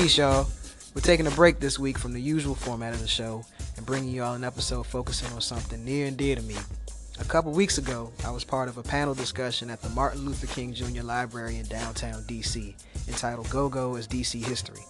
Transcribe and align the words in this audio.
Peace, 0.00 0.16
y'all. 0.16 0.48
We're 0.94 1.02
taking 1.02 1.26
a 1.26 1.30
break 1.32 1.60
this 1.60 1.78
week 1.78 1.98
from 1.98 2.14
the 2.14 2.22
usual 2.22 2.54
format 2.54 2.94
of 2.94 3.02
the 3.02 3.06
show 3.06 3.44
and 3.76 3.84
bringing 3.84 4.14
y'all 4.14 4.32
an 4.32 4.44
episode 4.44 4.86
focusing 4.86 5.30
on 5.34 5.42
something 5.42 5.84
near 5.84 6.06
and 6.06 6.16
dear 6.16 6.36
to 6.36 6.40
me. 6.40 6.56
A 7.20 7.24
couple 7.24 7.52
weeks 7.52 7.76
ago, 7.76 8.10
I 8.24 8.30
was 8.30 8.42
part 8.42 8.70
of 8.70 8.78
a 8.78 8.82
panel 8.82 9.12
discussion 9.12 9.68
at 9.68 9.82
the 9.82 9.90
Martin 9.90 10.24
Luther 10.24 10.46
King 10.46 10.72
Jr. 10.72 11.02
Library 11.02 11.58
in 11.58 11.66
downtown 11.66 12.22
DC 12.22 12.72
entitled 13.08 13.50
Go 13.50 13.68
Go 13.68 13.96
is 13.96 14.08
DC 14.08 14.42
History. 14.42 14.80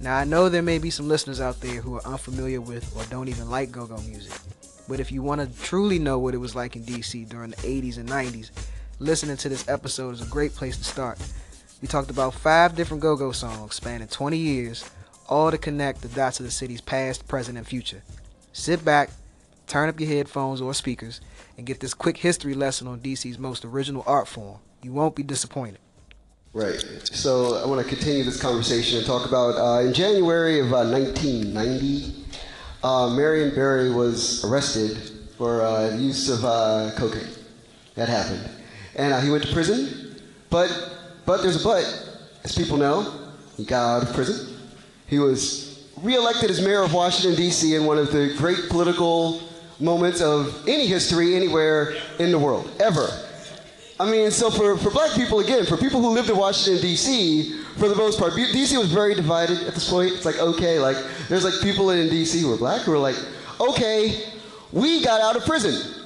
Now, 0.00 0.16
I 0.16 0.22
know 0.22 0.48
there 0.48 0.62
may 0.62 0.78
be 0.78 0.90
some 0.90 1.08
listeners 1.08 1.40
out 1.40 1.60
there 1.60 1.80
who 1.80 1.96
are 1.96 2.06
unfamiliar 2.06 2.60
with 2.60 2.96
or 2.96 3.04
don't 3.06 3.28
even 3.28 3.50
like 3.50 3.72
go 3.72 3.84
go 3.84 3.96
music, 4.02 4.38
but 4.88 5.00
if 5.00 5.10
you 5.10 5.22
want 5.22 5.40
to 5.40 5.60
truly 5.64 5.98
know 5.98 6.20
what 6.20 6.34
it 6.34 6.38
was 6.38 6.54
like 6.54 6.76
in 6.76 6.84
DC 6.84 7.28
during 7.28 7.50
the 7.50 7.56
80s 7.56 7.98
and 7.98 8.08
90s, 8.08 8.52
listening 9.00 9.38
to 9.38 9.48
this 9.48 9.68
episode 9.68 10.14
is 10.14 10.22
a 10.22 10.30
great 10.30 10.54
place 10.54 10.76
to 10.76 10.84
start. 10.84 11.18
We 11.82 11.88
talked 11.88 12.10
about 12.10 12.32
five 12.32 12.76
different 12.76 13.02
go 13.02 13.16
go 13.16 13.32
songs 13.32 13.74
spanning 13.74 14.06
20 14.06 14.38
years, 14.38 14.88
all 15.28 15.50
to 15.50 15.58
connect 15.58 16.00
the 16.00 16.08
dots 16.08 16.38
of 16.38 16.46
the 16.46 16.52
city's 16.52 16.80
past, 16.80 17.26
present, 17.26 17.58
and 17.58 17.66
future. 17.66 18.02
Sit 18.52 18.84
back, 18.84 19.10
turn 19.66 19.88
up 19.88 19.98
your 19.98 20.08
headphones 20.08 20.60
or 20.60 20.74
speakers, 20.74 21.20
and 21.58 21.66
get 21.66 21.80
this 21.80 21.92
quick 21.92 22.18
history 22.18 22.54
lesson 22.54 22.86
on 22.86 23.00
DC's 23.00 23.36
most 23.36 23.64
original 23.64 24.04
art 24.06 24.28
form. 24.28 24.60
You 24.80 24.92
won't 24.92 25.16
be 25.16 25.24
disappointed. 25.24 25.80
Right. 26.52 26.78
So 27.04 27.56
I 27.56 27.66
want 27.66 27.82
to 27.82 27.88
continue 27.88 28.22
this 28.22 28.40
conversation 28.40 28.98
and 28.98 29.06
talk 29.06 29.26
about 29.26 29.56
uh, 29.56 29.84
in 29.84 29.92
January 29.92 30.60
of 30.60 30.72
uh, 30.72 30.84
1990, 30.84 32.24
uh, 32.84 33.10
Marion 33.10 33.54
Barry 33.56 33.90
was 33.90 34.44
arrested 34.44 34.98
for 35.36 35.62
uh, 35.62 35.96
use 35.96 36.28
of 36.28 36.44
uh, 36.44 36.92
cocaine. 36.96 37.26
That 37.96 38.08
happened, 38.08 38.48
and 38.94 39.12
uh, 39.12 39.20
he 39.20 39.30
went 39.30 39.44
to 39.44 39.52
prison. 39.52 40.22
But 40.48 40.91
but 41.24 41.42
there's 41.42 41.60
a 41.60 41.64
but, 41.64 41.84
as 42.44 42.56
people 42.56 42.76
know, 42.76 43.30
he 43.56 43.64
got 43.64 43.96
out 43.96 44.08
of 44.08 44.14
prison. 44.14 44.56
He 45.06 45.18
was 45.18 45.86
reelected 45.98 46.50
as 46.50 46.60
mayor 46.60 46.82
of 46.82 46.92
Washington 46.92 47.36
D.C. 47.36 47.74
in 47.74 47.84
one 47.84 47.98
of 47.98 48.10
the 48.12 48.34
great 48.38 48.68
political 48.68 49.40
moments 49.78 50.20
of 50.20 50.66
any 50.68 50.86
history 50.86 51.34
anywhere 51.34 51.94
in 52.18 52.30
the 52.30 52.38
world 52.38 52.70
ever. 52.80 53.08
I 54.00 54.10
mean, 54.10 54.30
so 54.30 54.50
for, 54.50 54.76
for 54.78 54.90
black 54.90 55.12
people, 55.12 55.40
again, 55.40 55.64
for 55.64 55.76
people 55.76 56.00
who 56.00 56.08
lived 56.08 56.28
in 56.28 56.36
Washington, 56.36 56.82
D.C., 56.82 57.60
for 57.78 57.88
the 57.88 57.94
most 57.94 58.18
part, 58.18 58.34
D.C. 58.34 58.76
was 58.76 58.90
very 58.92 59.14
divided 59.14 59.62
at 59.62 59.74
this 59.74 59.88
point. 59.88 60.12
It's 60.12 60.24
like, 60.24 60.38
okay, 60.38 60.78
like, 60.78 60.96
there's 61.28 61.44
like 61.44 61.54
people 61.62 61.90
in 61.90 62.08
D.C. 62.08 62.40
who 62.40 62.52
are 62.52 62.56
black 62.56 62.82
who 62.82 62.92
are 62.92 62.98
like, 62.98 63.16
okay, 63.60 64.24
we 64.72 65.04
got 65.04 65.20
out 65.20 65.36
of 65.36 65.44
prison. 65.44 66.04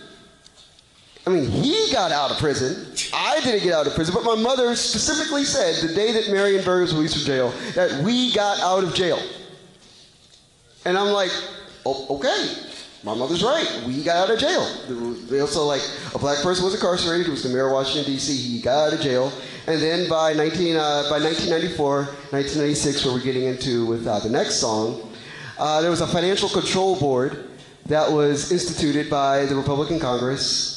I 1.27 1.31
mean, 1.31 1.49
he 1.49 1.91
got 1.93 2.13
out 2.13 2.31
of 2.31 2.39
prison. 2.39 2.95
I 3.19 3.41
didn't 3.41 3.63
get 3.63 3.73
out 3.73 3.87
of 3.87 3.95
prison, 3.95 4.15
but 4.15 4.25
my 4.25 4.35
mother 4.35 4.77
specifically 4.77 5.45
said 5.45 5.89
the 5.89 5.95
day 5.95 6.13
that 6.13 6.31
Marion 6.31 6.63
Barry 6.63 6.83
was 6.83 6.95
released 6.95 7.15
from 7.15 7.25
jail 7.25 7.51
that 7.75 8.05
we 8.05 8.31
got 8.35 8.61
out 8.61 8.85
of 8.85 8.95
jail. 8.95 9.19
And 10.85 10.99
I'm 10.99 11.09
like, 11.09 11.31
oh, 11.87 12.07
okay, 12.17 12.55
my 13.05 13.15
mother's 13.15 13.43
right. 13.43 13.67
We 13.87 14.03
got 14.03 14.29
out 14.29 14.35
of 14.35 14.39
jail. 14.39 14.69
They 15.31 15.41
also 15.41 15.65
like 15.65 15.81
a 16.15 16.19
black 16.19 16.43
person 16.43 16.63
was 16.67 16.75
incarcerated. 16.75 17.29
It 17.29 17.31
was 17.31 17.43
the 17.43 17.49
mayor 17.49 17.69
of 17.69 17.73
Washington 17.73 18.13
D.C. 18.13 18.37
He 18.37 18.61
got 18.61 18.89
out 18.89 18.93
of 18.93 19.01
jail, 19.01 19.33
and 19.67 19.81
then 19.81 20.11
by 20.11 20.35
19 20.35 20.77
uh, 20.77 21.09
by 21.09 21.19
1994, 21.19 21.97
1996, 21.97 23.05
where 23.07 23.15
we're 23.15 23.23
getting 23.23 23.45
into 23.45 23.87
with 23.87 24.07
uh, 24.07 24.21
the 24.21 24.29
next 24.29 24.57
song, 24.57 25.11
uh, 25.59 25.81
there 25.81 25.91
was 25.91 26.03
a 26.03 26.07
financial 26.07 26.51
control 26.51 27.01
board 27.01 27.49
that 27.87 28.13
was 28.13 28.53
instituted 28.53 29.09
by 29.09 29.47
the 29.47 29.57
Republican 29.57 29.99
Congress 29.99 30.76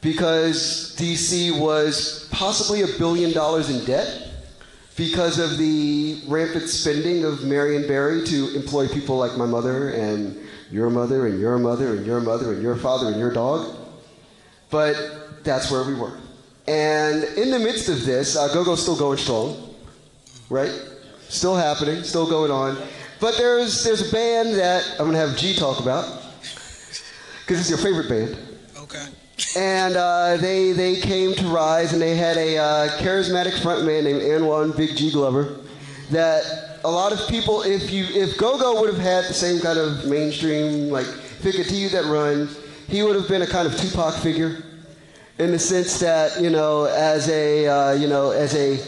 because 0.00 0.94
D.C. 0.96 1.52
was 1.52 2.28
possibly 2.30 2.82
a 2.82 2.86
billion 2.98 3.32
dollars 3.32 3.70
in 3.70 3.84
debt 3.84 4.30
because 4.96 5.38
of 5.38 5.58
the 5.58 6.22
rampant 6.26 6.68
spending 6.68 7.24
of 7.24 7.44
Marion 7.44 7.86
Barry 7.86 8.24
to 8.24 8.54
employ 8.54 8.88
people 8.88 9.18
like 9.18 9.36
my 9.36 9.46
mother 9.46 9.90
and 9.90 10.38
your 10.70 10.90
mother 10.90 11.26
and 11.26 11.38
your 11.40 11.58
mother 11.58 11.94
and 11.94 12.06
your 12.06 12.20
mother 12.20 12.52
and 12.52 12.62
your 12.62 12.76
father 12.76 13.08
and 13.08 13.18
your 13.18 13.32
dog. 13.32 13.76
But 14.70 15.44
that's 15.44 15.70
where 15.70 15.84
we 15.84 15.94
were. 15.94 16.18
And 16.66 17.22
in 17.36 17.50
the 17.50 17.58
midst 17.58 17.88
of 17.88 18.04
this, 18.04 18.36
uh, 18.36 18.52
Go-Go's 18.52 18.82
still 18.82 18.96
going 18.96 19.18
strong, 19.18 19.74
right? 20.50 20.72
Still 21.28 21.54
happening, 21.54 22.02
still 22.02 22.28
going 22.28 22.50
on. 22.50 22.76
But 23.20 23.36
there's, 23.36 23.84
there's 23.84 24.08
a 24.08 24.12
band 24.12 24.54
that 24.54 24.84
I'm 24.98 25.06
gonna 25.06 25.18
have 25.18 25.36
G 25.36 25.54
talk 25.54 25.80
about, 25.80 26.22
because 26.40 27.60
it's 27.60 27.70
your 27.70 27.78
favorite 27.78 28.08
band. 28.08 28.36
Okay. 28.78 29.06
And 29.56 29.96
uh, 29.96 30.38
they, 30.38 30.72
they 30.72 31.00
came 31.00 31.34
to 31.34 31.46
Rise 31.48 31.92
and 31.92 32.00
they 32.00 32.16
had 32.16 32.36
a 32.36 32.56
uh, 32.56 32.88
charismatic 32.98 33.52
frontman 33.60 34.04
named 34.04 34.22
Anwan 34.22 34.76
Big 34.76 34.96
G 34.96 35.10
Glover 35.10 35.60
that 36.10 36.80
a 36.84 36.90
lot 36.90 37.12
of 37.12 37.28
people, 37.28 37.62
if 37.62 37.90
you 37.90 38.04
if 38.04 38.38
Go-Go 38.38 38.80
would 38.80 38.88
have 38.88 39.02
had 39.02 39.24
the 39.24 39.34
same 39.34 39.60
kind 39.60 39.78
of 39.78 40.06
mainstream, 40.06 40.88
like 40.88 41.06
continued 41.42 41.92
that 41.92 42.04
run, 42.06 42.48
he 42.88 43.02
would 43.02 43.16
have 43.16 43.28
been 43.28 43.42
a 43.42 43.46
kind 43.46 43.66
of 43.66 43.76
Tupac 43.76 44.14
figure 44.14 44.62
in 45.38 45.50
the 45.50 45.58
sense 45.58 46.00
that, 46.00 46.40
you 46.40 46.50
know, 46.50 46.84
as 46.84 47.28
a, 47.28 47.66
uh, 47.66 47.92
you 47.92 48.08
know, 48.08 48.30
as 48.30 48.54
a 48.54 48.80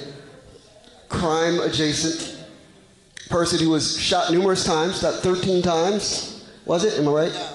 crime 1.08 1.60
adjacent 1.60 2.44
person 3.28 3.58
who 3.58 3.70
was 3.70 4.00
shot 4.00 4.32
numerous 4.32 4.64
times, 4.64 5.00
shot 5.00 5.14
13 5.14 5.62
times, 5.62 6.48
was 6.64 6.84
it? 6.84 6.98
Am 6.98 7.08
I 7.08 7.12
right? 7.12 7.54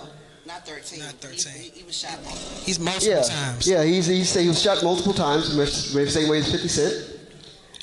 No, 0.66 0.74
not 0.74 0.82
13. 0.82 1.00
Not 1.00 1.14
13. 1.14 1.54
He, 1.54 1.60
he, 1.60 1.70
he 1.80 1.84
was 1.86 1.98
shot 1.98 2.24
multiple. 2.24 2.64
He's 2.64 2.80
multiple 2.80 3.10
yeah. 3.10 3.22
times. 3.22 3.68
Yeah, 3.68 3.84
he's, 3.84 4.08
he's, 4.08 4.34
he 4.34 4.48
was 4.48 4.62
shot 4.62 4.84
multiple 4.84 5.14
times, 5.14 5.56
the 5.56 6.08
same 6.08 6.30
way 6.30 6.40
as 6.40 6.52
50 6.52 6.68
Cent. 6.68 7.20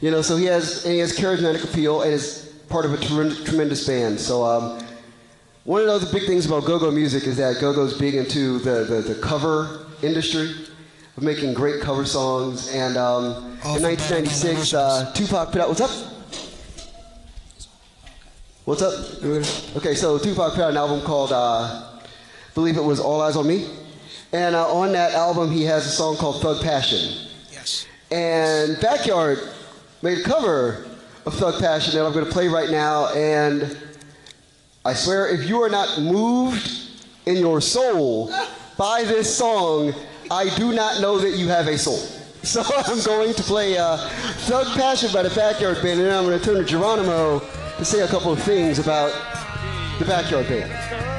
You 0.01 0.11
know, 0.11 0.23
so 0.23 0.37
he 0.37 0.47
has, 0.47 0.85
and 0.85 0.95
he 0.95 1.01
has 1.01 1.17
charismatic 1.17 1.63
appeal 1.65 2.03
and 2.03 2.13
is 2.13 2.55
part 2.69 2.85
of 2.87 2.95
a 2.95 2.97
tre- 2.97 3.45
tremendous 3.45 3.87
band. 3.87 4.19
So, 4.19 4.45
um, 4.45 4.83
one 5.65 5.83
of 5.83 5.89
the 5.89 5.93
other 5.93 6.11
big 6.11 6.27
things 6.27 6.47
about 6.47 6.65
go-go 6.65 6.91
music 6.91 7.25
is 7.25 7.37
that 7.37 7.61
go-go's 7.61 7.99
big 7.99 8.15
into 8.15 8.59
the, 8.61 8.85
the, 8.85 9.03
the 9.03 9.21
cover 9.21 9.87
industry 10.03 10.51
of 11.17 11.23
making 11.23 11.53
great 11.53 11.83
cover 11.83 12.07
songs. 12.07 12.73
And 12.75 12.97
um, 12.97 13.59
All 13.63 13.77
in 13.77 13.83
1996, 13.83 14.73
uh, 14.73 15.13
Tupac 15.13 15.53
put 15.53 15.61
out, 15.61 15.69
what's 15.69 15.83
up? 15.83 15.91
What's 18.65 18.83
up? 18.83 18.95
Okay, 19.77 19.95
so 19.95 20.19
Tupac 20.19 20.55
put 20.55 20.63
out 20.63 20.71
an 20.71 20.77
album 20.79 21.03
called, 21.03 21.33
uh, 21.33 21.37
I 21.37 21.90
believe 22.55 22.77
it 22.77 22.85
was 22.85 23.01
All 23.01 23.21
Eyes 23.21 23.37
on 23.37 23.47
Me. 23.47 23.69
And 24.33 24.55
uh, 24.55 24.73
on 24.73 24.93
that 24.93 25.13
album, 25.13 25.51
he 25.51 25.65
has 25.65 25.87
a 25.87 25.91
song 25.91 26.17
called 26.17 26.41
Thug 26.41 26.63
Passion. 26.63 27.29
Yes. 27.51 27.87
And 28.11 28.81
Backyard 28.81 29.39
made 30.03 30.19
a 30.19 30.23
cover 30.23 30.87
of 31.27 31.35
Thug 31.35 31.61
Passion 31.61 31.95
that 31.95 32.05
I'm 32.05 32.13
going 32.13 32.25
to 32.25 32.31
play 32.31 32.49
right 32.49 32.71
now. 32.71 33.09
And 33.13 33.77
I 34.85 34.95
swear, 34.95 35.29
if 35.29 35.49
you 35.49 35.61
are 35.63 35.69
not 35.69 36.01
moved 36.01 36.71
in 37.27 37.37
your 37.37 37.61
soul 37.61 38.33
by 38.79 39.05
this 39.05 39.37
song, 39.37 39.93
I 40.31 40.55
do 40.57 40.73
not 40.73 41.01
know 41.01 41.19
that 41.19 41.37
you 41.37 41.49
have 41.49 41.67
a 41.67 41.79
soul. 41.79 41.99
So 42.43 42.63
I'm 42.63 43.05
going 43.05 43.35
to 43.35 43.43
play 43.43 43.77
uh, 43.77 43.99
Thug 44.49 44.67
Passion 44.69 45.11
by 45.13 45.23
the 45.23 45.29
Backyard 45.29 45.77
Band, 45.83 46.01
and 46.01 46.09
then 46.09 46.17
I'm 46.17 46.25
going 46.25 46.39
to 46.39 46.43
turn 46.43 46.57
to 46.57 46.65
Geronimo 46.65 47.41
to 47.77 47.85
say 47.85 48.01
a 48.01 48.09
couple 48.09 48.33
of 48.33 48.43
things 48.43 48.79
about 48.79 49.13
the 49.99 50.07
Backyard 50.07 50.49
Band. 50.49 51.10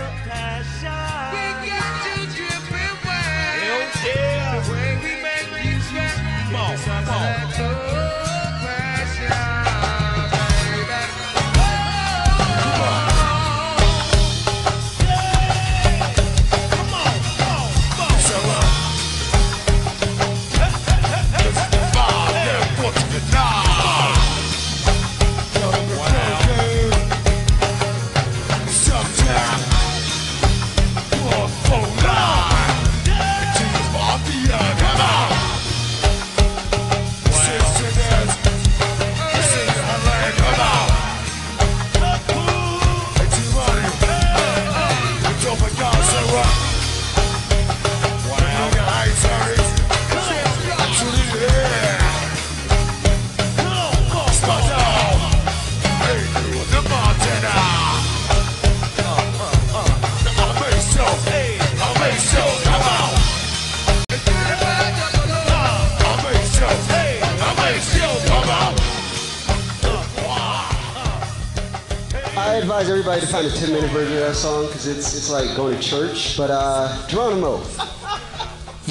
Advise 72.49 72.89
everybody 72.89 73.21
to 73.21 73.27
find 73.27 73.45
a 73.45 73.49
10 73.49 73.71
minute 73.71 73.89
version 73.91 74.13
of 74.13 74.19
that 74.19 74.35
song 74.35 74.65
because 74.67 74.87
it's, 74.87 75.15
it's 75.15 75.29
like 75.29 75.55
going 75.55 75.75
to 75.75 75.81
church. 75.81 76.37
But 76.37 76.49
uh, 76.51 77.07
Geronimo, 77.07 77.63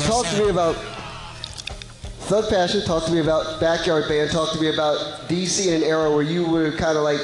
talk 0.07 0.27
to 0.27 0.43
me 0.43 0.49
about 0.51 0.77
Thug 2.27 2.49
Passion. 2.49 2.83
Talk 2.85 3.07
to 3.07 3.13
me 3.13 3.21
about 3.21 3.61
Backyard 3.61 4.09
Band. 4.09 4.31
Talk 4.31 4.53
to 4.53 4.61
me 4.61 4.73
about 4.73 4.99
DC 5.29 5.67
in 5.67 5.75
an 5.75 5.83
era 5.83 6.11
where 6.11 6.23
you 6.23 6.49
were 6.49 6.71
kind 6.73 6.97
of 6.97 7.05
like 7.05 7.21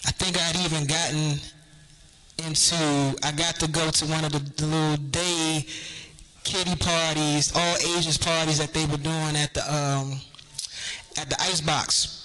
I 0.06 0.12
think 0.12 0.38
I'd 0.40 0.56
even 0.66 0.86
gotten 0.88 1.40
into. 2.46 2.76
I 3.24 3.32
got 3.32 3.56
to 3.56 3.68
go 3.70 3.90
to 3.90 4.06
one 4.06 4.24
of 4.26 4.32
the, 4.32 4.40
the 4.40 4.66
little 4.66 4.98
day 4.98 5.66
kitty 6.50 6.76
parties, 6.76 7.54
all 7.56 7.76
ages 7.96 8.18
parties 8.18 8.58
that 8.58 8.74
they 8.74 8.86
were 8.88 8.98
doing 8.98 9.36
at 9.36 9.54
the 9.54 9.62
um, 9.72 10.20
at 11.18 11.30
the 11.30 11.38
Icebox. 11.42 12.16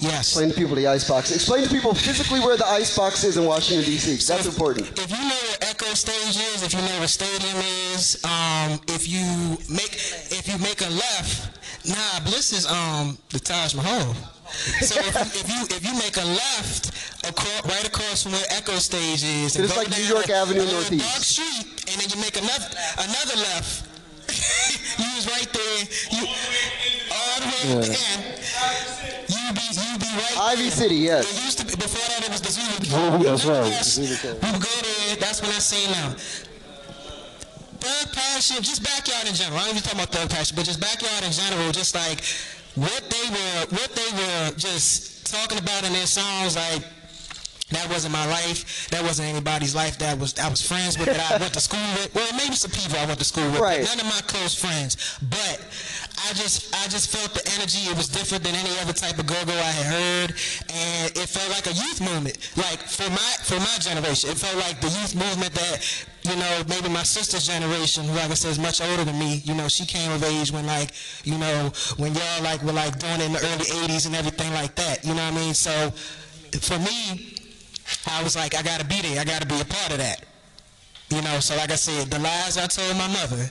Yes. 0.00 0.28
Explain 0.36 0.50
to 0.50 0.54
people 0.56 0.74
the 0.74 0.88
icebox. 0.88 1.30
Explain 1.30 1.62
to 1.64 1.70
people 1.70 1.94
physically 1.94 2.40
where 2.40 2.56
the 2.56 2.66
icebox 2.66 3.22
is 3.22 3.36
in 3.36 3.44
Washington 3.44 3.84
D.C. 3.86 4.16
That's 4.26 4.44
important. 4.46 4.90
If 4.98 5.08
you 5.08 5.16
know 5.16 5.28
where 5.28 5.70
Echo 5.70 5.86
Stage 5.94 6.36
is, 6.36 6.62
if 6.64 6.74
you 6.74 6.80
know 6.80 6.98
where 6.98 7.08
Stadium 7.08 7.56
is, 7.94 8.22
um, 8.24 8.80
if 8.88 9.08
you 9.08 9.24
make 9.72 9.94
if 10.34 10.48
you 10.48 10.58
make 10.58 10.80
a 10.82 10.90
left, 10.90 11.58
nah, 11.88 12.20
Bliss 12.24 12.52
is 12.52 12.66
um 12.66 13.16
the 13.30 13.38
Taj 13.38 13.74
Mahal. 13.74 14.14
So 14.84 15.00
if 15.00 15.14
you, 15.14 15.40
if 15.40 15.48
you 15.48 15.60
if 15.76 15.82
you 15.84 15.94
make 15.98 16.16
a 16.16 16.24
left 16.24 16.92
across, 17.26 17.64
right 17.66 17.86
across 17.86 18.22
from 18.22 18.32
where 18.32 18.44
Echo 18.50 18.76
Stage 18.76 19.24
is, 19.24 19.56
and 19.56 19.64
It's 19.64 19.76
like 19.76 19.90
New 19.90 20.04
York 20.04 20.28
a- 20.28 20.34
Avenue 20.36 20.62
a 20.62 20.70
Northeast. 20.70 21.04
dark 21.04 21.24
street, 21.24 21.66
and 21.90 21.96
then 22.00 22.08
you 22.12 22.20
make 22.20 22.36
another 22.36 22.68
another 23.00 23.36
left. 23.40 23.88
you 25.00 25.08
was 25.16 25.26
right 25.26 25.48
there. 25.52 25.78
You 26.12 26.22
all 27.12 27.36
the 27.40 27.48
way 27.50 27.62
at 27.72 27.82
the 27.88 27.92
end. 27.92 28.22
You 29.32 29.44
be 29.56 29.64
you 29.74 29.90
be 29.98 30.10
right. 30.12 30.36
Ivy 30.52 30.62
there. 30.62 30.70
City, 30.70 30.96
yes. 30.96 31.24
It 31.24 31.44
used 31.44 31.58
to 31.60 31.66
be 31.66 31.74
before 31.76 32.04
that. 32.08 32.24
It 32.24 32.30
was 32.30 32.40
the 32.40 32.52
Zulu. 32.52 33.24
That's 33.24 33.44
right, 33.44 33.66
Yes. 33.66 33.96
the 33.96 34.04
Zulu 34.06 34.34
We 34.40 34.50
would 34.52 34.60
go 34.62 34.74
there. 34.82 35.16
That's 35.16 35.40
what 35.42 35.50
I 35.50 35.58
say 35.58 35.90
now. 35.90 36.14
Thug 37.80 38.12
Passion, 38.14 38.62
just 38.62 38.82
backyard 38.82 39.26
in 39.28 39.34
general. 39.34 39.58
I 39.58 39.64
don't 39.68 39.70
even 39.76 39.82
talking 39.82 40.00
about 40.00 40.12
Thug 40.12 40.30
Passion, 40.30 40.54
but 40.56 40.64
just 40.64 40.80
backyard 40.80 41.24
in 41.24 41.32
general. 41.32 41.72
Just 41.72 41.94
like 41.94 42.22
what 42.74 43.02
they 43.10 43.30
were, 43.30 43.66
what 43.70 43.90
they 43.94 44.10
were 44.16 44.50
just 44.56 45.26
talking 45.30 45.58
about 45.58 45.84
in 45.84 45.92
their 45.92 46.06
songs, 46.06 46.56
like. 46.56 46.82
That 47.70 47.88
wasn't 47.88 48.12
my 48.12 48.26
life. 48.26 48.88
That 48.90 49.02
wasn't 49.02 49.28
anybody's 49.30 49.74
life. 49.74 49.98
That 49.98 50.18
was 50.18 50.38
I 50.38 50.48
was 50.50 50.60
friends 50.60 50.98
with. 50.98 51.08
That 51.08 51.32
I 51.32 51.38
went 51.38 51.54
to 51.54 51.60
school 51.60 51.80
with. 51.96 52.14
Well, 52.14 52.28
maybe 52.36 52.54
some 52.54 52.70
people 52.70 52.98
I 52.98 53.06
went 53.06 53.18
to 53.18 53.24
school 53.24 53.50
with. 53.50 53.58
Right. 53.58 53.82
None 53.82 53.98
of 53.98 54.04
my 54.04 54.20
close 54.28 54.54
friends. 54.54 55.18
But 55.22 55.64
I 56.28 56.34
just 56.34 56.76
I 56.76 56.84
just 56.92 57.08
felt 57.08 57.32
the 57.32 57.40
energy. 57.56 57.88
It 57.88 57.96
was 57.96 58.06
different 58.06 58.44
than 58.44 58.54
any 58.54 58.70
other 58.80 58.92
type 58.92 59.18
of 59.18 59.26
go-go 59.26 59.56
I 59.56 59.72
had 59.80 59.86
heard, 59.86 60.30
and 60.70 61.16
it 61.16 61.26
felt 61.26 61.48
like 61.50 61.66
a 61.66 61.72
youth 61.72 62.04
movement. 62.04 62.36
Like 62.54 62.84
for 62.84 63.08
my 63.08 63.32
for 63.42 63.58
my 63.58 63.76
generation, 63.80 64.30
it 64.30 64.36
felt 64.36 64.56
like 64.60 64.80
the 64.84 64.92
youth 65.00 65.16
movement 65.16 65.54
that 65.54 65.80
you 66.24 66.36
know 66.36 66.62
maybe 66.68 66.88
my 66.88 67.02
sister's 67.02 67.46
generation, 67.46 68.04
who 68.04 68.14
like 68.14 68.30
I 68.30 68.34
said 68.34 68.50
is 68.52 68.58
much 68.58 68.80
older 68.80 69.04
than 69.04 69.18
me. 69.18 69.42
You 69.44 69.54
know, 69.54 69.68
she 69.68 69.84
came 69.84 70.10
of 70.10 70.24
age 70.24 70.50
when 70.50 70.66
like 70.66 70.90
you 71.24 71.38
know 71.38 71.70
when 71.96 72.14
y'all 72.14 72.42
like 72.42 72.62
were 72.62 72.72
like 72.72 72.98
doing 72.98 73.20
it 73.20 73.26
in 73.26 73.32
the 73.32 73.40
early 73.40 73.66
'80s 73.88 74.06
and 74.06 74.14
everything 74.14 74.52
like 74.52 74.74
that. 74.76 75.04
You 75.04 75.14
know 75.14 75.24
what 75.24 75.34
I 75.34 75.36
mean? 75.36 75.54
So 75.54 75.90
for 76.60 76.78
me, 76.78 77.34
I 78.06 78.22
was 78.22 78.36
like, 78.36 78.54
I 78.54 78.62
gotta 78.62 78.84
be 78.84 79.00
there. 79.02 79.20
I 79.20 79.24
gotta 79.24 79.46
be 79.46 79.60
a 79.60 79.64
part 79.64 79.92
of 79.92 79.98
that. 79.98 80.24
You 81.10 81.20
know, 81.22 81.38
so 81.40 81.54
like 81.56 81.70
I 81.70 81.76
said, 81.76 82.10
the 82.10 82.18
lies 82.18 82.56
I 82.56 82.66
told 82.66 82.96
my 82.96 83.08
mother 83.08 83.50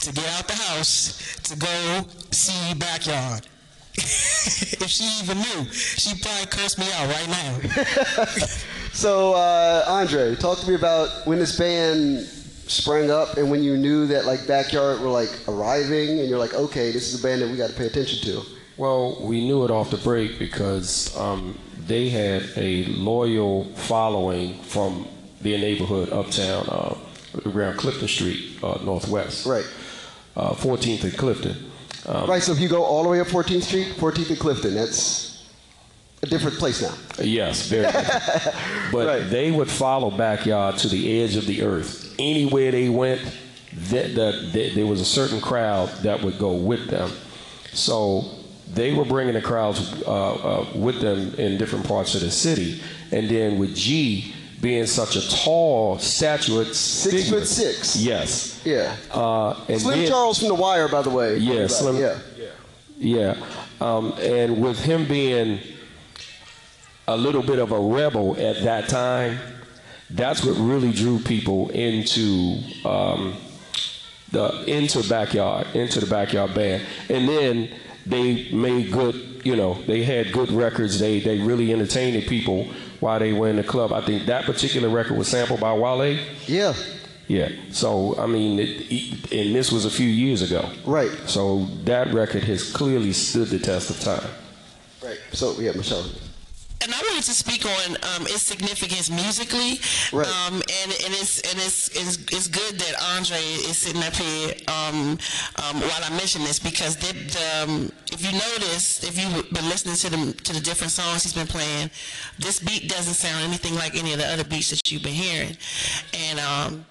to 0.00 0.12
get 0.12 0.28
out 0.36 0.46
the 0.46 0.54
house 0.54 1.40
to 1.44 1.56
go 1.56 2.06
see 2.30 2.74
backyard. 2.74 3.48
if 3.94 4.88
she 4.88 5.04
even 5.22 5.38
knew, 5.38 5.70
she'd 5.72 6.20
probably 6.22 6.46
curse 6.46 6.78
me 6.78 6.86
out 6.92 7.08
right 7.08 7.28
now. 7.28 8.46
So, 8.92 9.34
uh, 9.34 9.84
Andre, 9.88 10.34
talk 10.36 10.58
to 10.58 10.68
me 10.68 10.74
about 10.74 11.08
when 11.26 11.38
this 11.38 11.58
band 11.58 12.20
sprang 12.20 13.10
up 13.10 13.36
and 13.36 13.50
when 13.50 13.62
you 13.62 13.76
knew 13.76 14.06
that 14.06 14.26
like 14.26 14.46
Backyard 14.46 15.00
were 15.00 15.08
like 15.08 15.30
arriving 15.48 16.20
and 16.20 16.28
you're 16.28 16.38
like, 16.38 16.54
okay, 16.54 16.92
this 16.92 17.12
is 17.12 17.20
a 17.20 17.26
band 17.26 17.42
that 17.42 17.50
we 17.50 17.56
got 17.56 17.70
to 17.70 17.76
pay 17.76 17.86
attention 17.86 18.20
to. 18.30 18.42
Well, 18.76 19.18
we 19.20 19.44
knew 19.44 19.64
it 19.64 19.70
off 19.70 19.90
the 19.90 19.96
break 19.98 20.38
because 20.38 21.14
um, 21.16 21.58
they 21.86 22.08
had 22.08 22.44
a 22.56 22.84
loyal 22.86 23.64
following 23.74 24.58
from 24.62 25.06
their 25.40 25.58
neighborhood 25.58 26.10
uptown, 26.10 26.66
uh, 26.68 26.94
around 27.46 27.76
Clifton 27.78 28.08
Street, 28.08 28.58
uh, 28.62 28.78
Northwest. 28.84 29.46
Right. 29.46 29.66
Uh, 30.36 30.52
14th 30.52 31.04
and 31.04 31.16
Clifton. 31.16 31.70
Um, 32.06 32.28
Right. 32.28 32.42
So 32.42 32.52
if 32.52 32.60
you 32.60 32.68
go 32.68 32.84
all 32.84 33.02
the 33.02 33.08
way 33.08 33.20
up 33.20 33.26
14th 33.26 33.62
Street, 33.62 33.88
14th 33.96 34.30
and 34.30 34.38
Clifton, 34.38 34.74
that's 34.74 35.31
a 36.22 36.26
different 36.26 36.56
place 36.56 36.80
now. 36.80 36.94
Yes, 37.22 37.66
very. 37.68 37.90
but 38.92 39.06
Right. 39.06 39.28
they 39.28 39.50
would 39.50 39.68
follow 39.68 40.08
backyard 40.10 40.76
to 40.78 40.88
the 40.88 41.20
edge 41.20 41.34
of 41.36 41.46
the 41.46 41.62
earth. 41.62 42.14
Anywhere 42.18 42.70
they 42.70 42.88
went, 42.88 43.20
that 43.90 44.14
the, 44.14 44.50
the, 44.52 44.70
there 44.74 44.86
was 44.86 45.00
a 45.00 45.04
certain 45.04 45.40
crowd 45.40 45.88
that 46.02 46.22
would 46.22 46.38
go 46.38 46.52
with 46.52 46.86
them. 46.88 47.10
So 47.72 48.24
they 48.72 48.92
were 48.94 49.04
bringing 49.04 49.34
the 49.34 49.40
crowds 49.42 50.00
uh, 50.06 50.34
uh, 50.34 50.66
with 50.76 51.00
them 51.00 51.34
in 51.34 51.58
different 51.58 51.88
parts 51.88 52.14
of 52.14 52.20
the 52.20 52.30
city. 52.30 52.80
And 53.10 53.28
then 53.28 53.58
with 53.58 53.74
G 53.74 54.32
being 54.60 54.86
such 54.86 55.16
a 55.16 55.28
tall, 55.28 55.98
statuate 55.98 56.72
Six 56.76 57.16
figure- 57.24 57.38
foot 57.40 57.48
six. 57.48 57.96
Yes. 57.96 58.60
Yeah. 58.64 58.94
Uh, 59.10 59.58
and 59.68 59.80
Slim 59.80 59.98
then- 59.98 60.08
Charles 60.08 60.38
from 60.38 60.48
The 60.48 60.54
Wire, 60.54 60.86
by 60.86 61.02
the 61.02 61.10
way. 61.10 61.38
Yeah, 61.38 61.66
Slim- 61.66 61.96
Yeah. 61.96 62.16
Yeah, 63.04 63.34
um, 63.80 64.12
and 64.20 64.62
with 64.62 64.78
him 64.78 65.08
being 65.08 65.58
a 67.12 67.16
little 67.16 67.42
bit 67.42 67.58
of 67.58 67.72
a 67.72 67.78
rebel 67.78 68.36
at 68.38 68.62
that 68.62 68.88
time, 68.88 69.38
that's 70.10 70.44
what 70.44 70.56
really 70.58 70.92
drew 70.92 71.18
people 71.18 71.68
into 71.70 72.58
um, 72.86 73.36
the 74.30 74.64
into 74.64 75.06
backyard, 75.08 75.66
into 75.74 76.00
the 76.00 76.06
backyard 76.06 76.54
band, 76.54 76.82
and 77.08 77.28
then 77.28 77.70
they 78.06 78.50
made 78.52 78.90
good. 78.90 79.42
You 79.44 79.56
know, 79.56 79.74
they 79.86 80.04
had 80.04 80.32
good 80.32 80.50
records. 80.50 80.98
They 80.98 81.20
they 81.20 81.38
really 81.40 81.72
entertained 81.72 82.16
the 82.16 82.26
people 82.26 82.64
while 83.00 83.18
they 83.18 83.32
were 83.32 83.48
in 83.48 83.56
the 83.56 83.64
club. 83.64 83.92
I 83.92 84.00
think 84.00 84.26
that 84.26 84.44
particular 84.44 84.88
record 84.88 85.18
was 85.18 85.28
sampled 85.28 85.60
by 85.60 85.74
Wale. 85.74 86.18
Yeah. 86.46 86.74
Yeah. 87.28 87.50
So 87.70 88.18
I 88.18 88.26
mean, 88.26 88.58
it, 88.58 89.32
and 89.32 89.54
this 89.54 89.70
was 89.70 89.84
a 89.84 89.90
few 89.90 90.08
years 90.08 90.42
ago. 90.42 90.70
Right. 90.86 91.10
So 91.26 91.66
that 91.84 92.12
record 92.14 92.44
has 92.44 92.72
clearly 92.72 93.12
stood 93.12 93.48
the 93.48 93.58
test 93.58 93.90
of 93.90 94.00
time. 94.00 94.30
Right. 95.02 95.18
So 95.32 95.58
yeah, 95.60 95.72
Michelle. 95.72 96.04
And 96.82 96.92
I 96.92 97.00
wanted 97.08 97.24
to 97.24 97.34
speak 97.34 97.64
on 97.64 97.96
um, 98.02 98.26
its 98.26 98.42
significance 98.42 99.10
musically. 99.10 99.80
Right. 100.12 100.26
Um, 100.26 100.54
and 100.54 100.90
and 101.04 101.12
it's 101.14 101.40
and 101.40 101.58
it's, 101.58 101.88
it's 101.88 102.16
it's 102.32 102.48
good 102.48 102.78
that 102.78 102.94
Andre 103.16 103.38
is 103.38 103.78
sitting 103.78 104.02
up 104.02 104.14
here 104.14 104.54
um, 104.68 105.18
um, 105.62 105.80
while 105.80 106.02
I 106.04 106.10
mention 106.10 106.42
this 106.42 106.58
because 106.58 106.96
the, 106.96 107.12
the, 107.12 107.62
um, 107.62 107.92
if 108.12 108.24
you 108.24 108.32
notice, 108.32 109.04
if 109.04 109.18
you've 109.18 109.50
been 109.52 109.68
listening 109.68 109.96
to 109.96 110.10
the 110.10 110.42
to 110.42 110.52
the 110.52 110.60
different 110.60 110.92
songs 110.92 111.22
he's 111.22 111.32
been 111.32 111.46
playing, 111.46 111.90
this 112.38 112.58
beat 112.58 112.88
doesn't 112.88 113.14
sound 113.14 113.44
anything 113.44 113.74
like 113.74 113.96
any 113.96 114.12
of 114.12 114.18
the 114.18 114.26
other 114.26 114.44
beats 114.44 114.70
that 114.70 114.90
you've 114.90 115.02
been 115.02 115.14
hearing, 115.14 115.56
and 116.14 116.40
um, 116.40 116.84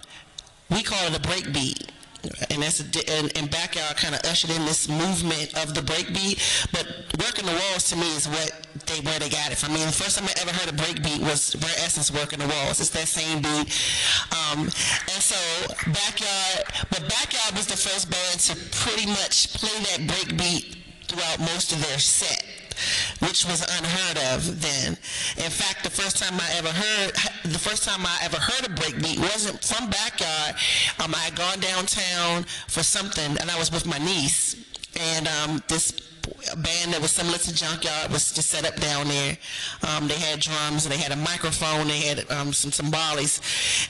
we 0.70 0.84
call 0.84 1.06
it 1.08 1.18
a 1.18 1.22
break 1.22 1.52
beat. 1.54 1.92
And 2.50 2.62
that's 2.62 2.80
a, 2.80 3.12
and, 3.12 3.36
and 3.38 3.50
backyard 3.50 3.98
kind 3.98 4.16
of 4.16 4.22
ushered 4.26 4.52
in 4.52 4.66
this 4.66 4.88
movement 4.88 5.54
of 5.58 5.74
the 5.74 5.82
breakbeat. 5.82 6.38
But 6.72 6.86
working 7.20 7.46
the 7.46 7.54
walls 7.54 7.90
to 7.90 7.96
me 7.96 8.08
is 8.16 8.28
what 8.28 8.52
they 8.86 9.00
where 9.02 9.20
they 9.20 9.30
got 9.30 9.52
it 9.52 9.58
from. 9.58 9.72
I 9.72 9.78
mean, 9.78 9.88
the 9.88 9.92
first 9.92 10.18
time 10.18 10.28
I 10.28 10.34
ever 10.42 10.52
heard 10.52 10.70
a 10.70 10.78
breakbeat 10.78 11.20
was 11.20 11.56
Rare 11.56 11.86
Essence 11.86 12.12
working 12.12 12.40
the 12.40 12.48
walls. 12.48 12.80
It's 12.80 12.90
that 12.92 13.08
same 13.08 13.42
beat, 13.42 13.74
um, 14.32 14.66
and 14.66 15.22
so 15.22 15.40
backyard. 15.92 16.66
But 16.90 17.10
backyard 17.10 17.56
was 17.56 17.68
the 17.68 17.78
first 17.78 18.10
band 18.10 18.40
to 18.48 18.56
pretty 18.78 19.08
much 19.08 19.54
play 19.54 19.78
that 19.92 20.08
breakbeat 20.08 20.78
throughout 21.08 21.40
most 21.40 21.74
of 21.74 21.82
their 21.82 22.00
set 22.00 22.46
which 23.20 23.46
was 23.46 23.62
unheard 23.78 24.18
of 24.34 24.62
then. 24.62 24.98
In 25.38 25.52
fact, 25.52 25.84
the 25.84 25.90
first 25.90 26.18
time 26.18 26.40
I 26.40 26.50
ever 26.58 26.70
heard, 26.70 27.12
the 27.44 27.60
first 27.60 27.84
time 27.84 28.06
I 28.06 28.18
ever 28.24 28.38
heard 28.38 28.66
a 28.66 28.74
breakbeat 28.74 29.20
wasn't 29.20 29.64
from 29.64 29.90
backyard. 29.90 30.56
Um, 31.04 31.14
I 31.16 31.20
had 31.20 31.36
gone 31.36 31.60
downtown 31.60 32.44
for 32.68 32.84
something, 32.84 33.38
and 33.40 33.50
I 33.50 33.58
was 33.58 33.72
with 33.72 33.86
my 33.86 33.98
niece, 33.98 34.56
and 35.00 35.28
um, 35.28 35.64
this 35.68 36.11
band 36.58 36.94
that 36.94 37.02
was 37.02 37.12
similar 37.12 37.38
to 37.38 37.54
Junkyard 37.54 38.12
was 38.12 38.32
just 38.32 38.50
set 38.50 38.66
up 38.66 38.76
down 38.80 39.08
there. 39.08 39.38
Um, 39.88 40.08
they 40.08 40.16
had 40.16 40.40
drums 40.40 40.86
and 40.86 40.94
they 40.94 40.98
had 40.98 41.12
a 41.12 41.16
microphone. 41.16 41.88
They 41.88 42.02
had 42.02 42.30
um, 42.32 42.54
some 42.54 42.72
timbales, 42.72 43.40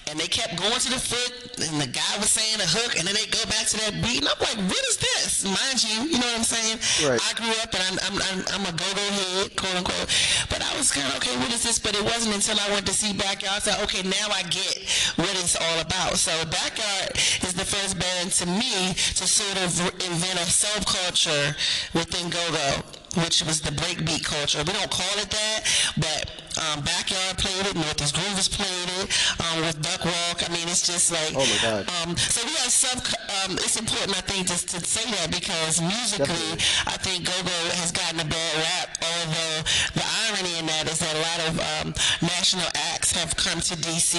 and 0.09 0.19
they 0.19 0.27
kept 0.27 0.57
going 0.57 0.79
to 0.79 0.89
the 0.89 0.99
foot. 0.99 1.31
And 1.67 1.81
the 1.81 1.87
guy 1.87 2.13
was 2.17 2.29
saying 2.29 2.59
a 2.61 2.69
hook, 2.69 2.97
and 2.97 3.07
then 3.07 3.15
they 3.15 3.27
go 3.27 3.43
back 3.49 3.67
to 3.73 3.77
that 3.85 3.93
beat. 4.01 4.21
And 4.23 4.29
I'm 4.29 4.39
like, 4.39 4.59
what 4.69 4.83
is 4.89 4.97
this? 4.97 5.43
Mind 5.45 5.77
you, 5.83 6.15
you 6.15 6.19
know 6.19 6.29
what 6.31 6.41
I'm 6.41 6.47
saying? 6.47 6.77
Right. 7.07 7.21
I 7.21 7.31
grew 7.33 7.53
up 7.61 7.71
and 7.73 7.83
I'm, 7.89 7.97
I'm, 8.05 8.17
I'm, 8.21 8.39
I'm 8.53 8.65
a 8.69 8.73
go-go 8.75 9.07
head, 9.11 9.55
quote 9.55 9.75
unquote. 9.75 10.09
But 10.49 10.61
I 10.61 10.71
was 10.77 10.91
kind 10.91 11.07
of 11.07 11.17
okay. 11.17 11.35
What 11.37 11.51
is 11.53 11.63
this? 11.63 11.79
But 11.79 11.95
it 11.95 12.03
wasn't 12.03 12.35
until 12.35 12.57
I 12.59 12.69
went 12.71 12.85
to 12.87 12.93
see 12.93 13.13
Backyard. 13.13 13.57
I 13.57 13.59
said, 13.59 13.83
okay, 13.83 14.03
now 14.03 14.27
I 14.31 14.43
get 14.47 14.77
what 15.17 15.33
it's 15.37 15.55
all 15.57 15.77
about. 15.81 16.17
So 16.17 16.31
Backyard 16.45 17.17
is 17.43 17.53
the 17.53 17.65
first 17.65 17.99
band 17.99 18.31
to 18.41 18.45
me 18.45 18.93
to 18.93 19.25
sort 19.25 19.57
of 19.63 19.71
invent 20.01 20.37
a 20.39 20.47
subculture 20.47 21.55
within 21.93 22.20
go-go, 22.29 22.83
which 23.23 23.43
was 23.43 23.61
the 23.61 23.71
breakbeat 23.71 24.23
culture. 24.23 24.59
We 24.59 24.73
don't 24.73 24.91
call 24.91 25.15
it 25.17 25.29
that, 25.29 25.59
but 25.97 26.41
um, 26.59 26.83
Backyard 26.83 27.37
played 27.37 27.65
it, 27.67 27.75
Northeast 27.75 28.15
Groovers 28.15 28.51
played 28.51 28.89
it, 28.99 29.07
um, 29.39 29.61
with 29.61 29.81
Duck 29.81 30.03
Walk. 30.03 30.43
I 30.43 30.51
mean, 30.51 30.67
it's 30.67 30.85
just 30.85 31.11
like. 31.11 31.31
Oh, 31.35 31.45
my 31.45 31.59
God. 31.61 31.87
Um, 32.03 32.17
so 32.17 32.43
we 32.43 32.51
have 32.59 32.71
sub. 32.71 32.99
Um, 33.43 33.57
it's 33.57 33.79
important, 33.79 34.17
I 34.17 34.21
think, 34.21 34.47
just 34.47 34.69
to 34.69 34.79
say 34.83 35.09
that 35.11 35.31
because 35.31 35.81
musically, 35.81 36.59
I 36.85 36.97
think 36.99 37.25
go-go 37.25 37.59
has 37.79 37.91
gotten 37.91 38.19
a 38.19 38.27
bad 38.27 38.53
rap. 38.59 38.89
Although 39.01 39.63
the 39.95 40.05
irony 40.27 40.59
in 40.59 40.65
that 40.67 40.91
is 40.91 40.99
that 40.99 41.15
a 41.15 41.21
lot 41.23 41.39
of 41.47 41.53
um, 41.59 41.87
national 42.21 42.67
acts 42.93 43.11
have 43.11 43.35
come 43.35 43.61
to 43.61 43.75
DC 43.75 44.15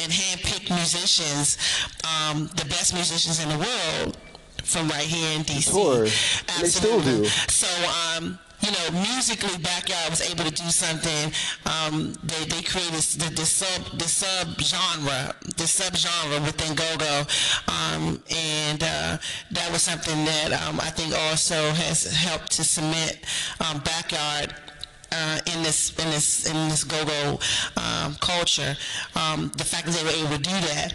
and 0.00 0.12
handpicked 0.12 0.68
musicians, 0.68 1.56
um, 2.04 2.48
the 2.56 2.64
best 2.66 2.92
musicians 2.94 3.42
in 3.42 3.48
the 3.48 3.58
world, 3.58 4.16
from 4.72 4.88
right 4.88 5.02
here 5.02 5.38
in 5.38 5.44
DC. 5.44 5.70
course. 5.72 6.42
And 6.48 6.64
they 6.64 6.68
still 6.68 7.00
do. 7.00 7.24
So, 7.24 7.68
um, 8.16 8.38
you 8.60 8.70
know, 8.72 9.00
musically, 9.00 9.56
Backyard 9.62 10.10
was 10.10 10.20
able 10.30 10.44
to 10.44 10.50
do 10.50 10.68
something. 10.70 11.32
Um, 11.64 12.12
they 12.22 12.44
they 12.44 12.62
created 12.62 13.00
the, 13.18 13.32
the 13.34 13.46
sub 13.46 13.98
the 13.98 14.04
sub 14.08 14.48
genre, 14.60 15.34
the 15.56 15.66
sub 15.66 15.96
genre 15.96 16.40
within 16.44 16.74
go-go, 16.74 17.24
um, 17.68 18.22
and 18.30 18.82
uh, 18.82 19.16
that 19.50 19.72
was 19.72 19.82
something 19.82 20.24
that 20.26 20.52
um, 20.52 20.78
I 20.80 20.90
think 20.90 21.14
also 21.14 21.70
has 21.70 22.04
helped 22.12 22.52
to 22.52 22.64
cement 22.64 23.18
um, 23.60 23.80
Backyard. 23.80 24.54
Uh, 25.12 25.40
in 25.52 25.60
this 25.64 25.90
in 25.98 26.08
this 26.10 26.48
in 26.48 26.68
this 26.68 26.84
go-go 26.84 27.36
um, 27.76 28.14
culture, 28.20 28.76
um, 29.16 29.50
the 29.56 29.64
fact 29.64 29.86
that 29.86 29.96
they 29.96 30.04
were 30.04 30.24
able 30.24 30.36
to 30.36 30.42
do 30.42 30.52
that, 30.68 30.94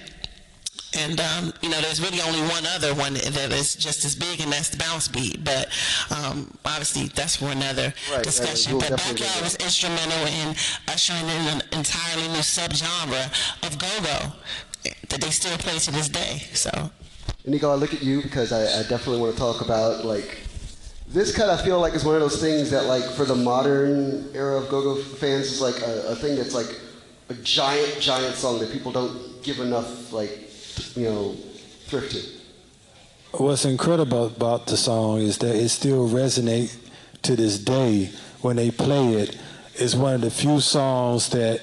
and 0.96 1.20
um, 1.20 1.54
you 1.62 1.70
know, 1.70 1.80
there's 1.82 2.02
really 2.02 2.22
only 2.22 2.42
one 2.42 2.66
other 2.68 2.94
one 2.96 3.14
that 3.14 3.52
is 3.52 3.76
just 3.76 4.06
as 4.06 4.16
big, 4.16 4.40
and 4.42 4.52
that's 4.52 4.70
the 4.70 4.78
bounce 4.78 5.08
beat. 5.08 5.44
But 5.44 5.68
um, 6.16 6.52
obviously, 6.66 7.08
that's 7.08 7.36
for 7.38 7.50
another 7.50 7.94
Right, 8.10 8.16
right, 8.16 8.24
discussion. 8.24 8.74
we'll 8.74 8.82
but 8.82 8.98
Backyard 8.98 9.42
was 9.42 9.56
instrumental 9.58 10.26
in 10.28 10.56
ushering 10.88 11.24
in 11.28 11.48
an 11.48 11.62
entirely 11.72 12.28
new 12.30 12.40
subgenre 12.44 13.26
of 13.66 13.78
go-go 13.80 14.34
that 15.10 15.22
they 15.22 15.30
still 15.32 15.58
play 15.58 15.78
to 15.80 15.92
this 15.92 16.10
day. 16.10 16.44
So. 16.54 16.92
Nico, 17.46 17.72
I 17.72 17.76
look 17.76 17.94
at 17.94 18.02
you 18.02 18.22
because 18.22 18.52
I, 18.52 18.62
I 18.80 18.82
definitely 18.84 19.20
want 19.20 19.34
to 19.34 19.40
talk 19.40 19.62
about 19.62 20.06
like 20.06 20.40
this 21.08 21.36
kind 21.36 21.52
of 21.52 21.62
feel 21.62 21.80
like 21.80 21.94
is 21.94 22.04
one 22.04 22.16
of 22.16 22.22
those 22.22 22.42
things 22.42 22.72
that 22.72 22.86
like 22.86 23.04
for 23.04 23.26
the 23.26 23.36
modern 23.36 24.30
era 24.34 24.58
of 24.58 24.70
go-go 24.70 24.96
fans 24.96 25.52
is 25.52 25.62
like 25.62 25.80
a, 25.82 26.08
a 26.10 26.16
thing 26.16 26.36
that's 26.36 26.56
like 26.56 26.80
a 27.30 27.34
giant, 27.36 28.00
giant 28.00 28.36
song 28.36 28.60
that 28.60 28.72
people 28.72 28.92
don't 28.92 29.44
give 29.44 29.60
enough 29.60 30.12
like 30.12 30.45
you 30.96 31.06
know 31.06 31.34
thrift 31.88 32.12
to. 32.12 33.42
What's 33.44 33.66
incredible 33.66 34.28
about 34.28 34.68
the 34.68 34.78
song 34.78 35.20
is 35.20 35.38
that 35.40 35.56
it 35.56 35.70
still 35.70 36.08
resonates 36.08 36.78
to 37.24 37.36
this 37.36 37.60
day 37.60 38.12
when 38.42 38.56
they 38.56 38.72
play 38.72 39.16
it. 39.16 39.38
It's 39.76 39.94
one 39.96 40.14
of 40.14 40.22
the 40.22 40.32
few 40.32 40.62
songs 40.62 41.30
that 41.30 41.60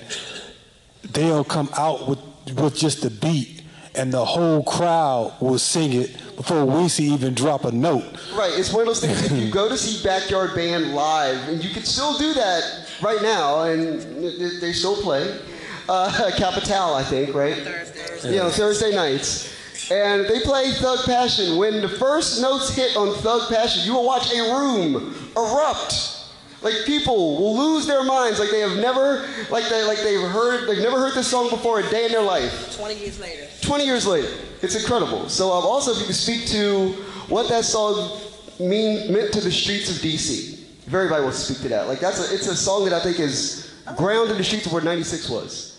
they'll 1.13 1.45
come 1.45 1.71
out 1.77 2.09
with 2.09 2.19
with 2.57 2.77
just 2.77 3.03
the 3.03 3.11
beat 3.11 3.63
and 3.95 4.13
the 4.13 4.25
whole 4.25 4.63
crowd 4.65 5.35
will 5.41 5.59
sing 5.59 5.93
it 5.93 6.11
before 6.37 6.65
Weezy 6.65 7.01
even 7.13 7.35
drop 7.35 7.65
a 7.65 7.73
note. 7.73 8.05
Right, 8.35 8.53
it's 8.57 8.73
one 8.73 8.83
of 8.83 8.87
those 8.89 9.01
things. 9.01 9.31
if 9.31 9.33
you 9.33 9.51
go 9.51 9.69
to 9.69 9.77
see 9.77 10.03
Backyard 10.03 10.55
Band 10.55 10.95
live, 10.95 11.49
and 11.49 11.63
you 11.63 11.71
can 11.71 11.85
still 11.85 12.17
do 12.19 12.33
that 12.33 12.89
right 13.03 13.21
now, 13.23 13.65
and 13.65 14.01
they- 14.41 14.59
they 14.61 14.73
still 14.73 14.97
play. 14.97 15.39
Uh, 15.89 16.31
Capital, 16.37 16.95
I 16.95 17.03
think, 17.05 17.35
right? 17.35 17.57
Thursday. 18.23 18.37
you 18.37 18.43
know, 18.43 18.51
Thursday 18.51 18.95
nights. 18.95 19.53
And 19.91 20.25
they 20.27 20.41
play 20.41 20.71
Thug 20.73 21.05
Passion. 21.05 21.57
When 21.57 21.81
the 21.81 21.89
first 21.89 22.41
notes 22.41 22.75
hit 22.75 22.97
on 22.97 23.15
Thug 23.17 23.49
Passion, 23.53 23.85
you 23.85 23.95
will 23.95 24.07
watch 24.07 24.33
a 24.33 24.41
room 24.55 25.15
erupt. 25.37 26.21
Like 26.63 26.75
people 26.87 27.39
will 27.41 27.57
lose 27.59 27.87
their 27.89 28.05
minds, 28.05 28.39
like 28.39 28.51
they 28.51 28.61
have 28.61 28.77
never, 28.77 29.29
like 29.51 29.69
they, 29.69 29.83
like 29.83 29.99
they've 29.99 30.21
heard, 30.21 30.69
they've 30.69 30.83
never 30.83 31.01
heard 31.01 31.15
this 31.15 31.27
song 31.27 31.51
before 31.51 31.81
a 31.81 31.91
day 31.91 32.07
in 32.07 32.13
their 32.13 32.23
life. 32.23 32.77
20 32.77 32.95
years 32.95 33.19
later. 33.19 33.49
20 33.63 33.85
years 33.85 34.07
later, 34.07 34.29
it's 34.63 34.81
incredible. 34.81 35.29
So 35.29 35.51
um, 35.51 35.65
also, 35.65 35.91
if 35.91 35.99
you 35.99 36.07
could 36.07 36.15
speak 36.15 36.47
to 36.49 36.91
what 37.29 37.49
that 37.49 37.65
song 37.65 38.21
mean 38.61 39.13
meant 39.13 39.33
to 39.33 39.41
the 39.41 39.51
streets 39.51 39.91
of 39.91 39.97
DC, 39.97 40.53
if 40.87 40.95
everybody 40.95 41.25
wants 41.25 41.45
to 41.45 41.53
speak 41.53 41.63
to 41.63 41.69
that. 41.71 41.89
Like 41.89 41.99
that's 41.99 42.31
a, 42.31 42.33
it's 42.33 42.47
a 42.47 42.55
song 42.55 42.85
that 42.85 42.93
I 42.93 43.01
think 43.01 43.19
is 43.19 43.75
ground 43.97 44.31
in 44.31 44.37
the 44.37 44.45
streets 44.45 44.67
of 44.67 44.73
where 44.73 44.83
'96 44.83 45.29
was. 45.31 45.72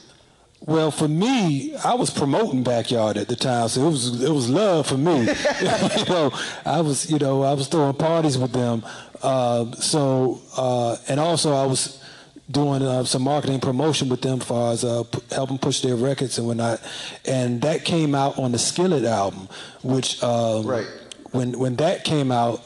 Well, 0.65 0.91
for 0.91 1.09
me, 1.09 1.75
I 1.83 1.93
was 1.95 2.09
promoting 2.09 2.63
Backyard 2.63 3.17
at 3.17 3.27
the 3.27 3.35
time, 3.35 3.67
so 3.67 3.81
it 3.81 3.89
was 3.91 4.23
it 4.23 4.29
was 4.31 4.49
love 4.49 4.87
for 4.87 4.97
me. 4.97 5.19
you 5.61 6.05
know, 6.05 6.31
I 6.65 6.79
was 6.79 7.11
you 7.11 7.19
know 7.19 7.43
I 7.43 7.53
was 7.53 7.67
throwing 7.67 7.95
parties 7.95 8.37
with 8.37 8.53
them. 8.53 8.83
Uh, 9.21 9.71
so 9.73 10.39
uh, 10.55 10.95
and 11.09 11.19
also 11.19 11.53
I 11.53 11.65
was 11.65 12.01
doing 12.49 12.81
uh, 12.81 13.03
some 13.03 13.23
marketing 13.23 13.59
promotion 13.59 14.07
with 14.07 14.21
them 14.21 14.39
as 14.39 14.47
far 14.47 14.71
as 14.71 14.83
uh, 14.85 15.03
p- 15.03 15.19
helping 15.31 15.57
push 15.57 15.81
their 15.81 15.95
records 15.97 16.37
and 16.37 16.47
whatnot. 16.47 16.81
And 17.25 17.61
that 17.61 17.83
came 17.83 18.15
out 18.15 18.37
on 18.39 18.53
the 18.53 18.59
Skillet 18.59 19.03
album, 19.03 19.49
which 19.81 20.21
um, 20.23 20.65
Right. 20.65 20.87
when 21.31 21.59
when 21.59 21.75
that 21.75 22.05
came 22.05 22.31
out. 22.31 22.61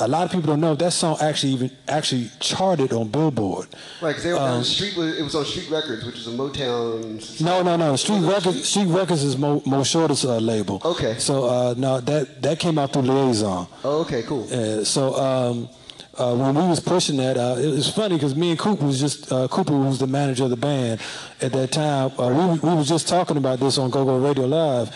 A 0.00 0.08
lot 0.08 0.24
of 0.24 0.30
people 0.32 0.48
don't 0.48 0.60
know 0.60 0.72
if 0.72 0.78
that 0.78 0.92
song 0.92 1.16
actually 1.20 1.52
even 1.52 1.70
actually 1.86 2.30
charted 2.40 2.92
on 2.92 3.08
Billboard. 3.08 3.68
Right, 4.00 4.08
because 4.10 4.24
they 4.24 4.32
were 4.32 4.38
Um, 4.38 4.64
Street. 4.64 4.96
It 4.96 5.22
was 5.22 5.34
on 5.34 5.44
Street 5.44 5.68
Records, 5.70 6.04
which 6.06 6.16
is 6.16 6.26
a 6.26 6.30
Motown. 6.30 7.40
No, 7.40 7.62
no, 7.62 7.76
no. 7.76 7.96
Street 7.96 8.22
Records, 8.22 8.66
Street 8.68 8.86
Records 8.88 9.22
is 9.22 9.36
Mo, 9.36 9.62
Mo 9.66 9.82
Shorter's 9.84 10.24
uh, 10.24 10.38
label. 10.38 10.80
Okay. 10.84 11.18
So 11.18 11.44
uh, 11.44 11.74
no, 11.76 12.00
that 12.00 12.40
that 12.42 12.58
came 12.58 12.78
out 12.78 12.92
through 12.92 13.02
Liaison. 13.02 13.66
Oh, 13.84 14.00
okay, 14.00 14.22
cool. 14.22 14.48
Uh, 14.52 14.84
so 14.84 15.14
um, 15.16 15.68
uh, 16.16 16.34
when 16.34 16.54
we 16.54 16.62
was 16.68 16.80
pushing 16.80 17.16
that, 17.18 17.36
uh, 17.36 17.56
it 17.58 17.66
was 17.70 17.88
funny 17.92 18.16
because 18.16 18.34
me 18.34 18.50
and 18.50 18.58
Cooper 18.58 18.84
was 18.86 18.98
just 18.98 19.30
uh, 19.30 19.48
Cooper 19.48 19.76
was 19.76 19.98
the 19.98 20.06
manager 20.06 20.44
of 20.44 20.50
the 20.50 20.56
band 20.56 21.00
at 21.42 21.52
that 21.52 21.72
time. 21.72 22.10
Uh, 22.18 22.28
we 22.28 22.58
we 22.68 22.74
was 22.74 22.88
just 22.88 23.06
talking 23.06 23.36
about 23.36 23.60
this 23.60 23.76
on 23.76 23.90
Go 23.90 24.04
Go 24.04 24.16
Radio 24.18 24.46
Live. 24.46 24.88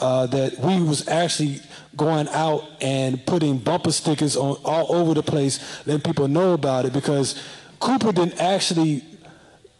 Uh, 0.00 0.24
that 0.26 0.58
we 0.60 0.80
was 0.82 1.06
actually 1.08 1.60
going 1.96 2.28
out 2.28 2.64
and 2.80 3.24
putting 3.26 3.58
bumper 3.58 3.92
stickers 3.92 4.36
on 4.36 4.56
all 4.64 4.94
over 4.94 5.14
the 5.14 5.22
place, 5.22 5.58
letting 5.86 6.02
people 6.02 6.28
know 6.28 6.52
about 6.54 6.84
it 6.84 6.92
because 6.92 7.40
Cooper 7.80 8.12
didn't 8.12 8.40
actually 8.40 9.04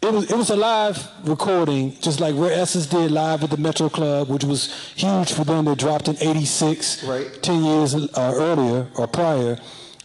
it 0.03 0.13
was 0.13 0.31
it 0.31 0.37
was 0.37 0.49
a 0.49 0.57
live 0.57 1.07
recording, 1.25 1.95
just 2.01 2.21
like 2.21 2.35
Rare 2.35 2.53
Essence 2.53 2.87
did 2.87 3.11
live 3.11 3.45
at 3.45 3.51
the 3.51 3.59
Metro 3.59 3.91
Club, 3.91 4.31
which 4.31 4.45
was 4.45 4.73
huge 4.97 5.31
for 5.33 5.45
them. 5.45 5.67
They 5.67 5.75
dropped 5.75 6.09
in 6.09 6.17
'86, 6.21 7.05
Right. 7.05 7.43
ten 7.43 7.63
years 7.63 7.95
uh, 7.95 8.09
earlier 8.35 8.87
or 8.97 9.07
prior, 9.07 9.59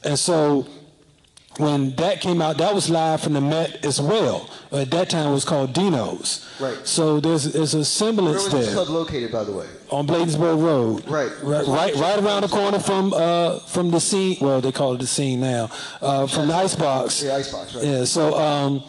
and 0.04 0.20
so 0.20 0.68
when 1.58 1.96
that 1.96 2.22
came 2.22 2.42
out, 2.42 2.58
that 2.58 2.74
was 2.74 2.90
live 2.90 3.22
from 3.22 3.34
the 3.34 3.42
Met 3.42 3.86
as 3.86 4.02
well. 4.02 4.50
At 4.72 4.92
that 4.92 5.10
time, 5.10 5.30
it 5.30 5.32
was 5.34 5.46
called 5.46 5.74
Dino's. 5.74 6.46
Right. 6.60 6.78
So 6.86 7.20
there's 7.20 7.54
there's 7.54 7.74
a 7.74 7.86
semblance 7.86 8.48
Where 8.48 8.58
was 8.58 8.66
there 8.66 8.76
club 8.76 8.90
located, 8.90 9.32
by 9.32 9.44
the 9.44 9.52
way? 9.52 9.68
on 9.90 10.08
Bladensburg 10.08 10.62
Road. 10.62 11.08
Right. 11.08 11.32
right, 11.44 11.66
right, 11.68 11.96
right 11.96 12.20
around 12.20 12.42
the 12.42 12.48
corner 12.48 12.80
from 12.80 13.14
uh, 13.14 13.60
from 13.60 13.92
the 13.92 14.00
scene. 14.00 14.38
Well, 14.42 14.62
they 14.62 14.72
call 14.72 14.94
it 14.96 15.00
the 15.00 15.08
scene 15.08 15.40
now. 15.40 15.70
Uh, 16.02 16.28
from 16.28 16.48
the 16.48 16.56
Icebox. 16.56 17.22
The 17.22 17.34
Icebox, 17.34 17.76
right. 17.76 17.84
Yeah. 17.84 18.06
So 18.06 18.38
um, 18.38 18.84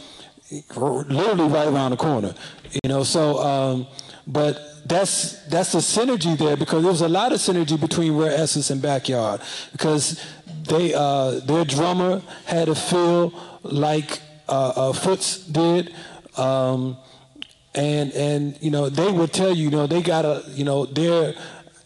literally 0.76 1.48
right 1.48 1.68
around 1.68 1.92
the 1.92 1.96
corner. 1.96 2.34
You 2.72 2.88
know. 2.88 3.02
So 3.02 3.38
um, 3.38 3.86
but 4.26 4.58
that's 4.86 5.44
that's 5.46 5.72
the 5.72 5.78
synergy 5.78 6.36
there 6.36 6.56
because 6.56 6.82
there 6.82 6.90
was 6.90 7.00
a 7.00 7.08
lot 7.08 7.32
of 7.32 7.38
synergy 7.38 7.78
between 7.80 8.16
Rare 8.16 8.32
Essence 8.32 8.70
and 8.70 8.80
Backyard 8.80 9.40
because 9.72 10.20
they 10.66 10.94
uh, 10.94 11.40
their 11.40 11.64
drummer 11.64 12.22
had 12.44 12.68
a 12.68 12.74
feel 12.74 13.32
like 13.62 14.20
uh, 14.48 14.72
uh, 14.76 14.92
Foots 14.92 15.38
did. 15.46 15.94
Um, 16.36 16.98
and 17.74 18.12
and 18.12 18.58
you 18.60 18.70
know 18.70 18.88
they 18.88 19.10
would 19.10 19.32
tell 19.32 19.54
you, 19.54 19.64
you 19.64 19.70
know 19.70 19.86
they 19.86 20.02
got 20.02 20.24
a 20.24 20.42
you 20.48 20.64
know 20.64 20.86
their 20.86 21.34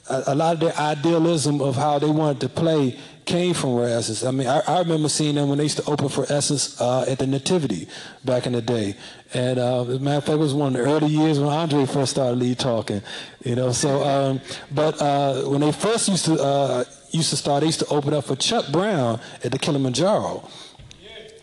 a, 0.08 0.22
a 0.28 0.34
lot 0.34 0.54
of 0.54 0.60
their 0.60 0.76
idealism 0.78 1.60
of 1.60 1.76
how 1.76 1.98
they 1.98 2.08
wanted 2.08 2.40
to 2.40 2.48
play 2.48 2.98
came 3.26 3.54
from 3.54 3.74
Rare 3.76 3.98
Essence. 3.98 4.24
I 4.24 4.32
mean, 4.32 4.48
I, 4.48 4.60
I, 4.66 4.78
remember 4.80 5.08
seeing 5.08 5.36
them 5.36 5.48
when 5.48 5.58
they 5.58 5.64
used 5.64 5.76
to 5.76 5.84
open 5.88 6.08
for 6.08 6.26
Essence 6.32 6.80
uh, 6.80 7.04
at 7.06 7.20
the 7.20 7.26
Nativity 7.28 7.86
back 8.24 8.46
in 8.46 8.52
the 8.52 8.62
day. 8.62 8.96
And 9.32 9.58
uh, 9.58 9.82
as 9.82 9.96
a 9.96 9.98
matter 10.00 10.18
of 10.18 10.24
fact, 10.24 10.34
it 10.34 10.38
was 10.38 10.52
one 10.52 10.74
of 10.74 10.82
the 10.82 10.90
early 10.90 11.08
years 11.08 11.38
when 11.38 11.48
Andre 11.48 11.86
first 11.86 12.12
started 12.12 12.38
lead 12.38 12.58
talking. 12.58 13.02
You 13.44 13.54
know, 13.54 13.70
so 13.70 14.02
um, 14.02 14.40
but 14.72 15.00
uh, 15.00 15.42
when 15.42 15.60
they 15.60 15.70
first 15.70 16.08
used 16.08 16.24
to 16.24 16.42
uh, 16.42 16.84
used 17.12 17.30
to 17.30 17.36
start, 17.36 17.60
they 17.60 17.66
used 17.66 17.80
to 17.80 17.86
open 17.86 18.14
up 18.14 18.24
for 18.24 18.36
Chuck 18.36 18.70
Brown 18.70 19.20
at 19.42 19.52
the 19.52 19.58
Kilimanjaro. 19.58 20.48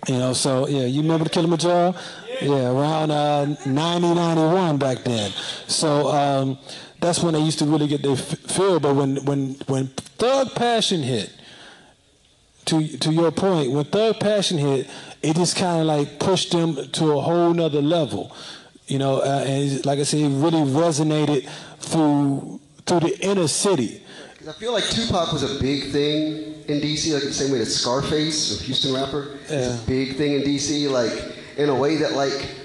You 0.07 0.17
know, 0.17 0.33
so 0.33 0.67
yeah, 0.67 0.85
you 0.85 1.01
remember 1.01 1.25
the 1.25 1.29
Kilimanjaro? 1.29 1.95
Yeah, 2.41 2.71
around 2.71 3.11
uh, 3.11 3.45
90, 3.65 4.13
91 4.13 4.77
back 4.77 5.03
then. 5.03 5.31
So 5.67 6.07
um, 6.07 6.57
that's 7.01 7.21
when 7.21 7.33
they 7.33 7.41
used 7.41 7.59
to 7.59 7.65
really 7.65 7.87
get 7.87 8.03
their 8.03 8.15
feel. 8.15 8.79
But 8.79 8.95
when 8.95 9.17
when 9.25 9.55
when 9.67 9.87
Thug 9.87 10.53
Passion 10.53 11.01
hit, 11.01 11.33
to 12.65 12.97
to 12.99 13.11
your 13.11 13.31
point, 13.31 13.71
when 13.71 13.85
Thug 13.85 14.19
Passion 14.19 14.57
hit, 14.57 14.89
it 15.21 15.35
just 15.35 15.57
kind 15.57 15.81
of 15.81 15.87
like 15.87 16.19
pushed 16.19 16.51
them 16.51 16.75
to 16.75 17.11
a 17.13 17.21
whole 17.21 17.53
nother 17.53 17.81
level. 17.81 18.35
You 18.87 18.99
know, 18.99 19.17
uh, 19.17 19.43
and 19.45 19.85
like 19.85 19.99
I 19.99 20.03
said, 20.03 20.21
it 20.21 20.29
really 20.29 20.61
resonated 20.61 21.49
through 21.79 22.61
through 22.85 23.01
the 23.01 23.19
inner 23.25 23.47
city. 23.47 24.01
I 24.47 24.53
feel 24.53 24.71
like 24.71 24.85
Tupac 24.85 25.33
was 25.33 25.43
a 25.43 25.59
big 25.59 25.91
thing 25.91 26.63
in 26.69 26.79
DC, 26.79 27.13
like 27.13 27.23
the 27.23 27.33
same 27.33 27.51
way 27.51 27.57
that 27.57 27.65
Scarface, 27.65 28.61
a 28.61 28.63
Houston 28.63 28.93
rapper, 28.93 29.37
yeah. 29.49 29.57
is 29.57 29.83
a 29.83 29.85
big 29.85 30.15
thing 30.15 30.35
in 30.35 30.41
DC. 30.43 30.89
Like 30.89 31.35
in 31.57 31.67
a 31.67 31.75
way 31.75 31.97
that 31.97 32.13
like 32.13 32.55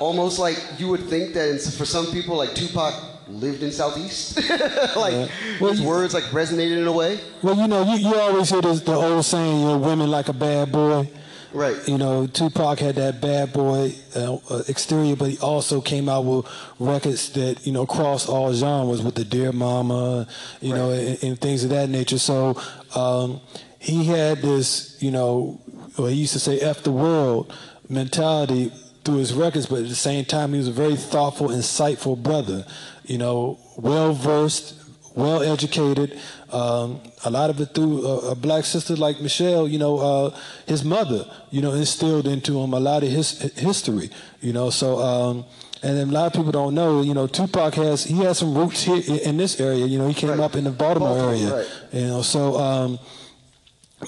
almost 0.00 0.38
like 0.38 0.56
you 0.78 0.88
would 0.88 1.04
think 1.04 1.34
that 1.34 1.60
for 1.76 1.84
some 1.84 2.06
people 2.06 2.36
like 2.36 2.54
Tupac 2.54 2.94
lived 3.28 3.62
in 3.62 3.70
Southeast. 3.70 4.36
like 4.96 5.12
yeah. 5.12 5.28
well, 5.60 5.72
his 5.72 5.82
words 5.82 6.14
like 6.14 6.24
resonated 6.24 6.78
in 6.78 6.86
a 6.86 6.92
way. 6.92 7.20
Well, 7.42 7.56
you 7.56 7.68
know, 7.68 7.84
you, 7.92 8.08
you 8.08 8.14
always 8.18 8.48
hear 8.48 8.62
this, 8.62 8.80
the 8.80 8.94
old 8.94 9.26
saying, 9.26 9.60
you 9.60 9.66
know, 9.66 9.78
women 9.78 10.10
like 10.10 10.28
a 10.28 10.32
bad 10.32 10.72
boy. 10.72 11.06
Right. 11.52 11.76
You 11.86 11.98
know, 11.98 12.26
Tupac 12.26 12.78
had 12.78 12.94
that 12.96 13.20
bad 13.20 13.52
boy 13.52 13.94
uh, 14.16 14.36
uh, 14.48 14.62
exterior, 14.68 15.16
but 15.16 15.30
he 15.30 15.38
also 15.38 15.80
came 15.80 16.08
out 16.08 16.24
with 16.24 16.46
records 16.78 17.30
that 17.32 17.66
you 17.66 17.72
know 17.72 17.86
cross 17.86 18.28
all 18.28 18.52
genres 18.54 19.02
with 19.02 19.14
the 19.16 19.24
Dear 19.24 19.52
Mama, 19.52 20.26
you 20.60 20.72
right. 20.72 20.78
know, 20.78 20.90
and, 20.90 21.22
and, 21.22 21.40
things 21.40 21.64
of 21.64 21.70
that 21.70 21.90
nature. 21.90 22.18
So 22.18 22.60
um, 22.94 23.40
he 23.78 24.04
had 24.04 24.38
this, 24.38 24.96
you 25.02 25.10
know, 25.10 25.60
well, 25.98 26.08
he 26.08 26.16
used 26.16 26.32
to 26.32 26.40
say 26.40 26.58
"f 26.60 26.82
the 26.82 26.92
world," 26.92 27.52
mentality 27.88 28.72
through 29.04 29.16
his 29.16 29.34
records, 29.34 29.66
but 29.66 29.80
at 29.80 29.88
the 29.88 29.94
same 29.94 30.24
time, 30.24 30.52
he 30.52 30.58
was 30.58 30.68
a 30.68 30.72
very 30.72 30.96
thoughtful, 30.96 31.48
insightful 31.48 32.20
brother. 32.20 32.64
You 33.04 33.18
know, 33.18 33.58
well 33.76 34.14
versed, 34.14 34.74
well 35.14 35.42
educated. 35.42 36.18
Um, 36.52 37.00
a 37.24 37.30
lot 37.30 37.50
of 37.50 37.60
it 37.60 37.74
through 37.74 38.06
a, 38.06 38.30
a, 38.30 38.34
black 38.34 38.64
sister 38.64 38.94
like 38.96 39.20
Michelle. 39.20 39.66
You 39.66 39.78
know, 39.78 39.98
uh, 39.98 40.36
his 40.66 40.84
mother. 40.84 41.24
You 41.50 41.62
know, 41.62 41.72
instilled 41.72 42.26
into 42.26 42.60
him 42.60 42.72
a 42.72 42.80
lot 42.80 43.02
of 43.02 43.10
his 43.10 43.40
history. 43.56 44.10
You 44.40 44.52
know, 44.52 44.70
so. 44.70 44.98
Um, 44.98 45.44
and 45.84 45.98
then 45.98 46.10
a 46.10 46.12
lot 46.12 46.26
of 46.26 46.32
people 46.32 46.52
don't 46.52 46.76
know, 46.76 47.02
you 47.02 47.12
know, 47.12 47.26
Tupac 47.26 47.74
has 47.74 48.04
he 48.04 48.18
has 48.18 48.38
some 48.38 48.56
roots 48.56 48.84
here 48.84 49.02
in 49.24 49.36
this 49.36 49.60
area. 49.60 49.84
You 49.84 49.98
know, 49.98 50.06
he 50.06 50.14
came 50.14 50.30
right. 50.30 50.38
up 50.38 50.54
in 50.54 50.62
the 50.62 50.70
Baltimore, 50.70 51.08
Baltimore 51.08 51.34
area. 51.34 51.56
Right. 51.56 51.68
You 51.92 52.06
know, 52.06 52.22
so 52.22 52.56
um, 52.56 53.00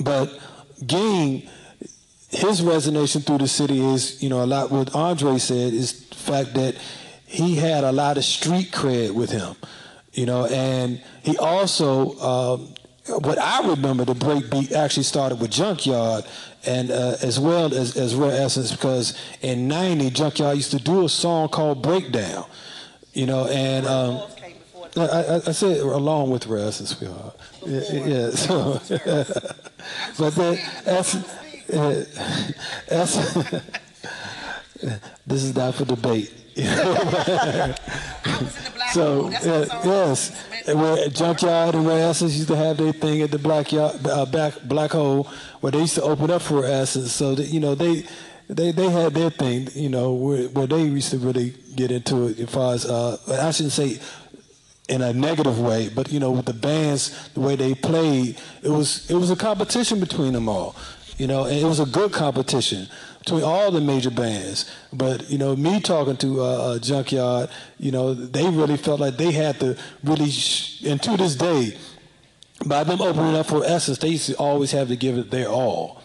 but 0.00 0.38
Ging 0.86 1.48
his 2.34 2.62
resonation 2.62 3.24
through 3.24 3.38
the 3.38 3.48
city 3.48 3.80
is, 3.80 4.22
you 4.22 4.28
know, 4.28 4.42
a 4.42 4.46
lot 4.46 4.70
what 4.70 4.94
Andre 4.94 5.38
said 5.38 5.72
is 5.72 6.08
the 6.08 6.14
fact 6.16 6.54
that 6.54 6.76
he 7.26 7.56
had 7.56 7.84
a 7.84 7.92
lot 7.92 8.16
of 8.16 8.24
street 8.24 8.70
cred 8.70 9.12
with 9.12 9.30
him, 9.30 9.54
you 10.14 10.26
know, 10.26 10.46
and 10.46 11.02
he 11.22 11.36
also, 11.38 12.18
um, 12.18 12.74
what 13.22 13.38
I 13.38 13.68
remember, 13.68 14.04
the 14.04 14.14
breakbeat 14.14 14.72
actually 14.72 15.02
started 15.02 15.40
with 15.40 15.50
Junkyard, 15.50 16.24
and 16.66 16.90
uh, 16.90 17.16
as 17.20 17.38
well 17.38 17.74
as 17.74 17.96
as 17.96 18.14
Rare 18.14 18.40
Essence, 18.40 18.70
because 18.70 19.18
in 19.42 19.68
'90 19.68 20.10
Junkyard 20.10 20.56
used 20.56 20.70
to 20.70 20.78
do 20.78 21.04
a 21.04 21.08
song 21.08 21.48
called 21.48 21.82
Breakdown, 21.82 22.46
you 23.12 23.26
know, 23.26 23.46
and 23.48 23.86
um, 23.86 24.22
I, 24.96 25.40
I, 25.46 25.52
said 25.52 25.78
along 25.80 26.30
with 26.30 26.46
Rare 26.46 26.68
Essence, 26.68 27.00
we 27.00 27.08
are, 27.08 27.32
yeah, 27.66 27.92
yeah, 27.92 28.30
so, 28.30 28.80
but 30.18 30.34
then 30.36 30.58
as 30.86 31.14
uh, 31.72 32.04
this 35.26 35.42
is 35.42 35.56
not 35.56 35.74
for 35.74 35.84
debate. 35.84 36.32
So 38.92 39.26
uh, 39.42 39.66
yes, 39.84 40.46
where 40.66 41.08
Junkyard 41.08 41.74
and 41.74 41.88
Essence 41.88 42.34
used 42.34 42.48
to 42.48 42.56
have 42.56 42.76
their 42.76 42.92
thing 42.92 43.22
at 43.22 43.30
the 43.30 43.38
black 43.38 43.72
yard, 43.72 44.06
uh, 44.06 44.24
back 44.26 44.54
black 44.64 44.92
hole, 44.92 45.28
where 45.60 45.72
they 45.72 45.80
used 45.80 45.94
to 45.96 46.02
open 46.02 46.30
up 46.30 46.42
for 46.42 46.64
Essence. 46.64 47.12
So 47.12 47.34
that, 47.34 47.48
you 47.48 47.60
know 47.60 47.74
they 47.74 48.04
they 48.48 48.70
they 48.72 48.88
had 48.90 49.14
their 49.14 49.30
thing, 49.30 49.68
you 49.74 49.88
know, 49.88 50.12
where, 50.12 50.48
where 50.48 50.66
they 50.66 50.82
used 50.82 51.10
to 51.10 51.18
really 51.18 51.54
get 51.74 51.90
into 51.90 52.28
it 52.28 52.38
as 52.38 52.50
far 52.50 52.74
as 52.74 52.86
uh, 52.86 53.18
I 53.28 53.50
shouldn't 53.50 53.72
say 53.72 53.98
in 54.88 55.02
a 55.02 55.12
negative 55.12 55.58
way, 55.60 55.88
but 55.88 56.12
you 56.12 56.20
know, 56.20 56.30
with 56.30 56.46
the 56.46 56.54
bands, 56.54 57.30
the 57.30 57.40
way 57.40 57.56
they 57.56 57.74
played, 57.74 58.38
it 58.62 58.68
was 58.68 59.10
it 59.10 59.14
was 59.14 59.30
a 59.30 59.36
competition 59.36 59.98
between 59.98 60.32
them 60.34 60.48
all. 60.48 60.76
You 61.16 61.26
know, 61.28 61.44
and 61.44 61.56
it 61.56 61.64
was 61.64 61.78
a 61.78 61.86
good 61.86 62.12
competition 62.12 62.88
between 63.24 63.42
all 63.42 63.70
the 63.70 63.80
major 63.80 64.10
bands. 64.10 64.70
But 64.92 65.30
you 65.30 65.38
know, 65.38 65.56
me 65.56 65.80
talking 65.80 66.16
to 66.18 66.40
uh, 66.40 66.44
uh, 66.44 66.78
Junkyard, 66.78 67.50
you 67.78 67.90
know, 67.90 68.12
they 68.12 68.48
really 68.48 68.76
felt 68.76 69.00
like 69.00 69.16
they 69.16 69.32
had 69.32 69.58
to 69.60 69.76
really, 70.02 70.30
sh- 70.30 70.82
and 70.84 71.02
to 71.02 71.16
this 71.16 71.34
day, 71.34 71.76
by 72.66 72.84
them 72.84 73.00
opening 73.00 73.34
up 73.34 73.46
for 73.46 73.64
Essence, 73.64 73.98
they 73.98 74.08
used 74.08 74.26
to 74.26 74.36
always 74.36 74.72
have 74.72 74.88
to 74.88 74.96
give 74.96 75.16
it 75.18 75.30
their 75.30 75.48
all. 75.48 76.02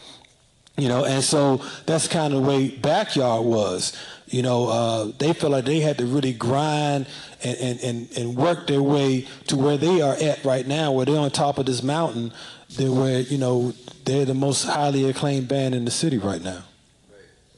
You 0.77 0.87
know, 0.87 1.03
and 1.03 1.21
so 1.21 1.61
that's 1.85 2.07
kind 2.07 2.33
of 2.33 2.41
the 2.41 2.47
way 2.47 2.69
Backyard 2.69 3.45
was. 3.45 3.97
You 4.27 4.43
know, 4.43 4.67
uh, 4.69 5.11
they 5.17 5.33
felt 5.33 5.51
like 5.51 5.65
they 5.65 5.81
had 5.81 5.97
to 5.97 6.05
really 6.05 6.31
grind 6.31 7.07
and, 7.43 7.57
and, 7.57 7.79
and, 7.81 8.17
and 8.17 8.35
work 8.37 8.67
their 8.67 8.81
way 8.81 9.27
to 9.47 9.57
where 9.57 9.75
they 9.75 10.01
are 10.01 10.15
at 10.15 10.45
right 10.45 10.65
now, 10.65 10.93
where 10.93 11.05
they're 11.05 11.19
on 11.19 11.31
top 11.31 11.57
of 11.57 11.65
this 11.65 11.83
mountain 11.83 12.31
where 12.77 13.21
you 13.21 13.37
know 13.37 13.73
they're 14.05 14.25
the 14.25 14.33
most 14.33 14.63
highly 14.63 15.09
acclaimed 15.09 15.47
band 15.47 15.73
in 15.73 15.85
the 15.85 15.91
city 15.91 16.17
right 16.17 16.41
now. 16.41 16.63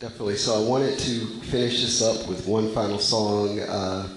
Definitely. 0.01 0.37
So 0.37 0.55
I 0.55 0.67
wanted 0.67 0.97
to 0.97 1.25
finish 1.41 1.83
this 1.83 2.01
up 2.01 2.27
with 2.27 2.47
one 2.47 2.73
final 2.73 2.97
song. 2.97 3.59
Uh, 3.59 4.07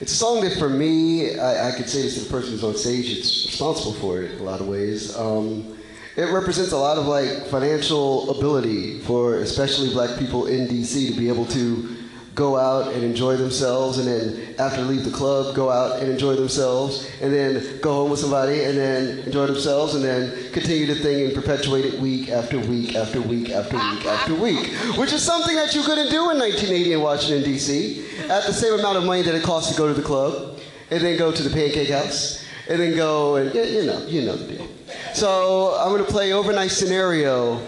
it's 0.00 0.10
a 0.10 0.16
song 0.16 0.40
that, 0.40 0.58
for 0.58 0.68
me, 0.68 1.38
I, 1.38 1.68
I, 1.68 1.76
could 1.76 1.88
say 1.88 2.02
this 2.02 2.18
to 2.18 2.24
the 2.24 2.28
person 2.30 2.50
who's 2.50 2.64
on 2.64 2.74
stage. 2.74 3.08
It's 3.08 3.46
responsible 3.46 3.92
for 3.92 4.20
it 4.20 4.32
in 4.32 4.40
a 4.40 4.42
lot 4.42 4.60
of 4.60 4.66
ways. 4.66 5.16
Um, 5.16 5.78
it 6.16 6.24
represents 6.32 6.72
a 6.72 6.76
lot 6.76 6.98
of 6.98 7.06
like 7.06 7.46
financial 7.46 8.36
ability 8.36 8.98
for 8.98 9.36
especially 9.36 9.90
black 9.90 10.18
people 10.18 10.46
in 10.48 10.66
DC 10.66 11.12
to 11.12 11.16
be 11.16 11.28
able 11.28 11.46
to 11.46 12.01
go 12.34 12.56
out 12.56 12.94
and 12.94 13.04
enjoy 13.04 13.36
themselves, 13.36 13.98
and 13.98 14.08
then 14.08 14.54
after 14.58 14.80
leave 14.82 15.04
the 15.04 15.10
club, 15.10 15.54
go 15.54 15.70
out 15.70 16.00
and 16.00 16.10
enjoy 16.10 16.34
themselves, 16.34 17.10
and 17.20 17.32
then 17.32 17.62
go 17.80 17.92
home 17.92 18.10
with 18.10 18.20
somebody, 18.20 18.64
and 18.64 18.78
then 18.78 19.18
enjoy 19.20 19.46
themselves, 19.46 19.94
and 19.94 20.02
then 20.02 20.50
continue 20.52 20.86
the 20.86 20.94
thing 20.94 21.26
and 21.26 21.34
perpetuate 21.34 21.84
it 21.84 22.00
week 22.00 22.30
after 22.30 22.58
week 22.58 22.94
after 22.94 23.20
week 23.20 23.50
after 23.50 23.76
week 23.76 24.06
after 24.06 24.34
week, 24.34 24.66
which 24.96 25.12
is 25.12 25.22
something 25.22 25.54
that 25.56 25.74
you 25.74 25.82
couldn't 25.82 26.10
do 26.10 26.30
in 26.30 26.38
1980 26.38 26.92
in 26.94 27.00
Washington, 27.02 27.42
D.C. 27.44 28.06
at 28.30 28.46
the 28.46 28.52
same 28.52 28.78
amount 28.78 28.96
of 28.96 29.04
money 29.04 29.22
that 29.22 29.34
it 29.34 29.42
costs 29.42 29.70
to 29.70 29.76
go 29.76 29.86
to 29.86 29.94
the 29.94 30.02
club, 30.02 30.58
and 30.90 31.02
then 31.02 31.18
go 31.18 31.32
to 31.32 31.42
the 31.42 31.50
Pancake 31.50 31.90
House, 31.90 32.44
and 32.68 32.80
then 32.80 32.96
go 32.96 33.36
and, 33.36 33.54
you 33.54 33.84
know, 33.84 34.06
you 34.06 34.22
know 34.22 34.36
the 34.36 34.54
deal. 34.54 34.66
So 35.12 35.76
I'm 35.78 35.90
going 35.90 36.04
to 36.04 36.10
play 36.10 36.32
Overnight 36.32 36.70
Scenario 36.70 37.60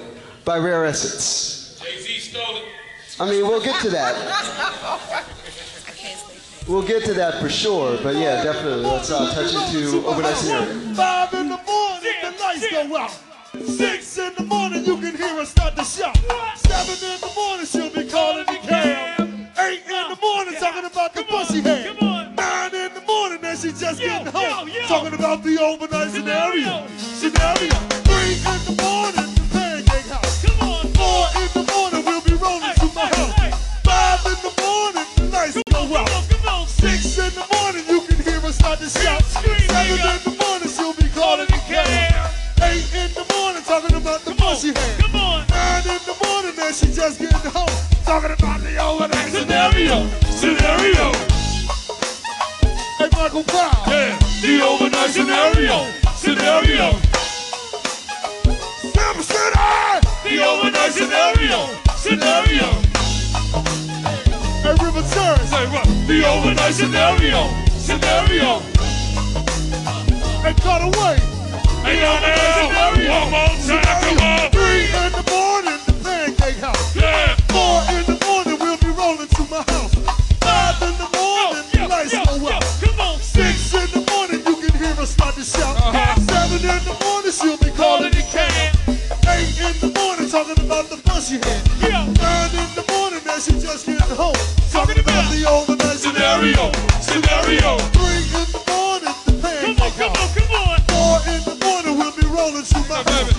by 0.45 0.59
Rare 0.59 0.87
Essence. 0.87 1.64
Jay-Z 3.19 3.27
stole 3.27 3.27
it. 3.27 3.31
I 3.31 3.31
mean, 3.31 3.49
we'll 3.49 3.63
get 3.63 3.81
to 3.83 3.91
that. 3.91 4.15
We'll 6.67 6.87
get 6.87 7.05
to 7.05 7.15
that 7.15 7.41
for 7.43 7.49
sure, 7.51 7.99
but 8.03 8.17
yeah, 8.17 8.43
definitely. 8.43 8.85
Let's 8.85 9.11
uh, 9.11 9.35
touch 9.35 9.53
into 9.55 10.07
overnight 10.07 10.37
scenario. 10.37 10.95
Five 10.95 11.35
in 11.35 11.49
the 11.51 11.59
morning, 11.59 12.13
the 12.23 12.31
lights 12.41 12.71
go 12.71 12.97
out. 12.97 13.19
Six 13.67 14.19
in 14.19 14.35
the 14.35 14.45
morning, 14.45 14.85
you 14.85 14.97
can 14.97 15.15
hear 15.17 15.37
her 15.37 15.45
start 15.45 15.77
to 15.77 15.85
shout. 15.85 16.17
Seven 16.57 17.11
in 17.11 17.21
the 17.21 17.31
morning, 17.37 17.67
she'll 17.67 17.91
be 17.91 18.09
calling 18.11 18.47
the 18.47 18.59
cab. 18.67 19.21
Eight 19.61 19.83
in 19.87 20.09
the 20.09 20.17
morning, 20.21 20.55
talking 20.59 20.85
about 20.87 21.13
the 21.15 21.23
pussy 21.25 21.61
head. 21.61 22.01
Nine 22.01 22.75
in 22.75 22.95
the 22.95 23.03
morning, 23.07 23.41
then 23.43 23.57
she 23.57 23.71
just 23.73 24.01
getting 24.01 24.27
home. 24.27 24.71
Talking 24.89 25.13
about 25.15 25.43
the 25.45 25.59
overnight 25.61 26.11
scenario. 26.11 26.87
Scenario. 26.97 27.75
Three 28.09 28.35
in 28.41 28.65
the 28.65 28.83
morning, 28.83 29.34
my 35.89 35.99
house. 36.01 36.27
Five 36.29 37.05
in 37.19 37.35
the 37.35 37.47
morning, 37.53 37.85
go 37.87 38.01
out. 38.01 38.09
The 38.09 38.25
morning. 38.33 38.53
start 38.53 38.79
to 38.79 38.89
shout. 38.89 39.23
Seven 39.25 39.53
in 39.53 40.21
the 40.25 40.37
morning, 40.41 40.69
she'll 40.69 40.95
be 40.95 41.09
calling 41.13 41.47
the 41.47 41.61
cab. 41.67 42.31
Eight 42.63 42.89
in 42.95 43.11
the 43.15 43.25
morning, 43.35 43.63
talking 43.65 43.97
about 43.97 44.21
the 44.25 44.35
bus 44.35 44.63
she 44.63 44.69
had. 44.69 45.13
Nine 45.13 45.87
in 45.89 46.01
the 46.07 46.17
morning, 46.25 46.55
and 46.59 46.75
she 46.75 46.87
just 46.93 47.19
getting 47.19 47.51
home. 47.51 47.69
Talking 48.05 48.33
about 48.33 48.61
the 48.61 48.77
overnight 48.79 49.33
scenario. 49.33 50.09
Scenario. 50.31 51.13
Hey, 52.99 53.09
Michael 53.13 53.43
Brown. 53.45 53.75
Yeah. 53.89 54.19
The 54.41 54.63
overnight 54.63 55.11
scenario. 55.11 55.91
Scenario. 56.15 56.93
Sam 58.93 59.23
City. 59.23 59.59
The 60.25 60.45
overnight 60.45 60.93
scenario. 60.93 61.69
Scenario. 61.97 62.94
The 66.65 66.71
overnight 66.71 67.21
scenario. 67.21 67.41
Scenario. 67.77 68.61
Hey, 70.41 70.55
Carter 70.65 70.89
Way. 70.97 71.21
Hey, 71.85 72.01
yo, 72.01 72.09
now. 72.17 73.21
One 73.21 73.31
more 73.31 73.53
time. 73.69 74.01
Come 74.01 74.19
on. 74.25 74.51
Three 74.51 74.89
in 74.89 75.13
the 75.13 75.25
morning, 75.29 75.79
the 75.85 75.93
pancake 76.03 76.57
house. 76.65 76.97
Yeah. 76.97 77.37
Four 77.53 77.85
in 77.93 78.05
the 78.09 78.17
morning, 78.25 78.57
we'll 78.59 78.79
be 78.79 78.89
rolling 78.97 79.29
to 79.29 79.43
my 79.51 79.61
house. 79.69 79.93
Five 80.41 80.81
in 80.81 80.97
the 80.97 81.09
morning, 81.13 81.65
the 81.71 81.87
lights 81.87 82.15
yo, 82.15 82.25
go 82.25 82.37
yo, 82.37 82.55
out. 82.55 82.65
come 82.81 83.01
on. 83.01 83.21
Six 83.21 83.75
in 83.75 83.91
the 83.93 84.11
morning, 84.11 84.41
you 84.47 84.57
can 84.57 84.79
hear 84.79 84.95
her 84.95 85.05
start 85.05 85.35
to 85.35 85.45
shout. 85.45 85.77
Uh-huh. 85.77 86.17
Seven 86.21 86.65
in 86.65 86.81
the 86.89 86.97
morning, 87.05 87.33
she'll 87.33 87.59
be 87.59 87.77
calling 87.77 88.09
Calling 88.09 88.17
the 88.17 88.25
cab. 88.33 88.73
Eight 89.29 89.53
in 89.61 89.75
the 89.85 89.93
morning, 90.01 90.31
talking 90.31 90.65
about 90.65 90.89
the 90.89 90.97
bus 91.05 91.29
she 91.29 91.37
had. 91.37 91.74
Scenario. 96.45 96.73
Scenario. 97.01 97.79
Three 97.95 98.21
in 98.21 98.45
the 98.53 98.61
morning, 98.69 99.15
the 99.25 99.49
Come 99.63 99.79
on, 99.81 99.93
come 99.93 100.13
on, 100.13 100.29
come 100.35 100.51
on. 100.53 100.79
Four 100.93 101.33
in 101.33 101.41
the 101.43 101.65
morning, 101.65 101.97
we'll 101.97 102.13
be 102.13 102.27
rolling 102.27 102.65
to 102.65 102.79
my 102.87 103.03
baby. 103.03 103.34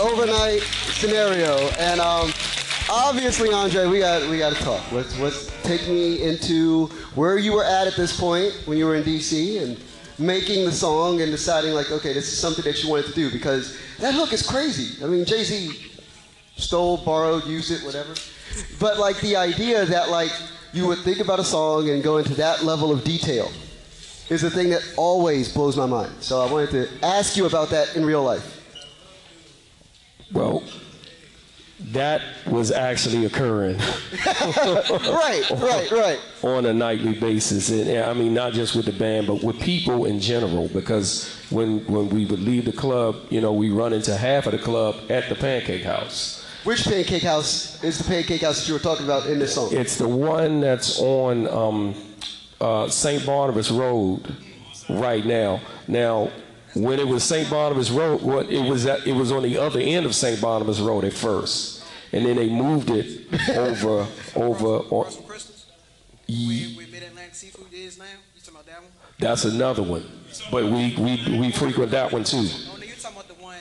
Overnight 0.00 0.62
scenario. 0.62 1.56
And 1.78 2.00
um, 2.00 2.32
obviously, 2.88 3.52
Andre, 3.52 3.86
we 3.86 3.98
got 4.00 4.28
we 4.30 4.38
got 4.38 4.54
to 4.54 4.62
talk. 4.62 4.90
Let's 4.92 5.18
let's 5.18 5.50
take 5.62 5.86
me 5.88 6.22
into 6.22 6.86
where 7.14 7.38
you 7.38 7.52
were 7.52 7.64
at 7.64 7.86
at 7.86 7.94
this 7.94 8.18
point 8.18 8.52
when 8.66 8.78
you 8.78 8.86
were 8.86 8.94
in 8.94 9.04
DC 9.04 9.62
and 9.62 9.78
making 10.18 10.64
the 10.64 10.72
song 10.72 11.20
and 11.22 11.30
deciding 11.30 11.72
like, 11.72 11.90
okay, 11.90 12.12
this 12.12 12.32
is 12.32 12.38
something 12.38 12.64
that 12.64 12.82
you 12.82 12.90
wanted 12.90 13.06
to 13.06 13.12
do 13.12 13.30
because 13.30 13.78
that 13.98 14.14
hook 14.14 14.32
is 14.32 14.46
crazy. 14.46 15.02
I 15.04 15.08
mean, 15.08 15.24
Jay 15.24 15.44
Z 15.44 15.92
stole, 16.56 16.98
borrowed, 16.98 17.46
used 17.46 17.70
it, 17.70 17.82
whatever. 17.84 18.14
But 18.78 18.98
like 18.98 19.20
the 19.20 19.36
idea 19.36 19.84
that 19.86 20.10
like 20.10 20.32
you 20.72 20.86
would 20.86 20.98
think 20.98 21.20
about 21.20 21.40
a 21.40 21.44
song 21.44 21.88
and 21.88 22.02
go 22.02 22.18
into 22.18 22.34
that 22.34 22.64
level 22.64 22.92
of 22.92 23.04
detail 23.04 23.50
is 24.28 24.42
the 24.42 24.50
thing 24.50 24.70
that 24.70 24.82
always 24.96 25.52
blows 25.52 25.76
my 25.76 25.86
mind. 25.86 26.12
So 26.20 26.40
I 26.40 26.50
wanted 26.50 26.70
to 26.70 27.04
ask 27.04 27.36
you 27.36 27.46
about 27.46 27.70
that 27.70 27.96
in 27.96 28.04
real 28.04 28.22
life. 28.22 28.59
Well, 30.32 30.62
that 31.92 32.22
was 32.46 32.70
actually 32.70 33.24
occurring 33.24 33.78
right, 34.26 35.50
right, 35.50 35.90
right. 35.90 36.20
on 36.42 36.66
a 36.66 36.74
nightly 36.74 37.14
basis, 37.14 37.70
and, 37.70 37.88
and 37.88 38.04
I 38.04 38.12
mean 38.12 38.34
not 38.34 38.52
just 38.52 38.76
with 38.76 38.84
the 38.84 38.92
band, 38.92 39.26
but 39.26 39.42
with 39.42 39.58
people 39.60 40.04
in 40.04 40.20
general. 40.20 40.68
Because 40.68 41.34
when 41.50 41.84
when 41.86 42.10
we 42.10 42.26
would 42.26 42.40
leave 42.40 42.66
the 42.66 42.72
club, 42.72 43.16
you 43.30 43.40
know, 43.40 43.52
we 43.52 43.70
run 43.70 43.92
into 43.92 44.16
half 44.16 44.46
of 44.46 44.52
the 44.52 44.58
club 44.58 44.96
at 45.08 45.28
the 45.28 45.34
Pancake 45.34 45.82
House. 45.82 46.44
Which 46.64 46.84
pancake 46.84 47.22
house 47.22 47.82
is 47.82 47.96
the 47.96 48.04
pancake 48.04 48.42
house 48.42 48.60
that 48.60 48.68
you 48.68 48.74
were 48.74 48.80
talking 48.80 49.06
about 49.06 49.26
in 49.26 49.38
this 49.38 49.54
song? 49.54 49.70
It's 49.72 49.96
the 49.96 50.06
one 50.06 50.60
that's 50.60 51.00
on 51.00 51.48
um, 51.48 51.94
uh, 52.60 52.86
St. 52.90 53.24
Barnabas 53.24 53.70
Road 53.70 54.36
right 54.90 55.24
now. 55.24 55.62
Now, 55.88 56.30
when 56.74 57.00
it 57.00 57.06
was 57.06 57.24
St. 57.24 57.50
Barnabas 57.50 57.90
Road, 57.90 58.22
what 58.22 58.50
it 58.50 58.68
was 58.68 58.86
at, 58.86 59.06
it 59.06 59.12
was 59.12 59.32
on 59.32 59.42
the 59.42 59.58
other 59.58 59.80
end 59.80 60.06
of 60.06 60.14
St. 60.14 60.40
Barnabas 60.40 60.80
Road 60.80 61.04
at 61.04 61.12
first, 61.12 61.84
and 62.12 62.24
then 62.24 62.36
they 62.36 62.48
moved 62.48 62.90
it 62.90 63.26
over 63.56 64.06
over. 64.36 64.66
Or, 64.66 65.04
Russell 65.04 65.22
Christmas? 65.22 65.66
Where 66.28 66.86
Mid 66.86 67.02
Atlantic 67.02 67.34
Seafood 67.34 67.72
is 67.72 67.98
now? 67.98 68.04
You 68.34 68.40
talking 68.40 68.54
about 68.54 68.66
that 68.66 68.82
one? 68.82 68.90
that's 69.18 69.44
another 69.44 69.82
one, 69.82 70.04
but 70.50 70.64
we 70.64 70.94
we 70.96 71.38
we 71.38 71.50
frequent 71.50 71.90
that 71.90 72.12
one 72.12 72.24
too. 72.24 72.38
Oh, 72.38 72.76
no, 72.76 72.84
you're 72.84 72.96
talking 72.96 73.16
about 73.16 73.28
the 73.28 73.42
one 73.42 73.58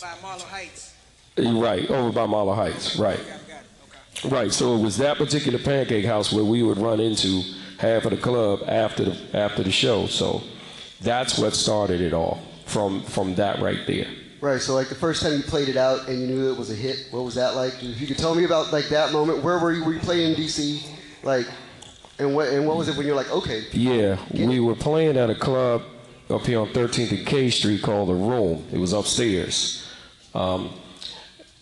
by 0.00 0.14
Marlow 0.22 0.44
Heights. 0.44 0.94
Right 1.36 1.88
over 1.90 2.10
by 2.10 2.26
Marlow 2.26 2.54
Heights, 2.54 2.98
right. 2.98 3.16
Got 3.16 3.26
it, 3.26 3.48
got 3.48 3.60
it. 3.60 4.26
Okay. 4.26 4.34
Right, 4.34 4.52
so 4.52 4.74
it 4.76 4.82
was 4.82 4.96
that 4.98 5.18
particular 5.18 5.58
pancake 5.58 6.04
house 6.04 6.32
where 6.32 6.44
we 6.44 6.62
would 6.62 6.78
run 6.78 6.98
into 6.98 7.42
half 7.78 8.04
of 8.04 8.10
the 8.10 8.16
club 8.16 8.60
after 8.66 9.04
the 9.04 9.36
after 9.36 9.62
the 9.62 9.70
show. 9.70 10.06
So 10.06 10.42
that's 11.00 11.38
what 11.38 11.54
started 11.54 12.00
it 12.00 12.12
all 12.12 12.40
from 12.66 13.02
from 13.02 13.34
that 13.36 13.60
right 13.60 13.86
there. 13.86 14.06
Right. 14.40 14.60
So 14.60 14.74
like 14.74 14.88
the 14.88 14.94
first 14.94 15.22
time 15.22 15.32
you 15.36 15.42
played 15.42 15.68
it 15.68 15.76
out 15.76 16.08
and 16.08 16.20
you 16.20 16.26
knew 16.26 16.52
it 16.52 16.58
was 16.58 16.70
a 16.70 16.74
hit, 16.74 17.08
what 17.10 17.24
was 17.24 17.34
that 17.34 17.56
like? 17.56 17.74
If 17.82 18.00
you 18.00 18.06
could 18.06 18.18
tell 18.18 18.34
me 18.34 18.44
about 18.44 18.72
like 18.72 18.88
that 18.88 19.12
moment, 19.12 19.42
where 19.42 19.58
were 19.58 19.72
you? 19.72 19.84
Were 19.84 19.92
you 19.92 20.00
playing 20.00 20.32
in 20.32 20.36
DC? 20.36 20.88
Like, 21.24 21.46
and 22.18 22.34
what 22.34 22.48
and 22.48 22.66
what 22.66 22.76
was 22.76 22.88
it 22.88 22.96
when 22.96 23.06
you're 23.06 23.16
like, 23.16 23.30
okay, 23.30 23.64
Yeah, 23.72 24.18
we 24.32 24.60
were 24.60 24.76
playing 24.76 25.16
at 25.16 25.30
a 25.30 25.34
club 25.34 25.82
up 26.30 26.42
here 26.42 26.60
on 26.60 26.68
13th 26.68 27.16
and 27.16 27.26
K 27.26 27.50
Street 27.50 27.82
called 27.82 28.08
The 28.10 28.14
Room. 28.14 28.64
It 28.72 28.78
was 28.78 28.92
upstairs. 28.92 29.90
Um, 30.34 30.70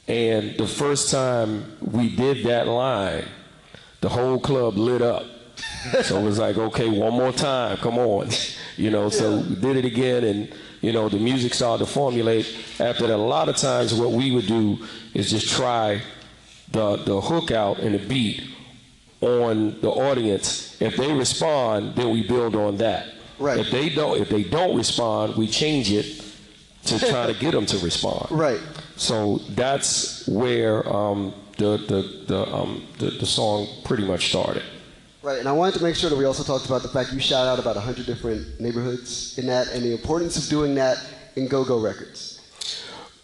and 0.08 0.56
the 0.56 0.66
first 0.66 1.10
time 1.10 1.76
we 1.80 2.14
did 2.14 2.44
that 2.46 2.66
line, 2.66 3.24
the 4.00 4.08
whole 4.08 4.38
club 4.38 4.76
lit 4.76 5.02
up. 5.02 5.24
so 6.02 6.18
it 6.18 6.24
was 6.24 6.38
like, 6.38 6.58
okay, 6.58 6.88
one 6.88 7.12
more 7.12 7.32
time, 7.32 7.76
come 7.78 7.98
on. 7.98 8.28
You 8.76 8.90
know, 8.90 9.08
so 9.08 9.38
we 9.38 9.54
did 9.54 9.76
it 9.76 9.84
again 9.84 10.24
and, 10.24 10.52
you 10.82 10.92
know, 10.92 11.08
the 11.08 11.18
music 11.18 11.54
started 11.54 11.86
to 11.86 11.90
formulate. 11.90 12.46
After 12.78 13.06
that, 13.06 13.16
a 13.16 13.16
lot 13.16 13.48
of 13.48 13.56
times 13.56 13.94
what 13.94 14.12
we 14.12 14.30
would 14.30 14.46
do 14.46 14.86
is 15.14 15.30
just 15.30 15.48
try 15.48 16.02
the, 16.72 16.96
the 16.96 17.20
hook 17.20 17.50
out 17.50 17.78
and 17.78 17.94
the 17.94 18.06
beat 18.06 18.42
on 19.20 19.80
the 19.80 19.88
audience. 19.88 20.80
If 20.80 20.96
they 20.96 21.12
respond, 21.12 21.96
then 21.96 22.10
we 22.10 22.26
build 22.26 22.54
on 22.54 22.76
that. 22.78 23.06
Right. 23.38 23.58
If 23.58 23.70
they 23.70 23.88
don't, 23.88 24.20
if 24.20 24.28
they 24.28 24.44
don't 24.44 24.76
respond, 24.76 25.36
we 25.36 25.46
change 25.46 25.90
it 25.90 26.22
to 26.84 26.98
try 26.98 27.26
to 27.26 27.34
get 27.34 27.52
them 27.52 27.66
to 27.66 27.78
respond. 27.78 28.28
right? 28.30 28.60
So 28.96 29.38
that's 29.50 30.26
where 30.26 30.88
um, 30.88 31.34
the 31.58 31.76
the 31.76 32.24
the, 32.26 32.54
um, 32.54 32.86
the 32.98 33.10
the 33.10 33.26
song 33.26 33.66
pretty 33.84 34.04
much 34.04 34.28
started. 34.30 34.62
Right, 35.26 35.40
and 35.40 35.48
I 35.48 35.52
wanted 35.52 35.74
to 35.78 35.82
make 35.82 35.96
sure 35.96 36.08
that 36.08 36.14
we 36.14 36.24
also 36.24 36.44
talked 36.44 36.66
about 36.66 36.82
the 36.82 36.88
fact 36.88 37.12
you 37.12 37.18
shout 37.18 37.48
out 37.48 37.58
about 37.58 37.74
100 37.74 38.06
different 38.06 38.60
neighborhoods 38.60 39.36
in 39.38 39.46
that 39.46 39.66
and 39.72 39.82
the 39.82 39.90
importance 39.90 40.36
of 40.36 40.48
doing 40.48 40.76
that 40.76 41.04
in 41.34 41.48
Go-Go 41.48 41.80
Records. 41.80 42.40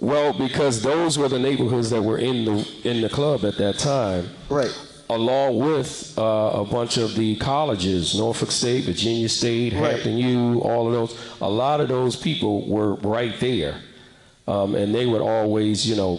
Well, 0.01 0.33
because 0.33 0.83
those 0.83 1.17
were 1.17 1.29
the 1.29 1.39
neighborhoods 1.39 1.91
that 1.91 2.03
were 2.03 2.19
in 2.19 2.45
the 2.45 2.69
in 2.83 3.03
the 3.03 3.09
club 3.09 3.45
at 3.45 3.57
that 3.59 3.79
time, 3.79 4.29
Right, 4.51 4.77
along 5.11 5.61
with 5.61 6.19
uh, 6.19 6.23
a 6.55 6.65
bunch 6.65 6.97
of 6.97 7.15
the 7.15 7.37
colleges, 7.37 8.19
Norfolk 8.19 8.51
State, 8.51 8.83
Virginia 8.83 9.29
State, 9.29 9.73
Right. 9.73 9.93
Hampton 9.93 10.19
U, 10.19 10.59
all 10.59 10.89
of 10.89 10.93
those. 10.93 11.17
A 11.41 11.49
lot 11.49 11.81
of 11.81 11.87
those 11.87 12.17
people 12.17 12.69
were 12.69 12.95
right 12.95 13.39
there, 13.39 13.77
um, 14.49 14.75
and 14.75 14.93
they 14.93 15.07
would 15.07 15.23
always, 15.23 15.89
you 15.89 15.95
know, 15.95 16.19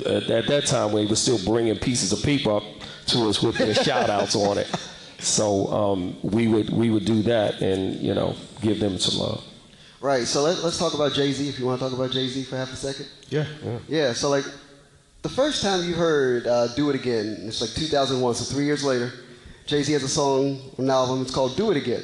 at, 0.00 0.28
at 0.28 0.46
that 0.48 0.66
time 0.66 0.92
we 0.92 1.06
were 1.06 1.16
still 1.16 1.42
bringing 1.42 1.74
pieces 1.76 2.12
of 2.12 2.22
paper 2.22 2.56
up 2.58 2.64
to 3.06 3.30
us 3.30 3.42
with 3.42 3.56
their 3.56 3.72
shout 3.74 4.10
outs 4.10 4.36
on 4.36 4.58
it. 4.58 4.70
So 5.22 5.68
um, 5.68 6.16
we 6.22 6.48
would 6.48 6.70
we 6.70 6.90
would 6.90 7.04
do 7.04 7.22
that 7.22 7.62
and 7.62 7.94
you 8.00 8.12
know 8.12 8.34
give 8.60 8.80
them 8.80 8.98
some 8.98 9.20
love. 9.20 9.44
right. 10.00 10.26
So 10.26 10.42
let, 10.42 10.62
let's 10.64 10.78
talk 10.78 10.94
about 10.94 11.12
Jay-Z 11.12 11.48
if 11.48 11.58
you 11.58 11.66
want 11.66 11.80
to 11.80 11.88
talk 11.88 11.94
about 11.96 12.10
Jay-Z 12.10 12.42
for 12.44 12.56
half 12.56 12.72
a 12.72 12.76
second. 12.76 13.06
Yeah, 13.28 13.46
yeah. 13.64 13.78
Yeah, 13.88 14.12
so 14.12 14.28
like 14.28 14.44
the 15.22 15.28
first 15.28 15.62
time 15.62 15.84
you 15.84 15.94
heard 15.94 16.48
uh, 16.48 16.74
Do 16.74 16.90
It 16.90 16.96
Again, 16.96 17.36
it's 17.42 17.60
like 17.60 17.70
2001, 17.70 18.34
so 18.34 18.52
three 18.52 18.64
years 18.64 18.84
later, 18.84 19.12
Jay 19.66 19.82
Z 19.82 19.92
has 19.92 20.02
a 20.02 20.08
song, 20.08 20.60
on 20.76 20.84
an 20.86 20.90
album, 20.90 21.22
it's 21.22 21.30
called 21.30 21.56
Do 21.56 21.70
It 21.70 21.76
Again. 21.76 22.02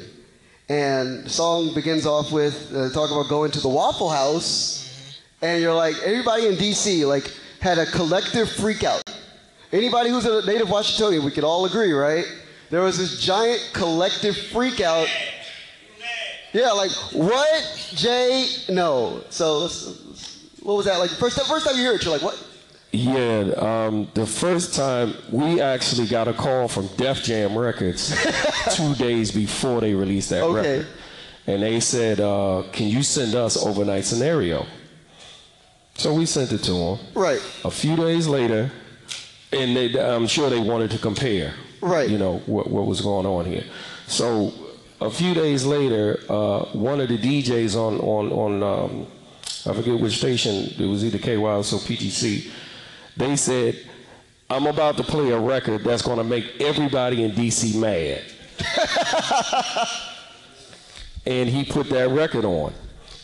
And 0.69 1.25
the 1.25 1.29
song 1.29 1.73
begins 1.73 2.05
off 2.05 2.31
with 2.31 2.73
uh, 2.73 2.89
talk 2.91 3.11
about 3.11 3.27
going 3.27 3.51
to 3.51 3.59
the 3.59 3.67
Waffle 3.67 4.09
House, 4.09 5.19
and 5.41 5.61
you're 5.61 5.73
like, 5.73 5.95
everybody 6.05 6.47
in 6.47 6.53
DC 6.53 7.05
like 7.05 7.29
had 7.59 7.77
a 7.77 7.85
collective 7.85 8.49
freak 8.49 8.85
out 8.85 9.03
Anybody 9.71 10.09
who's 10.09 10.25
a 10.25 10.43
native 10.47 10.67
Washingtonian, 10.69 11.23
we 11.23 11.29
could 11.29 11.43
all 11.43 11.65
agree, 11.65 11.91
right? 11.91 12.25
There 12.69 12.81
was 12.81 12.97
this 12.97 13.19
giant 13.19 13.71
collective 13.73 14.37
freak 14.37 14.79
out. 14.81 15.07
Yeah, 16.53 16.71
like 16.71 16.91
what? 17.13 17.91
Jay? 17.95 18.47
No. 18.69 19.23
So 19.29 19.67
what 20.61 20.75
was 20.77 20.85
that 20.85 20.97
like? 20.99 21.09
First 21.11 21.37
time, 21.37 21.45
first 21.45 21.65
time 21.67 21.77
you 21.77 21.83
heard 21.85 21.95
it, 21.95 22.03
you're 22.03 22.13
like, 22.13 22.21
what? 22.23 22.45
Yeah, 22.91 23.51
um, 23.57 24.07
the 24.15 24.25
first 24.25 24.73
time 24.75 25.13
we 25.31 25.61
actually 25.61 26.07
got 26.07 26.27
a 26.27 26.33
call 26.33 26.67
from 26.67 26.87
Def 26.97 27.23
Jam 27.23 27.55
Records 27.55 28.15
two 28.71 28.95
days 28.95 29.31
before 29.31 29.79
they 29.81 29.93
released 29.93 30.31
that 30.31 30.43
Okay. 30.43 30.79
record. 30.79 30.87
And 31.45 31.61
they 31.63 31.79
said, 31.79 32.19
uh, 32.19 32.63
Can 32.71 32.87
you 32.87 33.03
send 33.03 33.35
us 33.35 33.63
overnight 33.63 34.05
scenario? 34.05 34.65
So 35.95 36.13
we 36.13 36.25
sent 36.25 36.51
it 36.51 36.63
to 36.63 36.71
them. 36.71 36.99
Right. 37.13 37.41
A 37.63 37.69
few 37.71 37.95
days 37.95 38.27
later, 38.27 38.71
and 39.51 39.75
they, 39.75 39.99
I'm 39.99 40.27
sure 40.27 40.49
they 40.49 40.59
wanted 40.59 40.89
to 40.91 40.97
compare, 40.97 41.53
Right. 41.81 42.09
you 42.09 42.17
know, 42.17 42.37
what, 42.45 42.69
what 42.69 42.85
was 42.85 43.01
going 43.01 43.25
on 43.25 43.45
here. 43.45 43.63
So 44.07 44.53
a 45.01 45.09
few 45.09 45.33
days 45.33 45.65
later, 45.65 46.19
uh, 46.29 46.65
one 46.73 46.99
of 46.99 47.09
the 47.09 47.17
DJs 47.17 47.75
on, 47.75 47.99
on, 47.99 48.31
on 48.31 48.63
um, 48.63 49.07
I 49.65 49.73
forget 49.73 49.99
which 49.99 50.17
station, 50.17 50.73
it 50.77 50.85
was 50.85 51.03
either 51.03 51.17
KYS 51.17 51.73
or 51.73 51.77
PGC, 51.77 52.49
they 53.17 53.35
said, 53.35 53.77
I'm 54.49 54.65
about 54.65 54.97
to 54.97 55.03
play 55.03 55.31
a 55.31 55.39
record 55.39 55.83
that's 55.83 56.01
going 56.01 56.17
to 56.17 56.23
make 56.23 56.59
everybody 56.59 57.23
in 57.23 57.31
DC 57.31 57.79
mad. 57.79 58.23
and 61.25 61.49
he 61.49 61.63
put 61.63 61.89
that 61.89 62.09
record 62.09 62.45
on. 62.45 62.73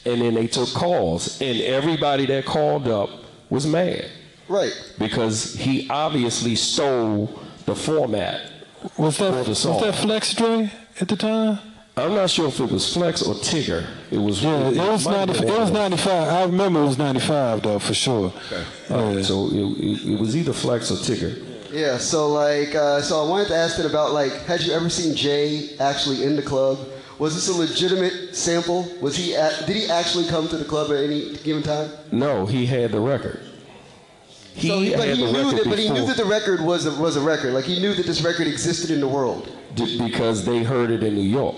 And 0.06 0.22
then 0.22 0.36
they 0.36 0.46
took 0.46 0.70
calls, 0.70 1.42
and 1.42 1.60
everybody 1.62 2.28
that 2.28 2.46
called 2.46 2.88
up 2.88 3.10
was 3.50 3.66
mad. 3.66 4.12
Right. 4.48 4.72
Because 5.00 5.56
he 5.56 5.90
obviously 5.90 6.56
stole 6.56 7.40
the 7.66 7.76
format 7.76 8.52
Was 8.98 9.18
that 9.18 9.34
for 9.34 9.44
the 9.44 9.50
was 9.50 9.82
that 9.82 9.96
Flex 9.96 10.34
Dre 10.34 10.72
at 11.02 11.08
the 11.08 11.16
time? 11.16 11.60
I'm 11.98 12.14
not 12.14 12.30
sure 12.30 12.48
if 12.48 12.60
it 12.60 12.70
was 12.70 12.94
Flex 12.94 13.22
or 13.22 13.36
Tigger. 13.36 13.88
It 14.12 14.18
was. 14.18 14.44
Yeah, 14.44 14.68
it 14.68 14.76
was 14.76 15.08
90, 15.08 15.48
it 15.48 15.60
was 15.60 15.72
95. 15.72 16.28
I 16.28 16.44
remember 16.44 16.82
it 16.82 16.88
was 16.88 16.98
95 16.98 17.62
though 17.62 17.80
for 17.80 17.94
sure. 17.94 18.34
Uh, 18.90 19.24
so 19.24 19.48
it, 19.48 19.56
it, 19.56 20.14
it 20.14 20.20
was 20.20 20.36
either 20.36 20.52
Flex 20.52 20.92
or 20.92 20.96
Tigger. 20.96 21.42
Yeah. 21.72 21.98
So 21.98 22.28
like, 22.28 22.76
uh, 22.76 23.02
so 23.02 23.26
I 23.26 23.30
wanted 23.30 23.48
to 23.48 23.56
ask 23.56 23.80
it 23.80 23.86
about 23.86 24.12
like, 24.12 24.34
had 24.46 24.62
you 24.62 24.74
ever 24.74 24.90
seen 24.90 25.16
Jay 25.16 25.78
actually 25.80 26.24
in 26.26 26.36
the 26.36 26.42
club? 26.42 26.80
Was 27.18 27.34
this 27.34 27.48
a 27.48 27.58
legitimate 27.58 28.36
sample? 28.36 28.92
Was 29.00 29.16
he? 29.16 29.34
At, 29.34 29.66
did 29.66 29.78
he 29.78 29.90
actually 29.90 30.28
come 30.28 30.50
to 30.50 30.58
the 30.58 30.66
club 30.66 30.92
at 30.92 30.98
any 30.98 31.38
given 31.38 31.64
time? 31.64 31.90
No, 32.12 32.46
he 32.46 32.66
had 32.66 32.92
the 32.92 33.00
record. 33.00 33.40
He 34.56 34.70
So, 34.70 34.98
but 34.98 35.08
he 35.10 35.32
knew 35.32 35.52
that. 35.52 35.64
But 35.66 35.80
he 35.80 35.90
knew 35.90 36.06
that 36.06 36.16
the 36.16 36.26
record 36.26 36.62
was 36.62 36.86
a, 36.86 37.02
was 37.02 37.18
a 37.18 37.22
record. 37.22 37.54
Like 37.54 37.66
he 37.66 37.80
knew 37.80 37.94
that 37.94 38.06
this 38.06 38.22
record 38.22 38.48
existed 38.48 38.90
in 38.90 39.02
the 39.02 39.08
world. 39.08 39.52
D- 39.76 39.98
because 40.00 40.46
they 40.46 40.64
heard 40.64 40.92
it 40.92 41.04
in 41.04 41.14
New 41.16 41.22
York. 41.22 41.56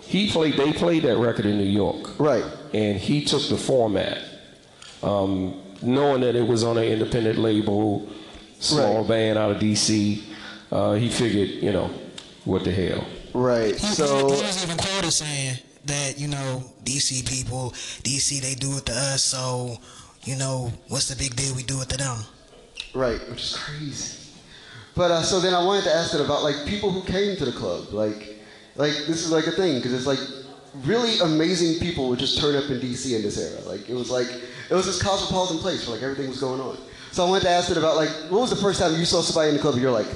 He 0.00 0.30
played. 0.30 0.56
They 0.56 0.72
played 0.72 1.02
that 1.02 1.18
record 1.18 1.44
in 1.44 1.58
New 1.58 1.64
York. 1.64 2.18
Right. 2.18 2.44
And 2.72 2.98
he 2.98 3.22
took 3.22 3.46
the 3.48 3.58
format, 3.58 4.18
um, 5.02 5.60
knowing 5.82 6.22
that 6.22 6.34
it 6.36 6.46
was 6.46 6.64
on 6.64 6.78
an 6.78 6.84
independent 6.84 7.38
label, 7.38 8.08
small 8.60 9.04
band 9.04 9.38
out 9.38 9.50
of 9.50 9.58
DC. 9.58 10.22
Uh, 10.72 10.94
he 10.94 11.10
figured, 11.10 11.62
you 11.62 11.72
know, 11.72 11.90
what 12.44 12.64
the 12.64 12.72
hell. 12.72 13.06
Right. 13.34 13.74
He, 13.74 13.86
So 13.86 14.28
he 14.28 14.42
was 14.42 14.64
even 14.64 14.78
quoted 14.78 15.10
saying 15.10 15.58
that 15.84 16.18
you 16.18 16.28
know 16.28 16.64
DC 16.84 17.28
people, 17.28 17.72
DC 18.02 18.40
they 18.40 18.54
do 18.54 18.78
it 18.78 18.86
to 18.86 18.92
us, 18.92 19.22
so 19.22 19.76
you 20.24 20.36
know 20.36 20.72
what's 20.88 21.08
the 21.08 21.16
big 21.16 21.36
deal? 21.36 21.54
We 21.54 21.62
do 21.62 21.80
it 21.82 21.88
to 21.90 21.98
them. 21.98 22.18
Right, 22.98 23.20
which 23.30 23.42
is 23.42 23.56
crazy. 23.56 24.18
But 24.96 25.12
uh, 25.12 25.22
so 25.22 25.38
then 25.38 25.54
I 25.54 25.64
wanted 25.64 25.84
to 25.84 25.94
ask 25.94 26.14
it 26.14 26.20
about 26.20 26.42
like 26.42 26.66
people 26.66 26.90
who 26.90 27.00
came 27.02 27.36
to 27.36 27.44
the 27.44 27.52
club. 27.52 27.92
Like, 27.92 28.40
like 28.74 28.90
this 28.90 29.24
is 29.24 29.30
like 29.30 29.46
a 29.46 29.52
thing 29.52 29.76
because 29.76 29.92
it's 29.92 30.04
like 30.04 30.18
really 30.84 31.16
amazing 31.20 31.78
people 31.78 32.08
would 32.08 32.18
just 32.18 32.40
turn 32.40 32.56
up 32.56 32.68
in 32.68 32.80
DC 32.80 33.14
in 33.14 33.22
this 33.22 33.38
era. 33.38 33.60
Like 33.68 33.88
it 33.88 33.94
was 33.94 34.10
like 34.10 34.26
it 34.26 34.74
was 34.74 34.84
this 34.84 35.00
cosmopolitan 35.00 35.58
place 35.58 35.86
where 35.86 35.94
like 35.94 36.02
everything 36.02 36.28
was 36.28 36.40
going 36.40 36.60
on. 36.60 36.76
So 37.12 37.24
I 37.24 37.28
wanted 37.28 37.44
to 37.44 37.50
ask 37.50 37.70
it 37.70 37.76
about 37.76 37.94
like 37.94 38.08
what 38.30 38.40
was 38.40 38.50
the 38.50 38.56
first 38.56 38.80
time 38.80 38.98
you 38.98 39.04
saw 39.04 39.20
somebody 39.20 39.50
in 39.50 39.54
the 39.54 39.62
club 39.62 39.74
and 39.74 39.82
you're 39.82 39.92
like, 39.92 40.08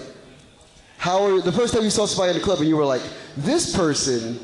how 0.98 1.24
are 1.24 1.40
the 1.40 1.52
first 1.52 1.74
time 1.74 1.84
you 1.84 1.90
saw 1.90 2.04
somebody 2.04 2.32
in 2.32 2.38
the 2.38 2.44
club 2.44 2.58
and 2.58 2.68
you 2.68 2.76
were 2.76 2.84
like, 2.84 3.02
this 3.36 3.76
person 3.76 4.40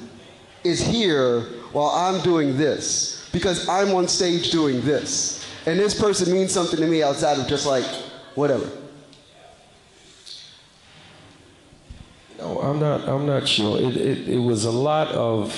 is 0.63 0.81
here 0.81 1.41
while 1.73 1.91
I'm 1.91 2.23
doing 2.23 2.57
this 2.57 3.29
because 3.33 3.69
I'm 3.69 3.93
on 3.97 4.07
stage 4.07 4.53
doing 4.53 4.81
this, 4.83 5.45
and 5.67 5.77
this 5.77 6.01
person 6.01 6.33
means 6.33 6.53
something 6.53 6.79
to 6.79 6.87
me 6.87 7.03
outside 7.03 7.37
of 7.37 7.49
just 7.49 7.67
like 7.67 7.85
whatever. 8.39 8.71
No, 12.39 12.61
I'm 12.61 12.79
not. 12.79 13.09
I'm 13.09 13.27
not 13.27 13.49
sure. 13.49 13.79
It, 13.79 13.97
it, 13.97 14.29
it 14.29 14.39
was 14.39 14.65
a 14.65 14.71
lot 14.71 15.09
of. 15.09 15.53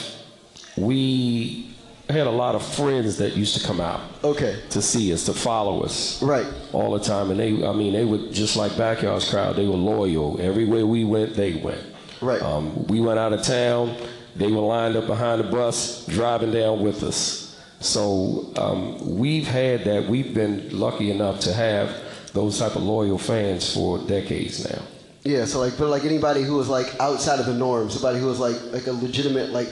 We 0.76 1.74
had 2.08 2.26
a 2.26 2.30
lot 2.30 2.54
of 2.54 2.64
friends 2.64 3.18
that 3.18 3.36
used 3.36 3.60
to 3.60 3.66
come 3.66 3.80
out. 3.80 4.00
Okay. 4.24 4.60
To 4.70 4.80
see 4.80 5.12
us, 5.12 5.24
to 5.26 5.34
follow 5.34 5.82
us. 5.82 6.22
Right. 6.22 6.46
All 6.72 6.92
the 6.92 7.04
time, 7.04 7.30
and 7.30 7.38
they. 7.38 7.64
I 7.64 7.72
mean, 7.72 7.92
they 7.92 8.06
were 8.06 8.30
just 8.32 8.56
like 8.56 8.76
backyards 8.78 9.28
crowd. 9.28 9.56
They 9.56 9.66
were 9.66 9.74
loyal. 9.76 10.40
Everywhere 10.40 10.86
we 10.86 11.04
went, 11.04 11.34
they 11.34 11.54
went. 11.54 11.84
Right. 12.22 12.40
Um, 12.40 12.86
we 12.86 13.00
went 13.00 13.18
out 13.18 13.34
of 13.34 13.42
town. 13.42 13.94
They 14.36 14.50
were 14.50 14.62
lined 14.62 14.96
up 14.96 15.06
behind 15.06 15.40
the 15.40 15.50
bus, 15.50 16.06
driving 16.06 16.52
down 16.52 16.82
with 16.82 17.02
us. 17.02 17.60
So 17.80 18.52
um, 18.56 19.18
we've 19.18 19.46
had 19.46 19.84
that. 19.84 20.06
We've 20.06 20.32
been 20.32 20.78
lucky 20.78 21.10
enough 21.10 21.40
to 21.40 21.52
have 21.52 21.94
those 22.32 22.58
type 22.58 22.76
of 22.76 22.82
loyal 22.82 23.18
fans 23.18 23.74
for 23.74 23.98
decades 23.98 24.70
now. 24.70 24.82
Yeah. 25.24 25.44
So 25.44 25.60
like, 25.60 25.76
but 25.78 25.88
like 25.88 26.04
anybody 26.04 26.42
who 26.42 26.56
was 26.56 26.68
like 26.68 26.94
outside 27.00 27.40
of 27.40 27.46
the 27.46 27.54
norm, 27.54 27.90
somebody 27.90 28.18
who 28.18 28.26
was 28.26 28.38
like 28.38 28.56
like 28.72 28.86
a 28.86 28.92
legitimate 28.92 29.50
like 29.50 29.68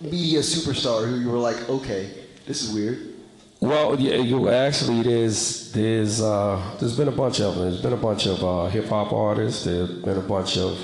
media 0.00 0.40
superstar 0.40 1.08
who 1.08 1.16
you 1.16 1.30
were 1.30 1.38
like, 1.38 1.68
okay, 1.68 2.10
this 2.46 2.62
is 2.62 2.74
weird. 2.74 3.12
Well, 3.60 3.98
yeah, 4.00 4.16
you 4.16 4.48
actually 4.48 5.02
there's 5.02 5.70
there's 5.70 6.20
uh, 6.20 6.60
there's 6.80 6.96
been 6.96 7.06
a 7.08 7.12
bunch 7.12 7.40
of 7.40 7.54
them. 7.54 7.70
There's 7.70 7.80
been 7.80 7.92
a 7.92 7.96
bunch 7.96 8.26
of 8.26 8.42
uh, 8.42 8.66
hip 8.66 8.86
hop 8.86 9.12
artists. 9.12 9.64
There's 9.64 9.88
been 9.88 10.18
a 10.18 10.20
bunch 10.20 10.58
of 10.58 10.76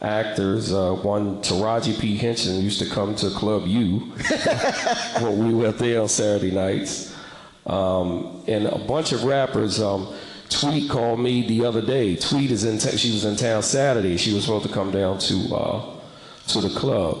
actors. 0.00 0.72
Uh, 0.72 0.94
one 0.94 1.42
Taraji 1.42 2.00
P 2.00 2.16
Henson 2.16 2.62
used 2.62 2.78
to 2.78 2.88
come 2.88 3.14
to 3.16 3.28
Club 3.28 3.66
U 3.66 3.98
when 5.20 5.48
we 5.48 5.54
were 5.54 5.72
there 5.72 6.00
on 6.00 6.08
Saturday 6.08 6.50
nights, 6.50 7.13
um, 7.66 8.42
and 8.46 8.66
a 8.66 8.78
bunch 8.78 9.12
of 9.12 9.24
rappers. 9.24 9.80
Um, 9.80 10.14
Tweet 10.50 10.90
called 10.90 11.20
me 11.20 11.46
the 11.48 11.64
other 11.64 11.80
day. 11.80 12.16
Tweet 12.16 12.50
is 12.50 12.64
in. 12.64 12.78
She 12.78 13.12
was 13.12 13.24
in 13.24 13.34
town 13.36 13.62
Saturday. 13.62 14.16
She 14.16 14.32
was 14.34 14.44
supposed 14.44 14.66
to 14.66 14.72
come 14.72 14.90
down 14.90 15.18
to 15.18 15.54
uh, 15.54 15.96
to 16.48 16.60
the 16.60 16.68
club. 16.78 17.18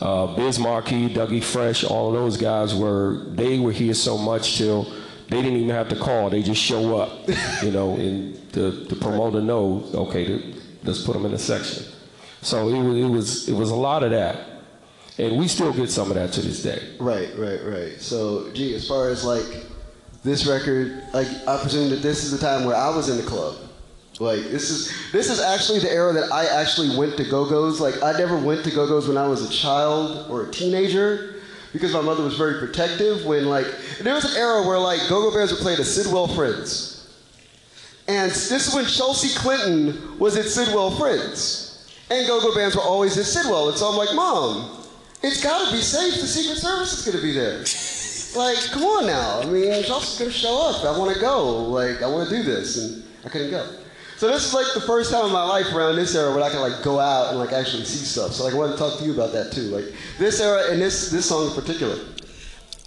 Uh, 0.00 0.34
Biz 0.34 0.58
Markie, 0.58 1.08
Dougie 1.08 1.44
Fresh, 1.44 1.84
all 1.84 2.08
of 2.08 2.14
those 2.14 2.36
guys 2.36 2.74
were. 2.74 3.24
They 3.28 3.58
were 3.58 3.72
here 3.72 3.94
so 3.94 4.16
much 4.18 4.56
till 4.56 4.84
they 5.28 5.42
didn't 5.42 5.58
even 5.58 5.70
have 5.70 5.88
to 5.90 5.96
call. 5.96 6.30
They 6.30 6.42
just 6.42 6.60
show 6.60 6.96
up, 6.96 7.28
you 7.62 7.70
know, 7.70 7.94
and 7.94 8.34
the 8.52 8.70
the 8.88 8.96
promoter 8.96 9.40
knows. 9.40 9.94
Okay, 9.94 10.24
th- 10.24 10.56
let's 10.82 11.04
put 11.04 11.12
them 11.12 11.26
in 11.26 11.34
a 11.34 11.38
section. 11.38 11.84
So 12.40 12.68
it 12.68 12.82
was 12.82 12.96
it 12.98 13.08
was 13.08 13.48
it 13.50 13.54
was 13.54 13.70
a 13.70 13.76
lot 13.76 14.02
of 14.02 14.10
that, 14.10 14.40
and 15.18 15.38
we 15.38 15.46
still 15.46 15.72
get 15.72 15.90
some 15.90 16.08
of 16.08 16.14
that 16.14 16.32
to 16.32 16.40
this 16.40 16.62
day. 16.62 16.82
Right, 16.98 17.30
right, 17.36 17.60
right. 17.64 18.00
So, 18.00 18.50
gee, 18.52 18.74
as 18.74 18.88
far 18.88 19.08
as 19.08 19.24
like 19.24 19.66
this 20.24 20.46
record, 20.46 21.02
like 21.12 21.28
I 21.46 21.58
presume 21.60 21.90
that 21.90 22.02
this 22.02 22.24
is 22.24 22.30
the 22.30 22.38
time 22.38 22.64
where 22.64 22.76
I 22.76 22.94
was 22.94 23.08
in 23.08 23.16
the 23.16 23.22
club. 23.22 23.56
Like 24.20 24.42
this 24.42 24.70
is 24.70 24.92
this 25.10 25.30
is 25.30 25.40
actually 25.40 25.80
the 25.80 25.90
era 25.90 26.12
that 26.12 26.30
I 26.30 26.46
actually 26.46 26.96
went 26.96 27.16
to 27.16 27.24
go-go's. 27.24 27.80
Like 27.80 28.00
I 28.02 28.12
never 28.12 28.36
went 28.36 28.62
to 28.64 28.70
go-go's 28.70 29.08
when 29.08 29.16
I 29.16 29.26
was 29.26 29.48
a 29.48 29.52
child 29.52 30.30
or 30.30 30.44
a 30.44 30.50
teenager 30.50 31.36
because 31.72 31.92
my 31.92 32.02
mother 32.02 32.22
was 32.22 32.36
very 32.36 32.58
protective. 32.58 33.24
When 33.24 33.46
like 33.46 33.66
there 34.00 34.14
was 34.14 34.24
an 34.24 34.40
era 34.40 34.66
where 34.66 34.78
like 34.78 35.00
go-go 35.08 35.34
bands 35.36 35.50
were 35.50 35.58
play 35.58 35.72
at 35.72 35.84
Sidwell 35.84 36.28
Friends, 36.28 37.08
and 38.06 38.30
this 38.30 38.68
is 38.68 38.74
when 38.74 38.84
Chelsea 38.84 39.36
Clinton 39.38 40.18
was 40.18 40.36
at 40.36 40.44
Sidwell 40.44 40.92
Friends, 40.92 41.92
and 42.10 42.26
go-go 42.26 42.54
bands 42.54 42.76
were 42.76 42.82
always 42.82 43.16
at 43.18 43.24
Sidwell. 43.24 43.70
And 43.70 43.78
so 43.78 43.88
I'm 43.88 43.96
like, 43.96 44.14
Mom, 44.14 44.86
it's 45.22 45.42
got 45.42 45.66
to 45.66 45.72
be 45.74 45.80
safe. 45.80 46.20
The 46.20 46.26
Secret 46.26 46.58
Service 46.58 47.06
is 47.06 47.12
to 47.12 47.20
be 47.20 47.32
there. 47.32 47.64
Like, 48.36 48.56
come 48.70 48.82
on 48.84 49.06
now. 49.06 49.40
I 49.40 49.46
mean, 49.46 49.82
Chelsea's 49.84 50.16
to 50.18 50.30
show 50.32 50.70
up. 50.70 50.84
I 50.84 50.98
want 50.98 51.14
to 51.14 51.20
go. 51.20 51.64
Like, 51.64 52.02
I 52.02 52.06
want 52.08 52.28
to 52.28 52.36
do 52.36 52.42
this, 52.42 52.78
and 52.78 53.04
I 53.24 53.28
couldn't 53.28 53.50
go. 53.50 53.66
So 54.16 54.28
this 54.28 54.44
is 54.46 54.54
like 54.54 54.66
the 54.72 54.80
first 54.80 55.10
time 55.10 55.26
in 55.26 55.32
my 55.32 55.42
life 55.42 55.72
around 55.74 55.96
this 55.96 56.14
era 56.14 56.32
where 56.32 56.44
I 56.44 56.48
can 56.48 56.60
like 56.60 56.80
go 56.84 57.00
out 57.00 57.30
and 57.30 57.38
like 57.40 57.52
actually 57.52 57.84
see 57.84 58.04
stuff. 58.04 58.30
So 58.32 58.44
like, 58.44 58.54
I 58.54 58.56
want 58.56 58.70
to 58.70 58.78
talk 58.78 58.96
to 59.00 59.04
you 59.04 59.12
about 59.14 59.32
that 59.32 59.50
too. 59.50 59.62
Like 59.62 59.86
this 60.16 60.40
era 60.40 60.70
and 60.70 60.80
this 60.80 61.10
this 61.10 61.26
song 61.28 61.48
in 61.48 61.54
particular. 61.54 61.94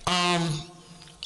Um, 0.08 0.48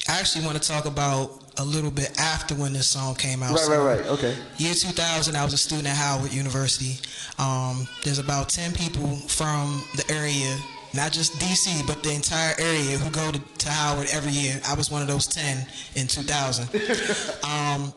I 0.08 0.18
actually 0.18 0.44
want 0.44 0.60
to 0.60 0.68
talk 0.68 0.86
about 0.86 1.40
a 1.58 1.64
little 1.64 1.92
bit 1.92 2.18
after 2.18 2.56
when 2.56 2.72
this 2.72 2.88
song 2.88 3.14
came 3.14 3.42
out. 3.42 3.50
Right, 3.50 3.60
So, 3.60 3.84
right, 3.84 4.00
right. 4.00 4.06
Okay. 4.08 4.34
Year 4.56 4.74
2000, 4.74 5.36
I 5.36 5.44
was 5.44 5.52
a 5.52 5.58
student 5.58 5.86
at 5.86 5.96
Howard 5.96 6.32
University. 6.32 6.98
Um, 7.38 7.86
there's 8.02 8.18
about 8.18 8.48
10 8.48 8.72
people 8.72 9.14
from 9.28 9.82
the 9.94 10.10
area, 10.10 10.56
not 10.94 11.12
just 11.12 11.34
DC, 11.34 11.86
but 11.86 12.02
the 12.02 12.12
entire 12.12 12.54
area 12.58 12.98
who 12.98 13.10
go 13.10 13.30
to, 13.30 13.38
to 13.38 13.68
Howard 13.70 14.08
every 14.12 14.32
year. 14.32 14.60
I 14.66 14.74
was 14.74 14.90
one 14.90 15.02
of 15.02 15.08
those 15.08 15.26
10 15.26 15.66
in 15.94 16.06
2000. 16.06 16.64
um, 17.44 17.92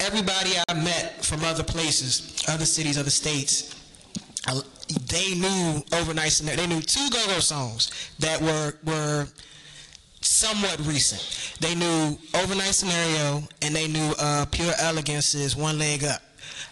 everybody 0.00 0.52
I 0.68 0.74
met 0.74 1.24
from 1.24 1.44
other 1.44 1.62
places, 1.62 2.42
other 2.48 2.64
cities, 2.66 2.98
other 2.98 3.10
states, 3.10 3.74
I- 4.46 4.60
they 5.08 5.34
knew 5.34 5.82
overnight 5.92 6.30
scenario. 6.32 6.60
They 6.60 6.66
knew 6.68 6.80
two 6.80 7.08
go-go 7.10 7.40
songs 7.40 7.90
that 8.20 8.40
were 8.40 8.74
were 8.84 9.26
somewhat 10.20 10.78
recent. 10.86 11.56
They 11.60 11.74
knew 11.74 12.16
overnight 12.34 12.74
scenario 12.74 13.42
and 13.62 13.74
they 13.74 13.88
knew 13.88 14.12
uh, 14.20 14.46
pure 14.50 14.72
elegance's 14.78 15.56
one 15.56 15.78
leg 15.78 16.04
up. 16.04 16.20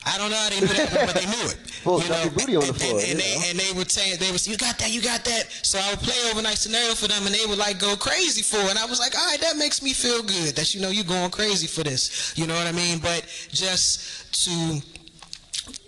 I 0.06 0.18
don't 0.18 0.30
know 0.30 0.37
how 0.37 0.50
they 0.50 0.60
knew 0.60 0.66
that, 0.66 1.06
but 1.06 1.14
they 1.14 1.26
knew 1.26 1.46
it. 1.50 1.58
Well, 1.84 2.00
you 2.00 2.08
your 2.08 2.30
booty 2.30 2.56
on 2.56 2.66
the 2.66 2.72
floor, 2.72 2.98
and, 2.98 3.00
and 3.00 3.08
you 3.08 3.16
they 3.18 3.37
know. 3.37 3.44
and 3.50 3.58
they 3.58 3.72
would 3.76 3.90
say 3.90 4.16
they 4.16 4.32
was 4.32 4.48
you 4.48 4.56
got 4.56 4.78
that, 4.78 4.90
you 4.90 5.02
got 5.02 5.22
that. 5.24 5.52
So 5.62 5.78
I 5.78 5.90
would 5.90 5.98
play 5.98 6.16
overnight 6.30 6.56
scenario 6.56 6.94
for 6.94 7.08
them, 7.08 7.26
and 7.26 7.34
they 7.34 7.44
would 7.44 7.58
like 7.58 7.78
go 7.78 7.94
crazy 7.94 8.40
for 8.40 8.56
it. 8.56 8.70
And 8.70 8.78
I 8.78 8.87
was 8.87 8.98
like, 8.98 9.14
all 9.14 9.26
right, 9.26 9.40
that 9.42 9.58
makes 9.58 9.82
me 9.82 9.92
feel 9.92 10.22
good. 10.22 10.56
That 10.56 10.74
you 10.74 10.80
know 10.80 10.88
you're 10.88 11.04
going 11.04 11.30
crazy 11.30 11.66
for 11.66 11.82
this. 11.82 12.32
You 12.38 12.46
know 12.46 12.54
what 12.54 12.66
I 12.66 12.72
mean? 12.72 13.00
But 13.00 13.26
just 13.50 14.32
to 14.44 14.80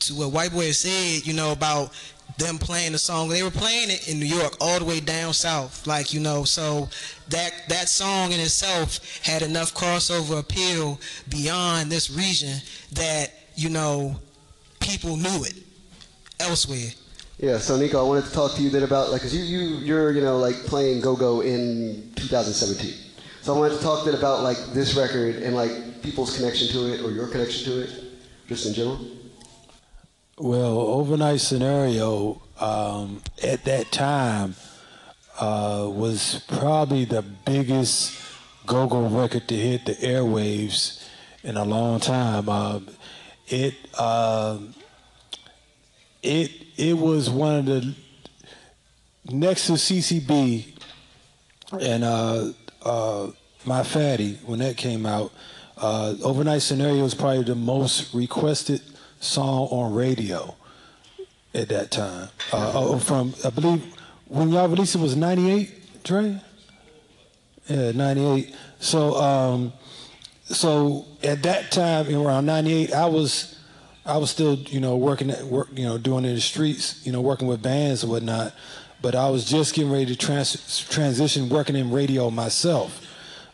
to 0.01 0.15
what 0.15 0.33
White 0.33 0.53
Boy 0.53 0.71
said, 0.73 1.27
you 1.27 1.33
know 1.33 1.53
about 1.53 1.93
them 2.39 2.59
playing 2.59 2.93
the 2.93 2.99
song. 2.99 3.29
They 3.29 3.43
were 3.43 3.51
playing 3.51 3.91
it 3.91 4.09
in 4.09 4.19
New 4.21 4.27
York, 4.27 4.57
all 4.61 4.79
the 4.79 4.85
way 4.85 5.01
down 5.01 5.33
south, 5.33 5.87
like 5.87 6.13
you 6.13 6.21
know. 6.21 6.45
So 6.45 6.89
that 7.29 7.53
that 7.69 7.89
song 7.89 8.33
in 8.33 8.41
itself 8.41 9.21
had 9.25 9.43
enough 9.43 9.75
crossover 9.75 10.39
appeal 10.39 11.01
beyond 11.29 11.91
this 11.91 12.11
region 12.11 12.61
that 12.93 13.33
you 13.57 13.71
know 13.71 14.17
people 14.81 15.17
knew 15.17 15.45
it 15.45 15.55
elsewhere. 16.39 16.91
Yeah, 17.39 17.59
so 17.59 17.77
Nico, 17.77 17.99
I 18.03 18.09
wanted 18.09 18.25
to 18.25 18.33
talk 18.33 18.55
to 18.55 18.63
you 18.63 18.69
a 18.69 18.73
bit 18.73 18.83
about 18.83 19.11
like, 19.11 19.23
cause 19.23 19.35
you 19.35 19.43
you 19.43 19.77
you're 19.79 20.13
you 20.13 20.23
know 20.23 20.39
like 20.39 20.55
playing 20.67 21.01
go-go 21.01 21.41
in 21.41 22.13
2017. 22.17 22.95
So 23.43 23.55
I 23.55 23.59
wanted 23.59 23.77
to 23.77 23.83
talk 23.83 24.03
a 24.03 24.05
bit 24.07 24.15
about 24.19 24.43
like 24.43 24.59
this 24.73 24.95
record 24.95 25.37
and 25.37 25.55
like 25.55 26.03
people's 26.03 26.37
connection 26.37 26.69
to 26.69 26.93
it 26.93 27.01
or 27.01 27.11
your 27.11 27.29
connection 27.29 27.73
to 27.73 27.81
it, 27.83 27.91
just 28.49 28.67
in 28.67 28.75
general. 28.75 28.99
Well, 30.39 30.79
overnight 30.79 31.41
scenario 31.41 32.43
um, 32.61 33.23
at 33.43 33.65
that 33.65 33.91
time 33.91 34.55
uh, 35.41 35.89
was 35.91 36.45
probably 36.49 37.05
the 37.05 37.23
biggest 37.23 38.19
go-go 38.67 39.07
record 39.07 39.49
to 39.49 39.55
hit 39.55 39.87
the 39.87 39.95
airwaves 39.95 41.07
in 41.43 41.57
a 41.57 41.65
long 41.65 42.01
time. 42.01 42.49
Um 42.49 42.89
it 43.49 43.75
um 43.99 44.75
it 46.23 46.51
it 46.77 46.97
was 46.97 47.31
one 47.31 47.57
of 47.57 47.67
the 47.67 47.95
next 49.31 49.67
to 49.67 49.73
CCB 49.75 50.77
and 51.81 52.05
uh, 52.05 52.53
uh, 52.83 53.31
My 53.65 53.83
Fatty 53.83 54.35
when 54.47 54.61
that 54.61 54.77
came 54.77 55.07
out. 55.07 55.33
Uh, 55.77 56.15
Overnight 56.23 56.63
Scenario 56.63 57.03
was 57.03 57.15
probably 57.15 57.43
the 57.43 57.55
most 57.55 58.15
requested 58.15 58.81
song 59.21 59.69
on 59.71 59.95
radio 59.95 60.55
at 61.53 61.69
that 61.69 61.91
time. 61.91 62.29
Uh, 62.53 62.73
oh, 62.75 62.99
from 62.99 63.35
I 63.45 63.51
believe 63.51 63.85
when 64.27 64.51
y'all 64.51 64.69
released 64.69 64.95
it 64.95 65.01
was 65.01 65.17
'98, 65.17 66.03
Dre. 66.03 66.41
Yeah, 67.69 67.93
'98. 67.93 68.55
So, 68.79 69.17
um, 69.17 69.73
so 70.49 71.07
at 71.23 71.43
that 71.43 71.71
time, 71.71 72.13
around 72.15 72.47
'98, 72.47 72.93
I 72.93 73.07
was, 73.07 73.59
I 74.05 74.17
was 74.19 74.31
still, 74.31 74.55
you 74.55 74.81
know, 74.81 74.97
working 74.97 75.31
at 75.31 75.45
work, 75.45 75.69
you 75.75 75.85
know, 75.85 75.99
doing 75.99 76.25
in 76.25 76.35
the 76.35 76.41
streets, 76.41 77.05
you 77.05 77.13
know, 77.13 77.21
working 77.21 77.49
with 77.49 77.63
bands 77.63 78.03
and 78.03 78.13
whatnot. 78.13 78.55
But 79.03 79.15
I 79.15 79.29
was 79.29 79.45
just 79.45 79.75
getting 79.75 79.91
ready 79.91 80.07
to 80.07 80.17
trans- 80.17 80.87
transition, 80.89 81.49
working 81.49 81.77
in 81.77 81.91
radio 81.91 82.31
myself. 82.31 83.03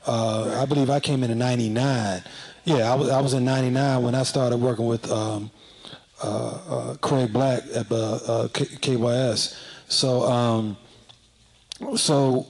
Uh, 0.07 0.61
I 0.61 0.67
believe 0.67 0.91
I 0.91 1.01
came 1.01 1.25
in 1.25 1.31
in 1.31 1.39
'99. 1.39 2.23
Yeah, 2.65 2.93
I 2.93 2.95
was 2.95 3.09
I 3.09 3.21
was 3.21 3.35
in 3.35 3.45
'99 3.45 4.03
when 4.03 4.15
I 4.15 4.23
started 4.23 4.59
working 4.59 4.87
with 4.87 5.11
um, 5.11 5.51
uh, 6.23 6.51
uh, 6.69 6.95
Craig 6.97 7.33
Black 7.33 7.63
at 7.75 7.91
uh, 7.91 8.15
uh, 8.27 8.49
K- 8.49 8.65
KYS. 8.67 9.57
So 9.89 10.23
um, 10.23 10.77
so 11.97 12.47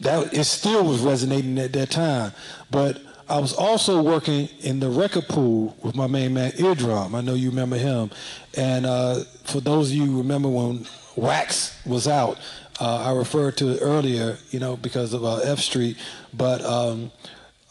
that 0.00 0.32
it 0.32 0.44
still 0.44 0.84
was 0.84 1.00
resonating 1.00 1.58
at 1.58 1.72
that 1.72 1.90
time. 1.90 2.32
But 2.70 3.00
I 3.28 3.38
was 3.40 3.52
also 3.52 4.00
working 4.00 4.48
in 4.60 4.80
the 4.80 4.88
record 4.88 5.28
pool 5.28 5.76
with 5.82 5.94
my 5.94 6.06
main 6.06 6.32
man 6.32 6.52
Eardrum. 6.52 7.14
I 7.14 7.20
know 7.20 7.34
you 7.34 7.50
remember 7.50 7.76
him. 7.76 8.10
And 8.56 8.86
uh, 8.86 9.24
for 9.44 9.60
those 9.60 9.90
of 9.90 9.96
you 9.96 10.06
who 10.06 10.18
remember 10.18 10.48
when 10.48 10.86
Wax 11.14 11.78
was 11.84 12.08
out, 12.08 12.38
uh, 12.80 13.04
I 13.04 13.12
referred 13.12 13.56
to 13.58 13.70
it 13.70 13.80
earlier, 13.82 14.38
you 14.50 14.60
know, 14.60 14.76
because 14.76 15.12
of 15.12 15.24
uh, 15.24 15.36
F 15.38 15.58
Street. 15.58 15.98
But 16.32 16.64
um, 16.64 17.10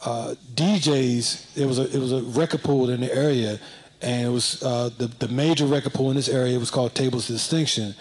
uh, 0.06 0.36
DJs, 0.54 1.58
it 1.58 1.65
was 1.65 1.80
a 1.80 1.84
it 1.84 2.00
was 2.00 2.12
a 2.12 2.22
record 2.22 2.62
pool 2.62 2.89
in 2.89 3.02
the 3.02 3.13
area, 3.13 3.60
and 4.02 4.28
it 4.28 4.32
was 4.32 4.62
uh, 4.62 4.89
the 4.98 5.08
the 5.08 5.28
major 5.30 5.65
record 5.65 5.93
pool 5.93 6.10
in 6.12 6.17
this 6.17 6.30
area 6.30 6.60
was 6.60 6.70
called 6.70 6.93
Tables 6.93 7.28
Distinction, 7.28 7.96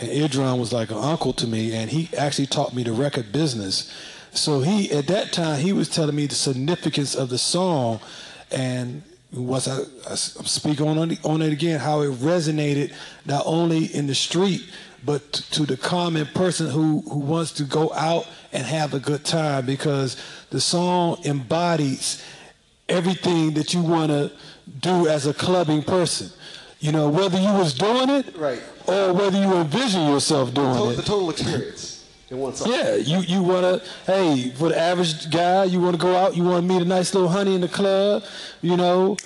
and 0.00 0.08
Eardrum 0.08 0.58
was 0.58 0.72
like 0.72 0.90
an 0.90 0.98
uncle 0.98 1.32
to 1.34 1.46
me, 1.46 1.74
and 1.74 1.90
he 1.90 2.08
actually 2.16 2.46
taught 2.46 2.74
me 2.74 2.84
the 2.84 2.92
record 2.92 3.32
business. 3.32 3.92
So 4.34 4.60
he 4.60 4.90
at 4.92 5.06
that 5.08 5.32
time 5.32 5.60
he 5.60 5.72
was 5.72 5.88
telling 5.88 6.16
me 6.16 6.26
the 6.26 6.34
significance 6.34 7.14
of 7.14 7.28
the 7.28 7.38
song, 7.38 8.00
and 8.50 9.02
was 9.32 9.68
I, 9.68 9.80
I 10.10 10.14
speak 10.14 10.80
on 10.80 10.98
on 10.98 11.42
it- 11.42 11.52
again 11.52 11.80
how 11.80 12.00
it 12.02 12.10
resonated 12.12 12.92
not 13.26 13.42
only 13.46 13.86
in 13.94 14.06
the 14.06 14.14
street 14.14 14.62
but 15.04 15.32
to 15.32 15.64
the 15.66 15.76
common 15.76 16.26
person 16.26 16.68
who 16.70 17.00
who 17.02 17.18
wants 17.18 17.52
to 17.52 17.64
go 17.64 17.92
out 17.94 18.26
and 18.52 18.64
have 18.64 18.94
a 18.94 19.00
good 19.00 19.24
time 19.24 19.66
because 19.66 20.16
the 20.50 20.60
song 20.60 21.18
embodies 21.24 22.22
everything 22.88 23.52
that 23.54 23.72
you 23.74 23.82
want 23.82 24.10
to 24.10 24.30
do 24.80 25.08
as 25.08 25.26
a 25.26 25.34
clubbing 25.34 25.82
person. 25.82 26.28
You 26.80 26.92
know, 26.92 27.08
whether 27.08 27.38
you 27.38 27.52
was 27.52 27.74
doing 27.74 28.10
it 28.10 28.36
right. 28.36 28.60
or 28.86 29.12
whether 29.12 29.38
you 29.40 29.54
envision 29.54 30.08
yourself 30.08 30.52
doing 30.52 30.74
To- 30.74 30.90
it. 30.90 30.96
the 30.96 31.02
total 31.02 31.30
experience 31.30 31.91
in 32.32 32.38
one 32.38 32.54
song. 32.54 32.72
Yeah, 32.72 32.96
you 32.96 33.20
you 33.20 33.42
want 33.42 33.62
to 33.62 33.88
hey 34.06 34.50
for 34.50 34.70
the 34.70 34.78
average 34.78 35.30
guy, 35.30 35.64
you 35.64 35.80
want 35.80 35.94
to 35.94 36.00
go 36.00 36.16
out, 36.16 36.36
you 36.36 36.42
want 36.42 36.66
to 36.66 36.74
meet 36.74 36.82
a 36.82 36.84
nice 36.84 37.14
little 37.14 37.28
honey 37.28 37.54
in 37.54 37.60
the 37.60 37.68
club, 37.68 38.24
you 38.60 38.76
know. 38.76 39.16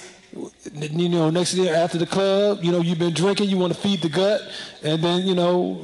You 0.75 1.09
know, 1.09 1.31
next 1.31 1.55
day 1.55 1.71
after 1.71 1.97
the 1.97 2.05
club, 2.05 2.63
you 2.63 2.71
know, 2.71 2.81
you've 2.81 2.99
been 2.99 3.15
drinking, 3.15 3.49
you 3.49 3.57
want 3.57 3.73
to 3.73 3.79
feed 3.79 4.03
the 4.03 4.11
gut, 4.11 4.43
and 4.83 5.03
then 5.03 5.23
you 5.23 5.35
know, 5.35 5.83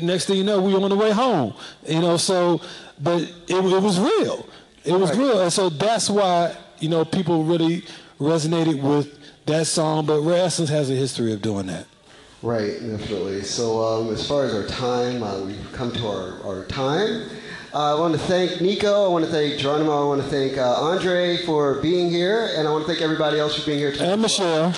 next 0.00 0.26
thing 0.26 0.36
you 0.36 0.44
know, 0.44 0.62
we're 0.62 0.80
on 0.80 0.90
the 0.90 0.96
way 0.96 1.10
home. 1.10 1.54
You 1.88 2.00
know, 2.00 2.16
so, 2.16 2.60
but 3.00 3.22
it, 3.22 3.32
it 3.48 3.82
was 3.82 3.98
real. 3.98 4.46
It 4.84 4.92
was 4.92 5.16
real, 5.18 5.40
and 5.40 5.52
so 5.52 5.70
that's 5.70 6.08
why 6.08 6.56
you 6.78 6.88
know 6.88 7.04
people 7.04 7.42
really 7.42 7.82
resonated 8.20 8.80
with 8.80 9.18
that 9.46 9.66
song. 9.66 10.06
But 10.06 10.20
Rare 10.20 10.44
Essence 10.44 10.68
has 10.68 10.88
a 10.88 10.94
history 10.94 11.32
of 11.32 11.42
doing 11.42 11.66
that. 11.66 11.86
Right, 12.42 12.80
definitely. 12.80 13.42
So 13.42 13.84
um, 13.84 14.10
as 14.14 14.26
far 14.26 14.46
as 14.46 14.54
our 14.54 14.66
time, 14.66 15.22
uh, 15.22 15.40
we've 15.40 15.72
come 15.72 15.92
to 15.92 16.06
our, 16.06 16.42
our 16.42 16.64
time. 16.64 17.28
Uh, 17.74 17.94
I 17.94 18.00
want 18.00 18.14
to 18.14 18.20
thank 18.20 18.62
Nico. 18.62 19.04
I 19.04 19.08
want 19.08 19.26
to 19.26 19.30
thank 19.30 19.60
Geronimo. 19.60 20.02
I 20.02 20.04
want 20.06 20.22
to 20.22 20.28
thank 20.28 20.56
uh, 20.56 20.72
Andre 20.80 21.36
for 21.44 21.82
being 21.82 22.08
here, 22.08 22.48
and 22.56 22.66
I 22.66 22.70
want 22.72 22.86
to 22.86 22.90
thank 22.90 23.02
everybody 23.02 23.38
else 23.38 23.58
for 23.58 23.66
being 23.66 23.78
here 23.78 23.92
too. 23.92 24.04
And 24.04 24.22
Michelle. 24.22 24.74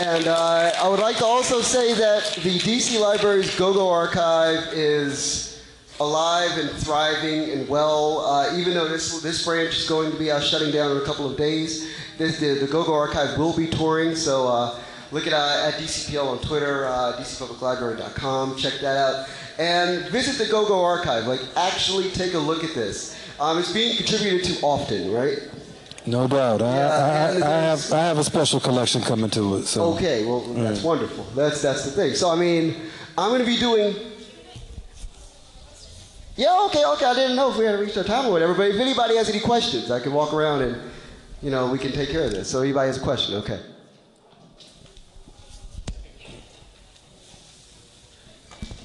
And 0.00 0.28
uh, 0.28 0.72
I 0.80 0.88
would 0.88 1.00
like 1.00 1.16
to 1.16 1.24
also 1.24 1.60
say 1.60 1.92
that 1.94 2.38
the 2.40 2.56
DC 2.60 3.00
Library's 3.00 3.54
GoGo 3.58 3.88
archive 3.88 4.72
is 4.72 5.60
alive 5.98 6.56
and 6.56 6.70
thriving 6.70 7.50
and 7.50 7.68
well. 7.68 8.20
Uh, 8.20 8.56
even 8.56 8.74
though 8.74 8.88
this 8.88 9.20
this 9.22 9.44
branch 9.44 9.76
is 9.76 9.88
going 9.88 10.12
to 10.12 10.16
be 10.16 10.30
uh, 10.30 10.38
shutting 10.38 10.70
down 10.70 10.92
in 10.92 10.98
a 10.98 11.04
couple 11.04 11.28
of 11.28 11.36
days, 11.36 11.90
this, 12.16 12.38
the, 12.38 12.54
the 12.54 12.68
GoGo 12.68 12.94
archive 12.94 13.36
will 13.36 13.56
be 13.56 13.66
touring. 13.66 14.14
So 14.14 14.46
uh, 14.46 14.78
look 15.12 15.26
at 15.26 15.32
uh, 15.32 15.66
at 15.68 15.74
DCPL 15.74 16.26
on 16.26 16.38
Twitter, 16.40 16.86
uh, 16.86 17.16
DCPublicLibrary.com. 17.18 18.56
Check 18.56 18.74
that 18.80 18.96
out 18.96 19.28
and 19.58 20.06
visit 20.10 20.42
the 20.44 20.50
GoGo 20.50 20.82
archive. 20.82 21.26
Like 21.26 21.40
actually 21.56 22.10
take 22.10 22.34
a 22.34 22.38
look 22.38 22.64
at 22.64 22.74
this. 22.74 23.16
Um, 23.38 23.58
it's 23.58 23.72
being 23.72 23.96
contributed 23.96 24.44
to 24.44 24.62
often, 24.62 25.12
right? 25.12 25.38
No 26.06 26.26
doubt. 26.26 26.62
I, 26.62 26.76
Yeah, 26.76 26.88
I, 26.88 27.30
and 27.34 27.44
I, 27.44 27.60
have 27.62 27.92
I 27.92 27.98
have 27.98 28.18
a 28.18 28.24
special 28.24 28.58
collection 28.60 29.02
coming 29.02 29.30
to 29.30 29.56
it. 29.56 29.66
So 29.66 29.92
Okay, 29.94 30.24
well 30.24 30.40
that's 30.40 30.80
Yeah. 30.80 30.86
wonderful. 30.86 31.24
That's 31.34 31.60
that's 31.62 31.84
the 31.84 31.90
thing. 31.90 32.14
So 32.14 32.30
I 32.30 32.36
mean, 32.36 32.76
I'm 33.18 33.28
going 33.30 33.40
to 33.40 33.46
be 33.46 33.58
doing. 33.58 33.94
Yeah, 36.36 36.64
okay, 36.68 36.82
okay. 36.86 37.04
I 37.04 37.12
didn't 37.14 37.36
know 37.36 37.50
if 37.50 37.58
we 37.58 37.66
had 37.66 37.78
reached 37.78 37.98
our 37.98 38.04
time 38.04 38.24
or 38.26 38.32
whatever. 38.32 38.54
But 38.54 38.68
if 38.70 38.76
anybody 38.80 39.16
has 39.16 39.28
any 39.28 39.40
questions, 39.40 39.90
I 39.90 40.00
can 40.00 40.14
walk 40.14 40.32
around 40.32 40.62
and, 40.62 40.80
you 41.42 41.50
know, 41.50 41.70
we 41.70 41.78
can 41.78 41.92
take 41.92 42.08
care 42.08 42.22
of 42.24 42.30
this. 42.30 42.48
So 42.48 42.62
anybody 42.62 42.86
has 42.86 42.96
a 42.96 43.00
question, 43.02 43.34
okay? 43.42 43.60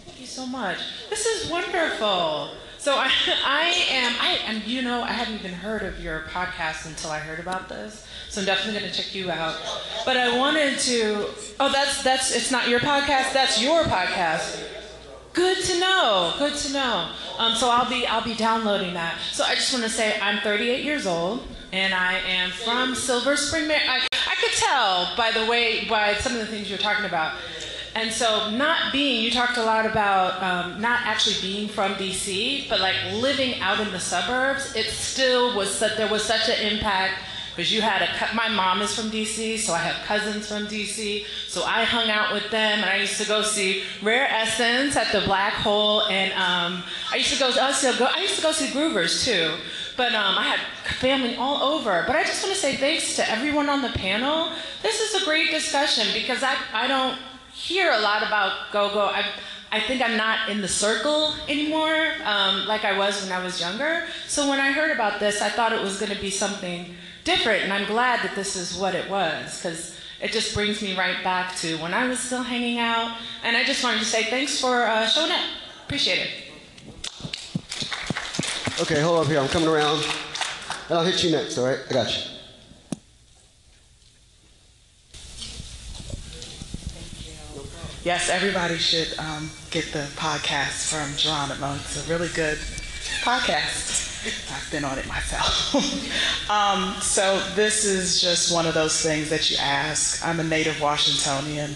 Thank 0.05 0.19
you 0.19 0.24
so 0.36 0.45
much. 0.45 0.79
This 1.09 1.25
is 1.25 1.49
wonderful. 1.49 2.49
So 2.77 2.93
I, 2.93 3.09
I 3.45 3.73
am, 3.89 4.13
I 4.19 4.38
and 4.47 4.63
you 4.65 4.81
know, 4.81 5.01
I 5.01 5.13
hadn't 5.13 5.36
even 5.36 5.53
heard 5.53 5.81
of 5.81 6.03
your 6.03 6.23
podcast 6.29 6.86
until 6.86 7.09
I 7.09 7.19
heard 7.19 7.39
about 7.39 7.69
this. 7.69 8.05
So 8.29 8.41
I'm 8.41 8.45
definitely 8.45 8.81
going 8.81 8.91
to 8.91 9.01
check 9.01 9.15
you 9.15 9.31
out. 9.31 9.55
But 10.03 10.17
I 10.17 10.38
wanted 10.38 10.77
to. 10.79 11.29
Oh, 11.57 11.71
that's 11.71 12.03
that's. 12.03 12.36
It's 12.36 12.51
not 12.51 12.67
your 12.67 12.81
podcast. 12.81 13.31
That's 13.31 13.61
your 13.63 13.83
podcast. 13.83 14.61
Good 15.31 15.63
to 15.63 15.79
know. 15.79 16.33
Good 16.38 16.55
to 16.55 16.73
know. 16.73 17.11
Um, 17.38 17.55
so 17.55 17.69
I'll 17.69 17.89
be 17.89 18.05
I'll 18.05 18.23
be 18.23 18.36
downloading 18.36 18.93
that. 18.95 19.17
So 19.31 19.45
I 19.45 19.55
just 19.55 19.71
want 19.71 19.86
to 19.86 19.89
say 19.89 20.19
I'm 20.19 20.41
38 20.41 20.83
years 20.83 21.07
old, 21.07 21.47
and 21.71 21.93
I 21.93 22.15
am 22.17 22.51
from 22.51 22.93
Silver 22.93 23.38
Spring. 23.38 23.69
Mar- 23.69 23.77
I, 23.77 24.05
I 24.11 24.36
could 24.36 24.51
tell 24.51 25.15
by 25.15 25.31
the 25.31 25.49
way, 25.49 25.86
by 25.86 26.15
some 26.15 26.33
of 26.33 26.39
the 26.39 26.45
things 26.47 26.69
you're 26.69 26.77
talking 26.77 27.05
about. 27.05 27.36
And 27.95 28.11
so, 28.11 28.51
not 28.51 28.91
being, 28.91 29.23
you 29.23 29.31
talked 29.31 29.55
a 29.55 29.63
lot 29.63 29.85
about 29.85 30.43
um, 30.43 30.81
not 30.81 30.99
actually 31.03 31.39
being 31.39 31.69
from 31.69 31.93
DC, 31.93 32.67
but 32.67 32.81
like 32.81 32.95
living 33.13 33.61
out 33.61 33.79
in 33.79 33.89
the 33.93 33.99
suburbs, 34.01 34.75
it 34.75 34.87
still 34.87 35.55
was, 35.55 35.73
such, 35.73 35.95
there 35.95 36.09
was 36.09 36.21
such 36.21 36.49
an 36.49 36.73
impact 36.73 37.13
because 37.55 37.71
you 37.71 37.81
had 37.81 38.01
a, 38.01 38.35
my 38.35 38.49
mom 38.49 38.81
is 38.81 38.93
from 38.93 39.09
DC, 39.09 39.59
so 39.59 39.71
I 39.71 39.77
have 39.77 40.05
cousins 40.05 40.45
from 40.45 40.67
DC, 40.67 41.23
so 41.47 41.63
I 41.63 41.85
hung 41.85 42.09
out 42.09 42.33
with 42.33 42.51
them, 42.51 42.79
and 42.79 42.89
I 42.89 42.97
used 42.97 43.17
to 43.21 43.25
go 43.25 43.43
see 43.43 43.83
Rare 44.01 44.27
Essence 44.29 44.97
at 44.97 45.13
the 45.13 45.21
Black 45.21 45.53
Hole, 45.53 46.01
and 46.07 46.33
um, 46.33 46.83
I 47.13 47.15
used 47.15 47.31
to 47.31 47.39
go, 47.39 47.49
I 47.57 47.69
used 47.69 47.81
to 47.81 47.97
go, 47.97 48.09
I 48.13 48.19
used 48.19 48.35
to 48.35 48.41
go 48.41 48.51
see 48.51 48.67
Groovers 48.67 49.23
too, 49.23 49.55
but 49.95 50.13
um, 50.13 50.37
I 50.37 50.43
had 50.43 50.59
family 50.95 51.37
all 51.37 51.63
over. 51.63 52.03
But 52.05 52.17
I 52.17 52.23
just 52.23 52.43
want 52.43 52.53
to 52.53 52.59
say 52.59 52.75
thanks 52.75 53.15
to 53.15 53.31
everyone 53.31 53.69
on 53.69 53.81
the 53.81 53.89
panel. 53.89 54.51
This 54.81 54.99
is 54.99 55.21
a 55.21 55.25
great 55.25 55.49
discussion 55.49 56.07
because 56.13 56.43
I, 56.43 56.57
I 56.73 56.87
don't 56.87 57.17
hear 57.56 57.91
a 57.91 57.99
lot 57.99 58.22
about 58.22 58.72
go-go. 58.72 59.06
I, 59.06 59.26
I 59.72 59.80
think 59.80 60.01
I'm 60.01 60.18
not 60.18 60.49
in 60.49 60.62
the 60.62 60.68
circle 60.68 61.34
anymore 61.47 62.12
um, 62.24 62.68
like 62.68 62.86
I 62.86 62.97
was 62.97 63.24
when 63.24 63.32
I 63.32 63.43
was 63.43 63.60
younger. 63.60 64.03
So 64.28 64.49
when 64.49 64.60
I 64.60 64.72
heard 64.72 64.91
about 64.91 65.20
this, 65.20 65.41
I 65.41 65.49
thought 65.49 65.74
it 65.74 65.82
was 65.82 65.99
going 65.99 66.12
to 66.12 66.22
be 66.22 66.30
something 66.30 66.95
different, 67.24 67.64
and 67.64 67.74
I'm 67.74 67.86
glad 67.88 68.24
that 68.24 68.36
this 68.36 68.56
is 68.56 68.78
what 68.78 68.93
it 68.93 69.10
was 69.10 69.58
because 69.58 69.97
it 70.22 70.32
just 70.32 70.53
brings 70.53 70.82
me 70.82 70.97
right 70.97 71.24
back 71.24 71.56
to 71.58 71.78
when 71.78 71.93
I 71.93 72.08
was 72.08 72.20
still 72.20 72.43
hanging 72.43 72.80
out. 72.80 73.18
And 73.43 73.58
I 73.58 73.64
just 73.64 73.84
wanted 73.84 73.99
to 73.99 74.06
say 74.06 74.24
thanks 74.24 74.60
for 74.60 74.84
uh, 74.84 75.08
showing 75.08 75.32
up. 75.32 75.41
Appreciate 75.86 76.20
it. 76.20 76.30
Okay, 78.82 79.01
hold 79.01 79.26
up 79.26 79.28
here. 79.28 79.39
I'm 79.39 79.47
coming 79.47 79.70
around. 79.70 80.03
And 80.89 80.97
I'll 80.97 81.06
hit 81.06 81.24
you 81.24 81.32
next, 81.32 81.58
all 81.58 81.66
right? 81.66 81.80
I 81.89 81.93
got 81.93 82.16
you. 82.16 82.34
Yes, 88.06 88.30
everybody 88.30 88.78
should 88.78 89.18
um, 89.18 89.49
get 89.72 89.91
the 89.91 90.08
podcast 90.16 90.93
from 90.93 91.18
Geronimo. 91.18 91.74
It's 91.74 92.08
a 92.08 92.14
really 92.14 92.28
good 92.36 92.60
podcast. 93.24 94.22
I've 94.53 94.72
been 94.72 94.86
on 94.86 94.99
it 94.99 95.08
myself. 95.08 95.74
um, 96.51 96.93
so 97.01 97.39
this 97.56 97.84
is 97.84 98.22
just 98.22 98.53
one 98.53 98.68
of 98.68 98.76
those 98.76 99.01
things 99.01 99.32
that 99.32 99.49
you 99.49 99.58
ask. 99.60 100.24
I'm 100.24 100.39
a 100.39 100.43
native 100.43 100.80
Washingtonian. 100.80 101.74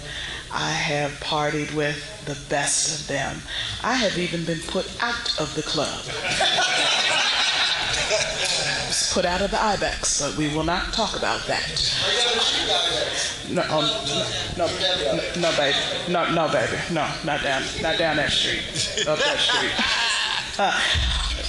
I 0.53 0.69
have 0.69 1.09
partied 1.13 1.73
with 1.73 1.97
the 2.25 2.37
best 2.47 3.01
of 3.01 3.07
them. 3.07 3.41
I 3.83 3.95
have 3.95 4.15
even 4.19 4.45
been 4.45 4.61
put 4.67 4.85
out 5.01 5.41
of 5.41 5.55
the 5.55 5.63
club. 5.63 5.99
Put 9.13 9.25
out 9.25 9.41
of 9.41 9.49
the 9.49 9.61
Ibex, 9.61 10.21
but 10.21 10.37
we 10.37 10.53
will 10.53 10.63
not 10.63 10.93
talk 10.93 11.17
about 11.17 11.47
that. 11.47 13.38
No, 13.51 13.63
um, 13.63 13.85
no, 14.57 14.67
no, 14.67 15.41
no, 15.41 15.57
baby, 15.57 15.77
no, 16.09 16.31
no, 16.33 16.51
baby, 16.51 16.77
no, 16.91 17.09
not 17.25 17.41
down, 17.41 17.63
not 17.81 17.97
down 17.97 18.17
that 18.17 18.31
street, 18.31 18.61
up 19.07 19.17
that 19.17 19.39
street. 19.39 19.71
Uh, 20.59 20.79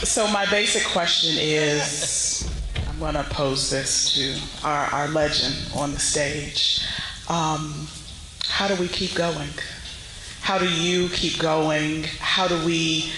so 0.05 0.27
my 0.29 0.47
basic 0.47 0.85
question 0.87 1.37
is, 1.39 2.51
I'm 2.89 3.13
to 3.13 3.25
pose 3.25 3.71
this 3.71 4.15
to 4.15 4.67
our, 4.67 4.87
our 4.87 5.09
legend 5.09 5.55
on 5.75 5.93
the 5.93 5.99
stage. 5.99 6.87
Um, 7.29 7.87
how 8.47 8.67
do 8.67 8.77
we 8.77 8.89
keep 8.89 9.15
going? 9.15 9.49
How 10.41 10.59
do 10.59 10.69
you 10.69 11.09
keep 11.11 11.39
going? 11.39 12.05
How 12.19 12.49
do 12.49 12.65
we 12.65 13.13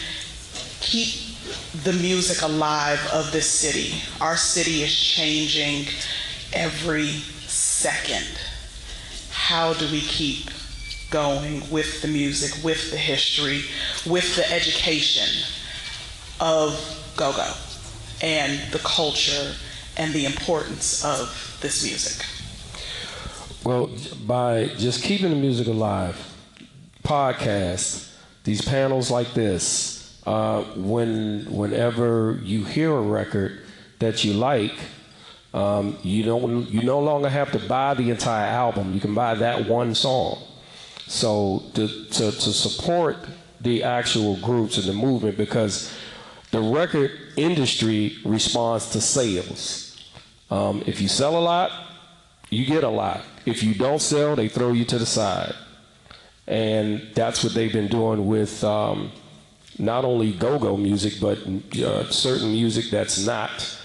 keep 0.80 1.36
the 1.84 1.92
music 1.92 2.42
alive 2.42 3.00
of 3.12 3.30
this 3.30 3.46
city? 3.48 4.02
Our 4.20 4.36
city 4.36 4.82
is 4.82 4.92
changing 4.94 5.86
every 6.52 7.08
second. 7.46 8.26
How 9.42 9.74
do 9.74 9.90
we 9.90 10.02
keep 10.02 10.50
going 11.10 11.68
with 11.68 12.00
the 12.00 12.06
music, 12.06 12.62
with 12.62 12.92
the 12.92 12.96
history, 12.96 13.62
with 14.06 14.36
the 14.36 14.48
education 14.52 15.28
of 16.38 16.78
go 17.16 17.32
go 17.32 17.52
and 18.22 18.72
the 18.72 18.78
culture 18.78 19.52
and 19.96 20.14
the 20.14 20.26
importance 20.26 21.04
of 21.04 21.58
this 21.60 21.82
music? 21.82 22.24
Well, 23.64 23.90
by 24.24 24.68
just 24.78 25.02
keeping 25.02 25.30
the 25.30 25.36
music 25.36 25.66
alive, 25.66 26.16
podcasts, 27.02 28.14
these 28.44 28.62
panels 28.62 29.10
like 29.10 29.34
this, 29.34 30.22
uh, 30.24 30.62
when 30.76 31.46
whenever 31.50 32.38
you 32.44 32.64
hear 32.64 32.96
a 32.96 33.02
record 33.02 33.60
that 33.98 34.22
you 34.22 34.34
like, 34.34 34.74
um, 35.54 35.98
you 36.02 36.22
don't 36.22 36.70
you 36.70 36.82
no 36.82 37.00
longer 37.00 37.28
have 37.28 37.52
to 37.52 37.58
buy 37.58 37.94
the 37.94 38.10
entire 38.10 38.46
album. 38.46 38.94
You 38.94 39.00
can 39.00 39.14
buy 39.14 39.34
that 39.34 39.68
one 39.68 39.94
song. 39.94 40.38
So 41.06 41.62
to, 41.74 41.88
to, 42.06 42.32
to 42.32 42.52
support 42.52 43.16
the 43.60 43.82
actual 43.82 44.36
groups 44.36 44.78
and 44.78 44.86
the 44.86 44.94
movement 44.94 45.36
because 45.36 45.92
the 46.52 46.60
record 46.60 47.10
industry 47.36 48.16
responds 48.24 48.90
to 48.90 49.00
sales. 49.00 49.96
Um, 50.50 50.82
if 50.86 51.00
you 51.00 51.08
sell 51.08 51.36
a 51.36 51.40
lot, 51.40 51.70
you 52.50 52.64
get 52.64 52.84
a 52.84 52.88
lot. 52.88 53.22
If 53.46 53.62
you 53.62 53.74
don't 53.74 54.00
sell, 54.00 54.36
they 54.36 54.48
throw 54.48 54.72
you 54.72 54.84
to 54.86 54.98
the 54.98 55.06
side. 55.06 55.54
And 56.46 57.08
that's 57.14 57.44
what 57.44 57.54
they've 57.54 57.72
been 57.72 57.88
doing 57.88 58.26
with 58.26 58.62
um, 58.64 59.12
not 59.78 60.04
only 60.04 60.32
go 60.32 60.58
go 60.58 60.76
music, 60.76 61.14
but 61.20 61.38
uh, 61.78 62.10
certain 62.10 62.52
music 62.52 62.90
that's 62.90 63.24
not 63.24 63.78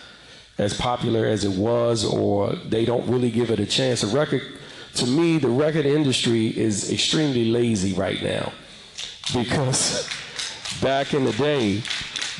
as 0.58 0.74
popular 0.74 1.26
as 1.26 1.45
it 1.45 1.58
was, 1.58 2.03
or 2.03 2.53
they 2.53 2.86
don't 2.86 3.08
really 3.08 3.32
give 3.32 3.51
it 3.51 3.60
a 3.60 3.66
chance. 3.66 4.01
The 4.01 4.08
record, 4.08 4.41
to 4.95 5.05
me, 5.05 5.38
the 5.38 5.49
record 5.49 5.86
industry 5.86 6.47
is 6.47 6.91
extremely 6.91 7.45
lazy 7.45 7.93
right 7.93 8.22
now 8.22 8.51
because 9.34 10.10
back 10.82 11.14
in 11.14 11.26
the 11.26 11.34
day, 11.34 11.84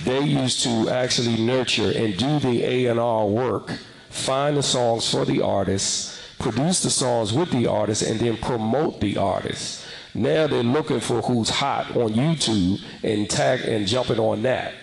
they 0.04 0.24
used 0.24 0.64
to 0.64 0.90
actually 0.90 1.38
nurture 1.44 1.92
and 1.96 2.18
do 2.18 2.40
the 2.40 2.64
A&R 2.64 3.26
work, 3.26 3.72
find 4.10 4.58
the 4.58 4.64
songs 4.64 5.10
for 5.10 5.26
the 5.26 5.42
artists, 5.42 6.20
produce 6.40 6.84
the 6.84 6.90
songs 6.90 7.34
with 7.34 7.52
the 7.52 7.66
artists, 7.68 8.04
and 8.04 8.20
then 8.20 8.38
promote 8.38 9.00
the 9.00 9.18
artists. 9.18 9.86
Now 10.14 10.48
they're 10.48 10.64
looking 10.64 11.00
for 11.00 11.22
who's 11.22 11.50
hot 11.50 11.96
on 11.96 12.14
YouTube 12.14 12.82
and 13.04 13.30
tag 13.30 13.62
and 13.62 13.88
jumping 13.88 14.20
on 14.20 14.44
that. 14.44 14.74